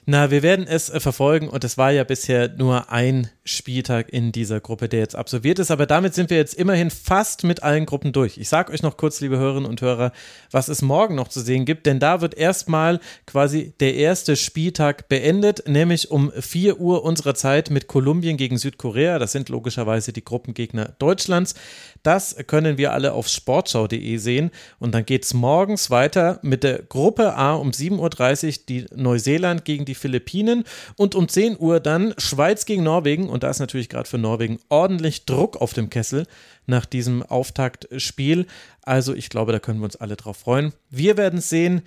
Na, 0.08 0.30
wir 0.30 0.44
werden 0.44 0.68
es 0.68 0.92
äh, 0.92 1.00
verfolgen 1.00 1.50
und 1.50 1.64
es 1.64 1.80
war 1.80 1.92
ja 1.92 2.04
bisher 2.04 2.50
nur 2.50 2.92
ein 2.92 3.32
Spieltag 3.44 4.14
in 4.14 4.32
dieser 4.32 4.60
Gruppe, 4.60 4.88
der 4.88 5.00
jetzt 5.00 5.16
absolviert 5.16 5.58
ist. 5.58 5.72
Aber 5.72 5.88
damit 5.88 6.14
sind 6.14 6.30
wir 6.30 6.38
jetzt 6.38 6.54
immerhin 6.54 6.92
fast 6.92 7.44
mit 7.44 7.64
allen 7.64 7.88
Gruppen 7.88 8.12
durch. 8.12 8.38
Ich 8.38 8.48
sage 8.48 8.72
euch 8.72 8.84
noch 8.84 8.98
kurz, 8.98 9.20
liebe 9.22 9.38
Hörerinnen 9.38 9.70
und 9.70 9.82
Hörer, 9.82 10.12
was 10.52 10.68
es 10.68 10.84
morgen 10.84 11.16
noch 11.16 11.28
zu 11.28 11.42
sehen 11.42 11.66
gibt, 11.66 11.88
denn 11.88 12.00
da 12.00 12.22
wird 12.22 12.36
erstmal 12.36 13.00
quasi 13.26 13.74
der 13.80 13.96
erste 13.96 14.36
Spieltag 14.36 15.10
beendet, 15.10 15.68
nämlich 15.68 16.12
um 16.12 16.32
4 16.32 16.80
Uhr 16.80 17.04
unserer 17.04 17.34
Zeit 17.34 17.72
mit 17.72 17.88
Kolumbien 17.88 18.38
gegen 18.38 18.60
Südkorea. 18.60 19.18
Das 19.18 19.32
sind 19.32 19.50
logischerweise 19.50 20.14
die 20.14 20.26
Gruppengegner 20.26 20.94
Deutschlands. 21.00 21.56
Das 22.04 22.36
können 22.46 22.78
wir 22.78 22.94
alle 22.94 23.14
auf 23.14 23.28
sportschau.de 23.28 24.18
sehen. 24.18 24.52
Und 24.78 24.94
dann 24.94 25.06
geht 25.06 25.26
es 25.26 25.34
morgens 25.34 25.90
weiter 25.90 26.40
mit 26.44 26.64
der 26.64 26.84
Gruppe 26.84 27.36
A 27.36 27.56
um 27.56 27.72
7.30 27.72 28.48
Uhr, 28.48 28.64
die 28.70 28.86
Neuseeland 28.96 29.66
gegen 29.66 29.86
die 29.86 29.95
Philippinen 29.98 30.64
und 30.96 31.16
um 31.16 31.28
10 31.28 31.58
Uhr 31.60 31.80
dann 31.80 32.14
Schweiz 32.18 32.66
gegen 32.66 32.84
Norwegen. 32.84 33.30
Und 33.30 33.44
da 33.44 33.50
ist 33.50 33.60
natürlich 33.60 33.90
gerade 33.90 34.10
für 34.10 34.18
Norwegen 34.18 34.60
ordentlich 34.70 35.26
Druck 35.26 35.58
auf 35.58 35.74
dem 35.74 35.90
Kessel 35.90 36.26
nach 36.66 36.86
diesem 36.86 37.24
Auftaktspiel. 37.24 38.48
Also 38.82 39.14
ich 39.14 39.30
glaube, 39.30 39.52
da 39.52 39.60
können 39.60 39.80
wir 39.80 39.86
uns 39.86 39.96
alle 39.96 40.16
drauf 40.16 40.38
freuen. 40.38 40.74
Wir 40.90 41.18
werden 41.18 41.40
es 41.40 41.50
sehen. 41.50 41.82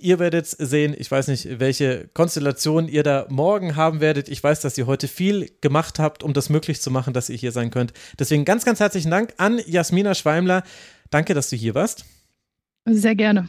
Ihr 0.00 0.20
werdet 0.20 0.46
sehen, 0.46 0.94
ich 0.96 1.10
weiß 1.10 1.26
nicht, 1.26 1.58
welche 1.58 2.08
Konstellation 2.14 2.86
ihr 2.86 3.02
da 3.02 3.26
morgen 3.30 3.74
haben 3.74 4.00
werdet. 4.00 4.28
Ich 4.28 4.42
weiß, 4.42 4.60
dass 4.60 4.78
ihr 4.78 4.86
heute 4.86 5.08
viel 5.08 5.50
gemacht 5.60 5.98
habt, 5.98 6.22
um 6.22 6.32
das 6.32 6.50
möglich 6.50 6.80
zu 6.80 6.92
machen, 6.92 7.12
dass 7.12 7.28
ihr 7.28 7.36
hier 7.36 7.50
sein 7.50 7.72
könnt. 7.72 7.92
Deswegen 8.16 8.44
ganz, 8.44 8.64
ganz 8.64 8.78
herzlichen 8.78 9.10
Dank 9.10 9.34
an 9.38 9.60
Jasmina 9.66 10.14
Schweimler. 10.14 10.62
Danke, 11.10 11.34
dass 11.34 11.50
du 11.50 11.56
hier 11.56 11.74
warst. 11.74 12.04
Sehr 12.84 13.16
gerne. 13.16 13.48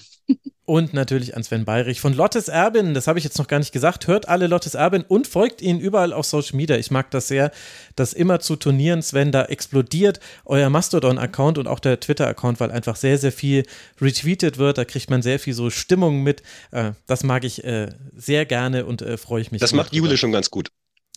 Und 0.70 0.94
natürlich 0.94 1.36
an 1.36 1.44
Sven 1.44 1.66
Bayrich 1.66 2.00
von 2.00 2.14
Lottes 2.14 2.48
Erbin. 2.48 2.94
Das 2.94 3.08
habe 3.08 3.18
ich 3.18 3.26
jetzt 3.26 3.40
noch 3.40 3.48
gar 3.48 3.58
nicht 3.58 3.72
gesagt. 3.72 4.06
Hört 4.06 4.30
alle 4.30 4.46
Lottes 4.46 4.76
Erbin 4.76 5.02
und 5.02 5.26
folgt 5.26 5.64
ihnen 5.64 5.80
überall 5.80 6.14
auf 6.14 6.28
Social 6.28 6.58
Media. 6.58 6.78
Ich 6.78 6.92
mag 6.92 7.10
das 7.10 7.28
sehr, 7.28 7.50
dass 7.96 8.14
immer 8.14 8.40
zu 8.40 8.56
Turnieren, 8.56 9.02
Sven, 9.02 9.32
da 9.32 9.46
explodiert 9.46 10.20
euer 10.46 10.70
Mastodon-Account 10.70 11.58
und 11.58 11.66
auch 11.66 11.80
der 11.80 12.00
Twitter-Account, 12.00 12.60
weil 12.60 12.70
einfach 12.70 12.98
sehr, 12.98 13.18
sehr 13.18 13.32
viel 13.32 13.66
retweetet 14.00 14.60
wird. 14.60 14.78
Da 14.78 14.86
kriegt 14.86 15.10
man 15.10 15.24
sehr 15.24 15.40
viel 15.40 15.56
so 15.56 15.72
Stimmung 15.72 16.22
mit. 16.22 16.44
Äh, 16.70 16.92
das 17.08 17.24
mag 17.24 17.46
ich 17.46 17.64
äh, 17.64 17.90
sehr 18.16 18.46
gerne 18.46 18.86
und 18.86 19.02
äh, 19.02 19.18
freue 19.18 19.42
ich 19.42 19.52
mich. 19.52 19.62
Das 19.62 19.74
macht 19.74 19.92
Jule 19.92 20.18
schon 20.18 20.32
ganz 20.32 20.52
gut. 20.52 20.70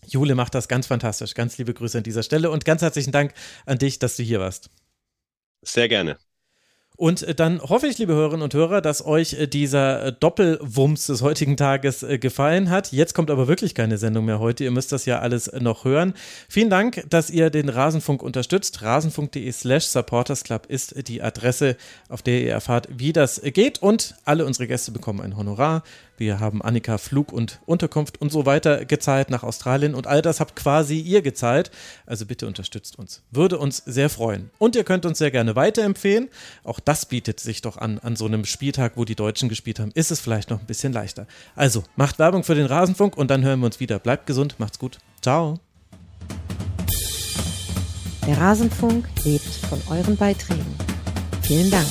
Jule 0.07 0.35
macht 0.35 0.55
das 0.55 0.67
ganz 0.67 0.87
fantastisch. 0.87 1.35
Ganz 1.35 1.59
liebe 1.59 1.75
Grüße 1.75 1.99
an 1.99 2.05
dieser 2.05 2.23
Stelle 2.23 2.51
und 2.51 2.65
ganz 2.65 2.81
herzlichen 2.81 3.13
Dank 3.13 3.35
an 3.67 3.77
dich, 3.77 3.99
dass 3.99 4.17
du 4.17 4.23
hier 4.23 4.41
warst. 4.41 4.71
Sehr 5.61 5.91
gerne. 5.91 6.17
Und 7.03 7.25
äh, 7.25 7.35
dann 7.35 7.61
hoffe 7.61 7.89
ich, 7.89 7.99
liebe 7.99 8.13
Hörerinnen 8.13 8.45
und 8.45 8.55
Hörer, 8.55 8.81
dass 8.81 9.05
euch 9.05 9.33
äh, 9.33 9.49
dieser 9.49 10.05
äh, 10.05 10.13
Doppelwumms 10.13 11.09
des 11.09 11.21
heutigen 11.21 11.57
Tages 11.57 12.07
gefallen 12.21 12.71
hat. 12.71 12.93
Jetzt 12.93 13.13
kommt 13.13 13.29
aber 13.29 13.49
wirklich 13.49 13.75
keine 13.75 13.99
Sendung 13.99 14.25
mehr 14.25 14.39
heute. 14.39 14.63
Ihr 14.63 14.71
müsst 14.71 14.93
das 14.93 15.05
ja 15.05 15.19
alles 15.19 15.51
noch 15.53 15.85
hören. 15.85 16.15
Vielen 16.49 16.71
Dank, 16.71 17.05
dass 17.11 17.29
ihr 17.29 17.51
den 17.51 17.71
Rasenfunk 17.71 18.23
unterstützt. 18.23 18.83
Rasenfunk.de 18.83 19.51
slash 19.51 19.87
supportersclub 19.87 20.67
ist 20.67 21.09
die 21.09 21.23
Adresse, 21.23 21.77
auf 22.09 22.23
der 22.23 22.41
ihr 22.41 22.53
erfahrt, 22.53 22.87
wie 22.97 23.13
das 23.13 23.41
geht. 23.43 23.83
Und 23.83 24.15
alle 24.25 24.47
unsere 24.47 24.69
Gäste 24.69 24.93
bekommen 24.93 25.23
ein 25.23 25.37
Honorar. 25.37 25.83
Wir 26.23 26.39
haben 26.39 26.63
Annika 26.63 26.99
Flug 26.99 27.33
und 27.33 27.59
Unterkunft 27.67 28.21
und 28.21 28.31
so 28.31 28.47
weiter 28.47 28.85
gezahlt 28.85 29.29
nach 29.29 29.43
Australien 29.43 29.97
und 29.97 30.07
all 30.07 30.23
das 30.23 30.39
habt 30.39 30.55
quasi 30.55 31.01
ihr 31.01 31.21
gezahlt. 31.21 31.73
Also 32.07 32.27
bitte 32.27 32.47
unterstützt 32.47 32.97
uns. 32.97 33.23
Würde 33.33 33.59
uns 33.59 33.79
sehr 33.79 34.09
freuen. 34.09 34.51
Und 34.59 34.77
ihr 34.77 34.85
könnt 34.85 35.05
uns 35.05 35.19
sehr 35.19 35.33
gerne 35.33 35.57
weiterempfehlen. 35.57 36.29
Auch 36.63 36.79
das 36.79 37.07
bietet 37.07 37.41
sich 37.41 37.61
doch 37.61 37.77
an, 37.77 37.99
an 37.99 38.15
so 38.15 38.27
einem 38.27 38.45
Spieltag, 38.45 38.93
wo 38.95 39.05
die 39.05 39.17
Deutschen 39.17 39.49
gespielt 39.49 39.81
haben, 39.81 39.91
ist 39.95 40.13
es 40.13 40.21
vielleicht 40.21 40.51
noch 40.51 40.61
ein 40.61 40.67
bisschen 40.67 40.93
leichter. 40.93 41.27
Also 41.57 41.83
macht 41.97 42.21
Werbung 42.21 42.45
für 42.45 42.55
den 42.55 42.67
Rasenfunk 42.67 43.17
und 43.17 43.29
dann 43.29 43.43
hören 43.43 43.59
wir 43.59 43.67
uns 43.67 43.81
wieder. 43.81 43.99
Bleibt 43.99 44.27
gesund, 44.27 44.55
macht's 44.59 44.79
gut. 44.79 44.99
Ciao. 45.23 45.59
Der 48.29 48.39
Rasenfunk 48.39 49.09
lebt 49.25 49.43
von 49.69 49.83
euren 49.91 50.17
Beiträgen. 50.17 50.77
Vielen 51.43 51.73
Dank. 51.73 51.89